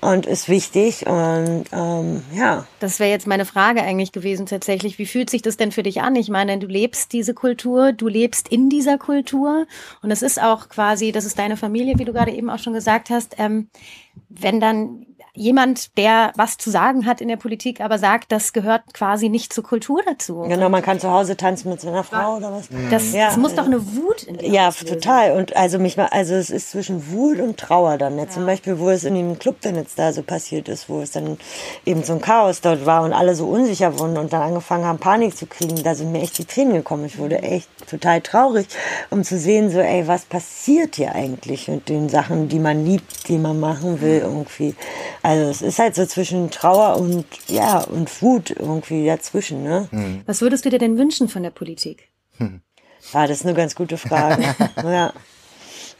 und 0.00 0.26
ist 0.26 0.48
wichtig 0.48 1.06
und 1.06 1.64
ähm, 1.72 2.22
ja. 2.34 2.66
Das 2.80 3.00
wäre 3.00 3.10
jetzt 3.10 3.26
meine 3.26 3.46
Frage 3.46 3.82
eigentlich 3.82 4.12
gewesen 4.12 4.46
tatsächlich. 4.46 4.98
Wie 4.98 5.06
fühlt 5.06 5.30
sich 5.30 5.42
das 5.42 5.56
denn 5.56 5.72
für 5.72 5.82
dich 5.82 6.02
an? 6.02 6.14
Ich 6.16 6.28
meine, 6.28 6.58
du 6.58 6.66
lebst 6.66 7.12
diese 7.12 7.34
Kultur, 7.34 7.92
du 7.92 8.08
lebst 8.08 8.48
in 8.48 8.68
dieser 8.68 8.98
Kultur 8.98 9.66
und 10.02 10.10
es 10.10 10.22
ist 10.22 10.40
auch 10.40 10.68
quasi, 10.68 11.12
das 11.12 11.24
ist 11.24 11.38
deine 11.38 11.56
Familie, 11.56 11.98
wie 11.98 12.04
du 12.04 12.12
gerade 12.12 12.32
eben 12.32 12.50
auch 12.50 12.58
schon 12.58 12.74
gesagt 12.74 13.10
hast. 13.10 13.36
Ähm, 13.38 13.68
wenn 14.28 14.60
dann 14.60 15.06
jemand, 15.38 15.96
der 15.96 16.32
was 16.36 16.58
zu 16.58 16.70
sagen 16.70 17.06
hat 17.06 17.20
in 17.20 17.28
der 17.28 17.36
Politik, 17.36 17.80
aber 17.80 17.98
sagt, 17.98 18.32
das 18.32 18.52
gehört 18.52 18.82
quasi 18.92 19.28
nicht 19.28 19.52
zur 19.52 19.64
Kultur 19.64 20.02
dazu. 20.04 20.40
Genau, 20.48 20.68
man 20.68 20.82
kann 20.82 20.98
zu 21.00 21.10
Hause 21.10 21.36
tanzen 21.36 21.70
mit 21.70 21.80
seiner 21.80 22.02
Frau 22.04 22.36
oder 22.36 22.52
was. 22.52 22.68
Das, 22.90 23.12
Ja. 23.12 23.26
das 23.26 23.36
muss 23.36 23.54
doch 23.54 23.66
eine 23.66 23.80
Wut 23.96 24.24
in 24.24 24.36
dir 24.38 24.48
Ja, 24.48 24.68
auslösen. 24.68 24.94
total. 25.00 25.32
Und 25.36 25.56
also 25.56 25.78
mich 25.78 25.96
mal, 25.96 26.06
also 26.06 26.34
es 26.34 26.50
ist 26.50 26.70
zwischen 26.70 27.12
Wut 27.12 27.38
und 27.38 27.56
Trauer 27.58 27.98
dann. 27.98 28.18
Ja, 28.18 28.28
Zum 28.28 28.44
Beispiel, 28.46 28.78
wo 28.78 28.90
es 28.90 29.04
in 29.04 29.14
dem 29.14 29.38
Club 29.38 29.56
dann 29.62 29.76
jetzt 29.76 29.98
da 29.98 30.12
so 30.12 30.22
passiert 30.22 30.68
ist, 30.68 30.88
wo 30.88 31.00
es 31.00 31.12
dann 31.12 31.38
eben 31.86 32.02
so 32.02 32.12
ein 32.14 32.20
Chaos 32.20 32.60
dort 32.60 32.84
war 32.84 33.02
und 33.04 33.12
alle 33.12 33.34
so 33.34 33.46
unsicher 33.46 33.98
wurden 33.98 34.18
und 34.18 34.32
dann 34.32 34.42
angefangen 34.42 34.84
haben, 34.84 34.98
Panik 34.98 35.36
zu 35.36 35.46
kriegen, 35.46 35.82
da 35.82 35.94
sind 35.94 36.10
mir 36.12 36.20
echt 36.22 36.36
die 36.38 36.44
Tränen 36.44 36.74
gekommen. 36.74 37.04
Ich 37.06 37.18
wurde 37.18 37.42
echt 37.42 37.68
total 37.88 38.20
traurig, 38.20 38.66
um 39.10 39.22
zu 39.22 39.38
sehen, 39.38 39.70
so, 39.70 39.78
ey, 39.78 40.08
was 40.08 40.24
passiert 40.24 40.96
hier 40.96 41.14
eigentlich 41.14 41.68
mit 41.68 41.88
den 41.88 42.08
Sachen, 42.08 42.48
die 42.48 42.58
man 42.58 42.84
liebt, 42.84 43.28
die 43.28 43.38
man 43.38 43.60
machen 43.60 44.00
will 44.00 44.18
irgendwie. 44.24 44.74
Also 45.22 45.27
es 45.34 45.62
ist 45.62 45.78
halt 45.78 45.94
so 45.94 46.06
zwischen 46.06 46.50
Trauer 46.50 46.96
und, 46.96 47.24
ja, 47.48 47.80
und 47.80 48.22
Wut 48.22 48.50
irgendwie 48.50 49.06
dazwischen, 49.06 49.62
ne? 49.62 49.88
Was 50.26 50.40
würdest 50.40 50.64
du 50.64 50.70
dir 50.70 50.78
denn 50.78 50.98
wünschen 50.98 51.28
von 51.28 51.42
der 51.42 51.50
Politik? 51.50 52.08
Ja, 53.12 53.26
das 53.26 53.38
ist 53.38 53.46
eine 53.46 53.54
ganz 53.54 53.74
gute 53.74 53.96
Frage. 53.98 54.42
ja. 54.84 55.12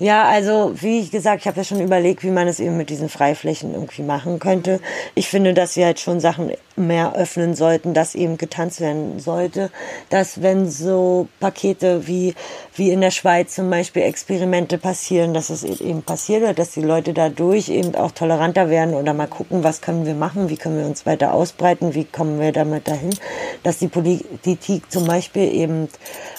Ja, 0.01 0.29
also 0.29 0.75
wie 0.81 1.01
ich 1.01 1.11
gesagt, 1.11 1.41
ich 1.41 1.49
habe 1.49 1.57
ja 1.57 1.65
schon 1.65 1.81
überlegt, 1.81 2.23
wie 2.23 2.31
man 2.31 2.47
es 2.47 2.61
eben 2.61 2.77
mit 2.77 2.89
diesen 2.89 3.09
Freiflächen 3.09 3.75
irgendwie 3.75 4.03
machen 4.03 4.39
könnte. 4.39 4.79
Ich 5.17 5.29
finde, 5.29 5.55
dass 5.55 5.75
sie 5.75 5.85
halt 5.85 5.99
schon 5.99 6.21
Sachen 6.21 6.53
mehr 6.77 7.17
öffnen 7.17 7.55
sollten, 7.57 7.95
dass 7.95 8.15
eben 8.15 8.39
getanzt 8.39 8.81
werden 8.81 9.19
sollte, 9.19 9.71
dass 10.09 10.41
wenn 10.41 10.71
so 10.71 11.27
Pakete 11.41 12.07
wie 12.07 12.35
wie 12.77 12.93
in 12.93 13.01
der 13.01 13.11
Schweiz 13.11 13.57
zum 13.57 13.69
Beispiel 13.71 14.03
Experimente 14.03 14.79
passieren, 14.79 15.35
dass 15.35 15.51
es 15.51 15.65
eben 15.65 16.03
passiert 16.03 16.43
wird, 16.43 16.61
dass 16.61 16.71
die 16.71 16.83
Leute 16.83 17.13
dadurch 17.13 17.69
eben 17.69 17.97
auch 17.97 18.13
toleranter 18.13 18.71
werden 18.71 18.95
oder 18.95 19.15
mal 19.15 19.27
gucken, 19.27 19.65
was 19.65 19.81
können 19.81 20.07
wir 20.07 20.15
machen, 20.15 20.49
wie 20.49 20.57
können 20.57 20.79
wir 20.79 20.87
uns 20.87 21.07
weiter 21.07 21.35
ausbreiten, 21.35 21.95
wie 21.95 22.05
kommen 22.05 22.39
wir 22.41 22.53
damit 22.53 22.87
dahin, 22.87 23.11
dass 23.63 23.79
die 23.79 23.89
Politik 23.89 24.91
zum 24.91 25.07
Beispiel 25.07 25.53
eben 25.53 25.89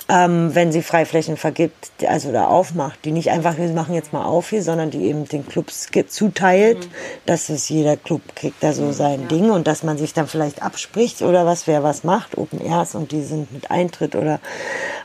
ähm, 0.09 0.55
wenn 0.55 0.71
sie 0.71 0.81
Freiflächen 0.81 1.37
vergibt, 1.37 1.91
also 2.07 2.31
da 2.31 2.47
aufmacht, 2.47 3.05
die 3.05 3.11
nicht 3.11 3.29
einfach, 3.29 3.57
wir 3.57 3.69
machen 3.69 3.93
jetzt 3.93 4.11
mal 4.11 4.25
auf 4.25 4.49
hier, 4.49 4.63
sondern 4.63 4.89
die 4.89 5.05
eben 5.05 5.25
den 5.25 5.47
Clubs 5.47 5.87
zuteilt, 6.07 6.79
mhm. 6.79 6.91
dass 7.27 7.49
es 7.49 7.69
jeder 7.69 7.95
Club 7.95 8.21
kriegt 8.35 8.63
da 8.63 8.73
so 8.73 8.85
mhm, 8.85 8.93
sein 8.93 9.21
ja. 9.21 9.27
Ding 9.27 9.51
und 9.51 9.67
dass 9.67 9.83
man 9.83 9.99
sich 9.99 10.13
dann 10.13 10.27
vielleicht 10.27 10.63
abspricht 10.63 11.21
oder 11.21 11.45
was, 11.45 11.67
wer 11.67 11.83
was 11.83 12.03
macht, 12.03 12.39
Open 12.39 12.59
Airs 12.59 12.95
und 12.95 13.11
die 13.11 13.21
sind 13.21 13.53
mit 13.53 13.69
Eintritt 13.69 14.15
oder 14.15 14.39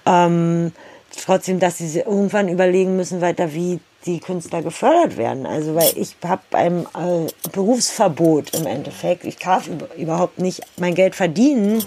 ähm, 0.07 0.73
trotzdem, 1.23 1.61
dass 1.61 1.77
sie 1.77 1.99
irgendwann 1.99 2.49
überlegen 2.49 2.97
müssen 2.97 3.21
weiter, 3.21 3.53
wie 3.53 3.81
die 4.07 4.21
Künstler 4.21 4.63
gefördert 4.63 5.17
werden. 5.17 5.47
Also 5.47 5.75
weil 5.75 5.93
ich 5.97 6.17
habe 6.25 6.43
ein 6.53 6.87
äh, 6.95 7.49
Berufsverbot 7.53 8.55
im 8.55 8.67
Endeffekt. 8.67 9.25
Ich 9.25 9.37
darf 9.37 9.69
überhaupt 9.97 10.39
nicht 10.39 10.61
mein 10.79 10.95
Geld 10.95 11.15
verdienen, 11.15 11.83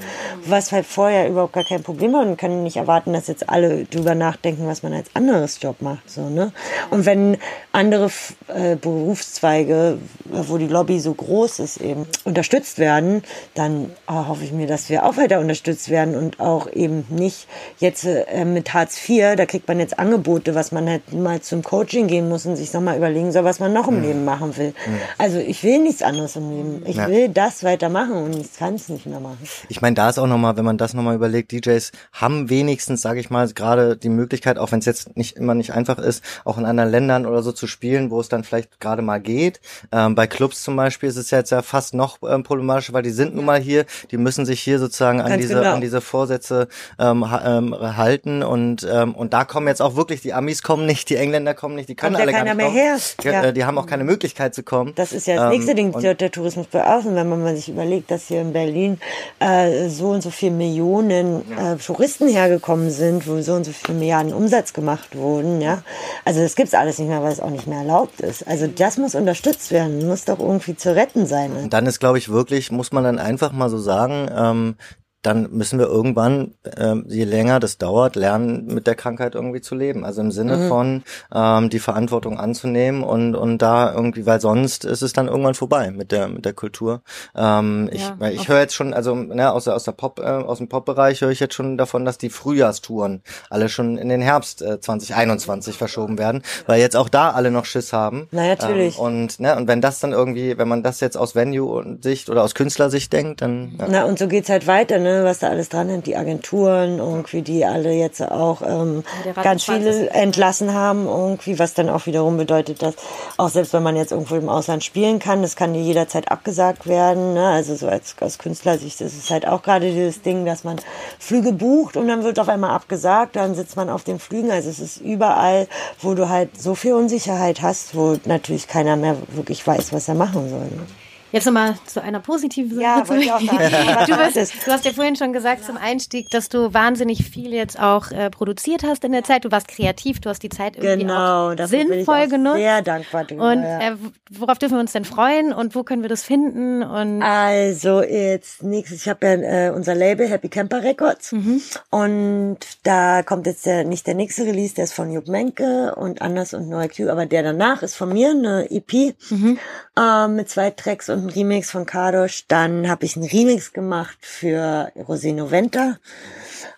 was 0.45 0.71
halt 0.71 0.85
vorher 0.85 1.29
überhaupt 1.29 1.53
gar 1.53 1.63
kein 1.63 1.83
Problem 1.83 2.13
war 2.13 2.21
und 2.21 2.37
kann 2.37 2.63
nicht 2.63 2.77
erwarten, 2.77 3.13
dass 3.13 3.27
jetzt 3.27 3.49
alle 3.49 3.85
drüber 3.85 4.15
nachdenken, 4.15 4.67
was 4.67 4.83
man 4.83 4.93
als 4.93 5.09
anderes 5.13 5.59
Job 5.61 5.81
macht. 5.81 6.09
So, 6.09 6.29
ne? 6.29 6.51
Und 6.89 7.05
wenn 7.05 7.37
andere 7.71 8.09
äh, 8.47 8.75
Berufszweige, 8.75 9.99
wo 10.25 10.57
die 10.57 10.67
Lobby 10.67 10.99
so 10.99 11.13
groß 11.13 11.59
ist, 11.59 11.77
eben 11.77 12.07
unterstützt 12.23 12.79
werden, 12.79 13.23
dann 13.53 13.91
äh, 14.07 14.13
hoffe 14.13 14.43
ich 14.43 14.51
mir, 14.51 14.67
dass 14.67 14.89
wir 14.89 15.05
auch 15.05 15.17
weiter 15.17 15.39
unterstützt 15.39 15.89
werden 15.89 16.15
und 16.15 16.39
auch 16.39 16.71
eben 16.71 17.05
nicht 17.09 17.47
jetzt 17.79 18.05
äh, 18.05 18.45
mit 18.45 18.73
Hartz 18.73 18.97
IV, 19.07 19.35
da 19.35 19.45
kriegt 19.45 19.67
man 19.67 19.79
jetzt 19.79 19.99
Angebote, 19.99 20.55
was 20.55 20.71
man 20.71 20.89
halt 20.89 21.13
mal 21.13 21.41
zum 21.41 21.61
Coaching 21.63 22.06
gehen 22.07 22.29
muss 22.29 22.45
und 22.45 22.55
sich 22.55 22.73
nochmal 22.73 22.97
überlegen 22.97 23.31
soll, 23.31 23.43
was 23.43 23.59
man 23.59 23.73
noch 23.73 23.87
im 23.87 23.97
mhm. 23.97 24.03
Leben 24.03 24.25
machen 24.25 24.55
will. 24.57 24.69
Mhm. 24.69 24.97
Also 25.17 25.37
ich 25.39 25.63
will 25.63 25.79
nichts 25.79 26.01
anderes 26.01 26.35
im 26.35 26.49
Leben. 26.49 26.83
Ich 26.85 26.97
ja. 26.97 27.07
will 27.07 27.29
das 27.29 27.63
weitermachen 27.63 28.13
und 28.13 28.35
ich 28.35 28.53
kann 28.57 28.75
es 28.75 28.89
nicht 28.89 29.05
mehr 29.05 29.19
machen. 29.19 29.37
Ich 29.69 29.81
meine, 29.81 29.95
da 29.95 30.09
ist 30.09 30.19
auch 30.19 30.27
nochmal, 30.27 30.57
wenn 30.57 30.65
man 30.65 30.77
das 30.77 30.93
nochmal 30.93 31.15
überlegt, 31.15 31.51
DJs 31.51 31.91
haben 32.13 32.49
wenigstens, 32.49 33.01
sage 33.01 33.19
ich 33.19 33.29
mal, 33.29 33.47
gerade 33.49 33.97
die 33.97 34.09
Möglichkeit, 34.09 34.57
auch 34.57 34.71
wenn 34.71 34.79
es 34.79 34.85
jetzt 34.85 35.17
nicht 35.17 35.37
immer 35.37 35.55
nicht 35.55 35.73
einfach 35.73 35.97
ist, 35.99 36.23
auch 36.45 36.57
in 36.57 36.65
anderen 36.65 36.89
Ländern 36.89 37.25
oder 37.25 37.43
so 37.43 37.51
zu 37.51 37.67
spielen, 37.67 38.11
wo 38.11 38.19
es 38.19 38.29
dann 38.29 38.43
vielleicht 38.43 38.79
gerade 38.79 39.01
mal 39.01 39.19
geht. 39.19 39.59
Ähm, 39.91 40.15
bei 40.15 40.27
Clubs 40.27 40.63
zum 40.63 40.75
Beispiel 40.75 41.09
ist 41.09 41.17
es 41.17 41.31
jetzt 41.31 41.51
ja 41.51 41.61
fast 41.61 41.93
noch 41.93 42.19
ähm, 42.27 42.43
problematischer, 42.43 42.93
weil 42.93 43.03
die 43.03 43.11
sind 43.11 43.35
nun 43.35 43.45
mal 43.45 43.59
hier, 43.59 43.85
die 44.11 44.17
müssen 44.17 44.45
sich 44.45 44.61
hier 44.61 44.79
sozusagen 44.79 45.21
an 45.21 45.37
diese 45.37 45.55
genau. 45.55 45.73
an 45.73 45.81
diese 45.81 46.01
Vorsätze 46.01 46.67
ähm, 46.99 47.25
ähm, 47.43 47.75
halten 47.97 48.43
und 48.43 48.87
ähm, 48.89 49.15
und 49.15 49.33
da 49.33 49.45
kommen 49.45 49.67
jetzt 49.67 49.81
auch 49.81 49.95
wirklich 49.95 50.21
die 50.21 50.33
Amis 50.33 50.61
kommen 50.61 50.85
nicht, 50.85 51.09
die 51.09 51.15
Engländer 51.15 51.53
kommen 51.53 51.75
nicht, 51.75 51.89
die 51.89 51.95
können 51.97 52.15
Kommt 52.15 52.21
alle 52.23 52.31
ja 52.31 52.37
keiner 52.37 52.55
mehr 52.55 52.69
her. 52.69 52.97
Die, 53.21 53.27
ja. 53.27 53.51
die, 53.51 53.65
haben 53.65 53.77
auch 53.77 53.85
keine 53.85 54.03
Möglichkeit 54.03 54.55
zu 54.55 54.63
kommen. 54.63 54.93
Das 54.95 55.11
ist 55.11 55.27
ja 55.27 55.35
das 55.35 55.49
nächste 55.49 55.71
ähm, 55.71 55.91
Ding, 55.91 56.17
der 56.17 56.31
Tourismus 56.31 56.67
bei 56.67 56.85
außen, 56.85 57.13
wenn 57.15 57.27
man 57.27 57.55
sich 57.55 57.69
überlegt, 57.69 58.11
dass 58.11 58.27
hier 58.27 58.41
in 58.41 58.53
Berlin 58.53 58.99
äh, 59.39 59.89
so 59.89 60.09
und 60.09 60.21
so 60.21 60.29
viele 60.29 60.51
Millionen 60.51 61.43
ja. 61.49 61.73
äh, 61.73 61.77
Touristen 61.77 62.27
hergekommen 62.27 62.91
sind, 62.91 63.27
wo 63.27 63.41
so 63.41 63.53
und 63.53 63.65
so 63.65 63.71
viele 63.71 63.97
Milliarden 63.97 64.33
Umsatz 64.33 64.73
gemacht 64.73 65.17
wurden, 65.17 65.61
ja. 65.61 65.83
Also 66.23 66.41
das 66.41 66.55
gibt's 66.55 66.73
alles 66.73 66.99
nicht 66.99 67.09
mehr, 67.09 67.21
weil 67.23 67.31
es 67.31 67.39
auch 67.39 67.49
nicht 67.49 67.67
mehr 67.67 67.79
erlaubt 67.79 68.21
ist. 68.21 68.47
Also 68.47 68.67
das 68.67 68.97
muss 68.97 69.15
unterstützt 69.15 69.71
werden, 69.71 70.07
muss 70.07 70.25
doch 70.25 70.39
irgendwie 70.39 70.75
zu 70.75 70.95
retten 70.95 71.25
sein. 71.25 71.51
Und 71.51 71.73
dann 71.73 71.85
ist, 71.85 71.99
glaube 71.99 72.17
ich, 72.17 72.29
wirklich, 72.29 72.71
muss 72.71 72.91
man 72.91 73.03
dann 73.03 73.19
einfach 73.19 73.51
mal 73.51 73.69
so 73.69 73.77
sagen, 73.77 74.29
ähm, 74.35 74.75
dann 75.23 75.49
müssen 75.51 75.79
wir 75.79 75.87
irgendwann, 75.87 76.53
äh, 76.63 76.95
je 77.07 77.23
länger 77.23 77.59
das 77.59 77.77
dauert, 77.77 78.15
lernen, 78.15 78.67
mit 78.67 78.85
der 78.85 78.95
Krankheit 78.95 79.35
irgendwie 79.35 79.61
zu 79.61 79.73
leben. 79.73 80.05
Also 80.05 80.21
im 80.21 80.31
Sinne 80.31 80.57
mhm. 80.57 80.67
von 80.67 81.03
ähm, 81.33 81.69
die 81.69 81.79
Verantwortung 81.79 82.39
anzunehmen 82.39 83.03
und 83.03 83.35
und 83.35 83.57
da 83.57 83.93
irgendwie, 83.93 84.25
weil 84.25 84.39
sonst 84.39 84.85
ist 84.85 85.01
es 85.01 85.13
dann 85.13 85.27
irgendwann 85.27 85.55
vorbei 85.55 85.91
mit 85.91 86.11
der 86.11 86.27
mit 86.27 86.45
der 86.45 86.53
Kultur. 86.53 87.01
Ähm, 87.35 87.89
ich 87.91 88.03
ja, 88.03 88.15
weil 88.19 88.35
ich 88.35 88.47
höre 88.47 88.59
jetzt 88.59 88.75
schon, 88.75 88.93
also 88.93 89.15
ne, 89.15 89.51
aus 89.51 89.63
der 89.63 89.75
aus 89.75 89.83
der 89.83 89.93
Pop 89.93 90.19
äh, 90.19 90.23
aus 90.23 90.59
dem 90.59 90.69
Pop-Bereich 90.69 91.21
höre 91.21 91.31
ich 91.31 91.39
jetzt 91.39 91.55
schon 91.55 91.77
davon, 91.77 92.05
dass 92.05 92.19
die 92.19 92.29
Frühjahrstouren 92.29 93.23
alle 93.49 93.69
schon 93.69 93.97
in 93.97 94.09
den 94.09 94.21
Herbst 94.21 94.61
äh, 94.61 94.79
2021 94.79 95.77
verschoben 95.77 96.19
werden, 96.19 96.43
weil 96.67 96.79
jetzt 96.79 96.95
auch 96.95 97.09
da 97.09 97.31
alle 97.31 97.49
noch 97.49 97.65
Schiss 97.65 97.91
haben. 97.91 98.27
Na 98.31 98.47
natürlich. 98.47 98.97
Ähm, 98.97 99.03
und 99.03 99.39
ne 99.39 99.55
und 99.57 99.67
wenn 99.67 99.81
das 99.81 99.99
dann 99.99 100.11
irgendwie, 100.13 100.57
wenn 100.59 100.67
man 100.67 100.83
das 100.83 100.99
jetzt 100.99 101.17
aus 101.17 101.35
Venue-Sicht 101.35 102.29
oder 102.29 102.43
aus 102.43 102.53
Künstlersicht 102.53 103.11
denkt, 103.11 103.41
dann 103.41 103.75
ja. 103.79 103.87
Na 103.89 104.03
und 104.05 104.19
so 104.19 104.27
geht's 104.27 104.49
halt 104.49 104.67
weiter. 104.67 104.99
Ne? 104.99 105.06
Was 105.23 105.39
da 105.39 105.49
alles 105.49 105.69
dran 105.69 105.89
ist, 105.89 106.07
die 106.07 106.15
Agenturen 106.15 106.99
irgendwie, 106.99 107.41
die 107.41 107.65
alle 107.65 107.91
jetzt 107.91 108.21
auch 108.21 108.61
ähm, 108.61 109.03
ganz 109.41 109.63
viele 109.63 110.09
entlassen 110.09 110.73
haben, 110.73 111.07
irgendwie, 111.07 111.59
was 111.59 111.73
dann 111.73 111.89
auch 111.89 112.05
wiederum 112.05 112.37
bedeutet, 112.37 112.81
dass 112.81 112.95
auch 113.37 113.49
selbst 113.49 113.73
wenn 113.73 113.83
man 113.83 113.95
jetzt 113.95 114.11
irgendwo 114.11 114.35
im 114.35 114.49
Ausland 114.49 114.83
spielen 114.83 115.19
kann, 115.19 115.41
das 115.41 115.55
kann 115.55 115.73
dir 115.73 115.81
jederzeit 115.81 116.31
abgesagt 116.31 116.87
werden. 116.87 117.33
Ne? 117.33 117.47
Also 117.47 117.75
so 117.75 117.87
als, 117.87 118.15
als 118.19 118.37
Künstlersicht 118.37 119.01
ist 119.01 119.17
es 119.17 119.29
halt 119.29 119.47
auch 119.47 119.61
gerade 119.61 119.91
dieses 119.91 120.21
Ding, 120.21 120.45
dass 120.45 120.63
man 120.63 120.77
Flüge 121.19 121.53
bucht 121.53 121.97
und 121.97 122.07
dann 122.07 122.23
wird 122.23 122.39
auf 122.39 122.49
einmal 122.49 122.71
abgesagt, 122.71 123.35
dann 123.35 123.55
sitzt 123.55 123.75
man 123.75 123.89
auf 123.89 124.03
den 124.03 124.19
Flügen. 124.19 124.51
Also 124.51 124.69
es 124.69 124.79
ist 124.79 124.97
überall, 124.97 125.67
wo 126.01 126.13
du 126.13 126.29
halt 126.29 126.59
so 126.59 126.75
viel 126.75 126.93
Unsicherheit 126.93 127.61
hast, 127.61 127.95
wo 127.95 128.17
natürlich 128.25 128.67
keiner 128.67 128.95
mehr 128.95 129.17
wirklich 129.29 129.65
weiß, 129.65 129.93
was 129.93 130.07
er 130.07 130.15
machen 130.15 130.49
soll. 130.49 130.65
Ne? 130.65 130.85
Jetzt 131.31 131.45
nochmal 131.45 131.75
zu 131.85 132.01
einer 132.01 132.21
positiven 132.21 132.75
Sache. 132.79 132.81
Ja, 132.81 133.35
auch 133.35 133.41
sagen. 133.41 133.47
du, 134.07 134.17
bist, 134.17 134.53
du 134.65 134.71
hast 134.71 134.85
ja 134.85 134.93
vorhin 134.93 135.17
schon 135.17 135.33
gesagt 135.33 135.65
zum 135.65 135.75
Einstieg, 135.75 136.29
dass 136.29 136.47
du 136.47 136.73
wahnsinnig 136.73 137.29
viel 137.29 137.53
jetzt 137.53 137.77
auch 137.79 138.11
äh, 138.11 138.29
produziert 138.29 138.83
hast 138.83 139.03
in 139.03 139.11
der 139.11 139.23
Zeit. 139.23 139.43
Du 139.43 139.51
warst 139.51 139.67
kreativ, 139.67 140.21
du 140.21 140.29
hast 140.29 140.41
die 140.41 140.49
Zeit 140.49 140.77
irgendwie 140.77 141.05
genau, 141.05 141.51
auch 141.51 141.67
sinnvoll 141.67 142.19
ich 142.19 142.27
auch 142.27 142.29
genutzt. 142.29 142.57
Sehr 142.57 142.81
dankbar 142.81 143.25
drüber, 143.25 143.51
Und 143.51 143.63
äh, 143.63 143.95
worauf 144.31 144.57
dürfen 144.57 144.75
wir 144.75 144.79
uns 144.79 144.93
denn 144.93 145.03
freuen 145.03 145.51
und 145.51 145.75
wo 145.75 145.83
können 145.83 146.01
wir 146.01 146.09
das 146.09 146.23
finden? 146.23 146.81
Und 146.81 147.21
also 147.21 148.01
jetzt 148.01 148.63
nächstes, 148.63 149.01
ich 149.01 149.09
habe 149.09 149.25
ja 149.27 149.67
äh, 149.67 149.71
unser 149.71 149.95
Label 149.95 150.29
Happy 150.29 150.47
Camper 150.47 150.81
Records 150.81 151.33
mhm. 151.33 151.61
und 151.89 152.59
da 152.83 153.21
kommt 153.23 153.47
jetzt 153.47 153.65
der, 153.65 153.83
nicht 153.83 154.07
der 154.07 154.13
nächste 154.13 154.45
Release, 154.45 154.75
der 154.75 154.85
ist 154.85 154.93
von 154.93 155.11
Jupp 155.11 155.27
Menke 155.27 155.93
und 155.95 156.21
Anders 156.21 156.53
und 156.53 156.69
Noah 156.69 156.87
Q, 156.87 157.09
aber 157.09 157.25
der 157.25 157.43
danach 157.43 157.83
ist 157.83 157.95
von 157.95 158.13
mir 158.13 158.29
eine 158.29 158.71
EP 158.71 159.13
mhm. 159.29 159.59
äh, 159.97 160.27
mit 160.29 160.49
zwei 160.49 160.71
Tracks 160.71 161.09
und 161.09 161.16
und 161.17 161.25
ein 161.25 161.29
Remix 161.29 161.71
von 161.71 161.85
Kadosh. 161.85 162.45
Dann 162.47 162.87
habe 162.89 163.05
ich 163.05 163.15
einen 163.15 163.25
Remix 163.25 163.73
gemacht 163.73 164.17
für 164.21 164.91
Rosino 165.07 165.49
Venta. 165.49 165.97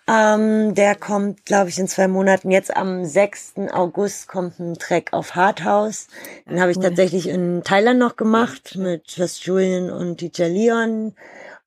Ähm, 0.08 0.74
der 0.74 0.94
kommt, 0.94 1.44
glaube 1.44 1.68
ich, 1.68 1.78
in 1.78 1.88
zwei 1.88 2.08
Monaten. 2.08 2.50
Jetzt 2.50 2.74
am 2.74 3.04
6. 3.04 3.54
August 3.72 4.28
kommt 4.28 4.58
ein 4.58 4.78
Track 4.78 5.12
auf 5.12 5.34
Hardhouse. 5.34 6.08
Den 6.48 6.60
habe 6.60 6.70
ich 6.70 6.78
cool. 6.78 6.84
tatsächlich 6.84 7.28
in 7.28 7.62
Thailand 7.64 7.98
noch 7.98 8.16
gemacht 8.16 8.76
mit 8.76 9.10
Just 9.10 9.44
Julian 9.44 9.90
und 9.90 10.20
DJ 10.20 10.44
Leon. 10.44 11.14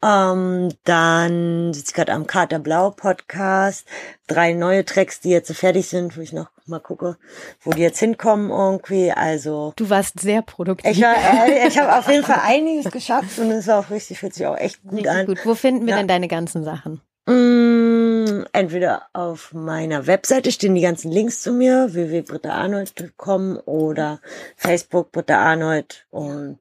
Ähm, 0.03 0.69
dann 0.83 1.73
sitze 1.73 1.89
ich 1.89 1.93
gerade 1.93 2.11
am 2.11 2.27
Kater 2.27 2.59
Blau 2.59 2.89
Podcast. 2.89 3.85
Drei 4.27 4.53
neue 4.53 4.83
Tracks, 4.83 5.19
die 5.21 5.29
jetzt 5.29 5.47
so 5.47 5.53
fertig 5.53 5.87
sind, 5.87 6.17
wo 6.17 6.21
ich 6.21 6.33
noch 6.33 6.52
mal 6.67 6.79
gucke, 6.79 7.17
wo 7.61 7.71
die 7.71 7.81
jetzt 7.81 7.99
hinkommen 7.99 8.49
irgendwie. 8.49 9.11
Also 9.11 9.73
du 9.75 9.89
warst 9.89 10.19
sehr 10.19 10.41
produktiv. 10.41 10.91
Ich, 10.91 11.01
war, 11.01 11.15
äh, 11.15 11.67
ich 11.67 11.77
habe 11.77 11.97
auf 11.97 12.07
jeden 12.07 12.23
Fall 12.23 12.41
einiges 12.43 12.91
geschafft 12.91 13.39
und 13.39 13.51
es 13.51 13.67
war 13.67 13.79
auch 13.79 13.89
richtig, 13.89 14.19
fühlt 14.19 14.33
sich 14.33 14.45
auch 14.45 14.57
echt 14.57 14.81
gut 14.83 14.93
richtig 14.93 15.11
an. 15.11 15.25
Gut. 15.25 15.45
Wo 15.45 15.55
finden 15.55 15.85
wir 15.85 15.91
ja. 15.91 15.97
denn 15.97 16.07
deine 16.07 16.27
ganzen 16.27 16.63
Sachen? 16.63 17.01
Mm, 17.25 18.43
entweder 18.51 19.03
auf 19.13 19.53
meiner 19.53 20.07
Webseite 20.07 20.51
stehen 20.51 20.75
die 20.75 20.81
ganzen 20.81 21.11
Links 21.11 21.41
zu 21.41 21.53
mir, 21.53 21.93
www.brittaarnold.com 21.93 23.61
oder 23.65 24.19
Facebook 24.57 25.11
Britta 25.11 25.37
Arnold 25.37 26.05
und 26.09 26.59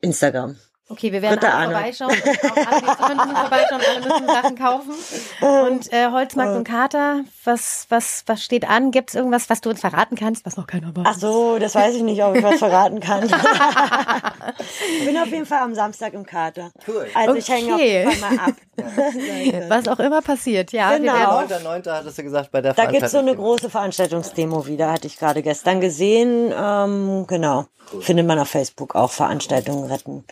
Instagram. 0.00 0.56
Okay, 0.88 1.10
wir 1.10 1.20
werden 1.20 1.42
alle 1.42 1.72
vorbeischauen. 1.72 2.12
Auch 2.12 3.02
alle, 3.02 3.16
müssen 3.16 3.36
vorbeischauen, 3.36 3.80
alle 3.90 4.00
müssen 4.06 4.26
Sachen 4.28 4.56
kaufen. 4.56 4.94
Und 5.40 5.92
äh, 5.92 6.10
Holzmarkt 6.12 6.54
und 6.54 6.62
Kater, 6.62 7.24
was, 7.42 7.86
was, 7.88 8.22
was 8.26 8.44
steht 8.44 8.68
an? 8.68 8.92
Gibt 8.92 9.10
es 9.10 9.16
irgendwas, 9.16 9.50
was 9.50 9.60
du 9.60 9.70
uns 9.70 9.80
verraten 9.80 10.14
kannst, 10.14 10.46
was 10.46 10.56
noch 10.56 10.68
keiner 10.68 10.94
weiß? 10.94 11.04
Ach 11.04 11.18
so, 11.18 11.58
das 11.58 11.74
weiß 11.74 11.96
ich 11.96 12.02
nicht, 12.02 12.22
ob 12.22 12.36
ich 12.36 12.42
was 12.44 12.60
verraten 12.60 13.00
kann. 13.00 13.24
ich 15.00 15.04
bin 15.04 15.18
auf 15.18 15.26
jeden 15.26 15.44
Fall 15.46 15.62
am 15.62 15.74
Samstag 15.74 16.14
im 16.14 16.24
Kater. 16.24 16.70
Cool. 16.86 17.08
Also 17.14 17.30
okay. 17.30 17.38
ich 17.40 17.48
hänge 17.48 17.74
auf 17.74 17.80
jeden 17.80 18.12
Fall 18.12 18.36
mal 18.36 18.44
ab. 18.46 18.54
was 19.68 19.88
auch 19.88 19.98
immer 19.98 20.22
passiert, 20.22 20.70
ja. 20.70 20.96
Genau. 20.96 21.12
9.9. 21.12 21.90
hattest 21.90 22.18
du 22.18 22.22
gesagt 22.22 22.52
bei 22.52 22.60
der 22.60 22.74
Da 22.74 22.86
gibt 22.86 23.02
es 23.02 23.10
so 23.10 23.18
eine 23.18 23.34
große 23.34 23.70
Veranstaltungsdemo 23.70 24.66
wieder, 24.66 24.92
hatte 24.92 25.08
ich 25.08 25.18
gerade 25.18 25.42
gestern 25.42 25.80
gesehen. 25.80 26.52
Ähm, 26.56 27.26
genau. 27.26 27.64
Cool. 27.92 28.02
Findet 28.02 28.26
man 28.28 28.38
auf 28.38 28.48
Facebook 28.48 28.94
auch 28.94 29.10
Veranstaltungen 29.10 29.90
retten. 29.90 30.24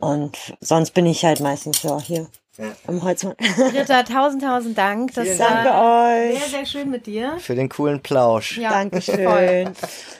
Und 0.00 0.36
sonst 0.60 0.92
bin 0.92 1.06
ich 1.06 1.24
halt 1.24 1.40
meistens 1.40 1.82
ja 1.82 2.00
hier 2.00 2.26
im 2.88 3.02
Holzmarkt. 3.02 3.40
Britta, 3.56 4.02
tausend, 4.02 4.42
tausend 4.42 4.76
Dank. 4.76 5.14
Das 5.14 5.24
Vielen 5.24 5.38
Danke 5.38 5.68
euch. 5.70 6.40
sehr, 6.40 6.48
sehr 6.48 6.66
schön 6.66 6.90
mit 6.90 7.06
dir. 7.06 7.36
Für 7.38 7.54
den 7.54 7.68
coolen 7.68 8.00
Plausch. 8.00 8.58
Ja, 8.58 8.70
Dankeschön. 8.70 9.24
voll. 9.24 9.72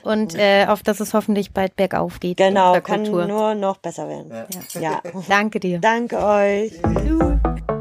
Und 0.04 0.34
äh, 0.36 0.66
auf 0.68 0.82
dass 0.82 1.00
es 1.00 1.14
hoffentlich 1.14 1.52
bald 1.52 1.74
bergauf 1.76 2.20
geht. 2.20 2.36
Genau, 2.36 2.80
kann 2.80 3.02
nur 3.02 3.54
noch 3.54 3.78
besser 3.78 4.08
werden. 4.08 4.32
Ja. 4.80 5.02
Danke 5.28 5.60
dir. 5.60 5.80
Danke 5.80 6.18
euch. 6.18 6.80
Du. 6.82 7.77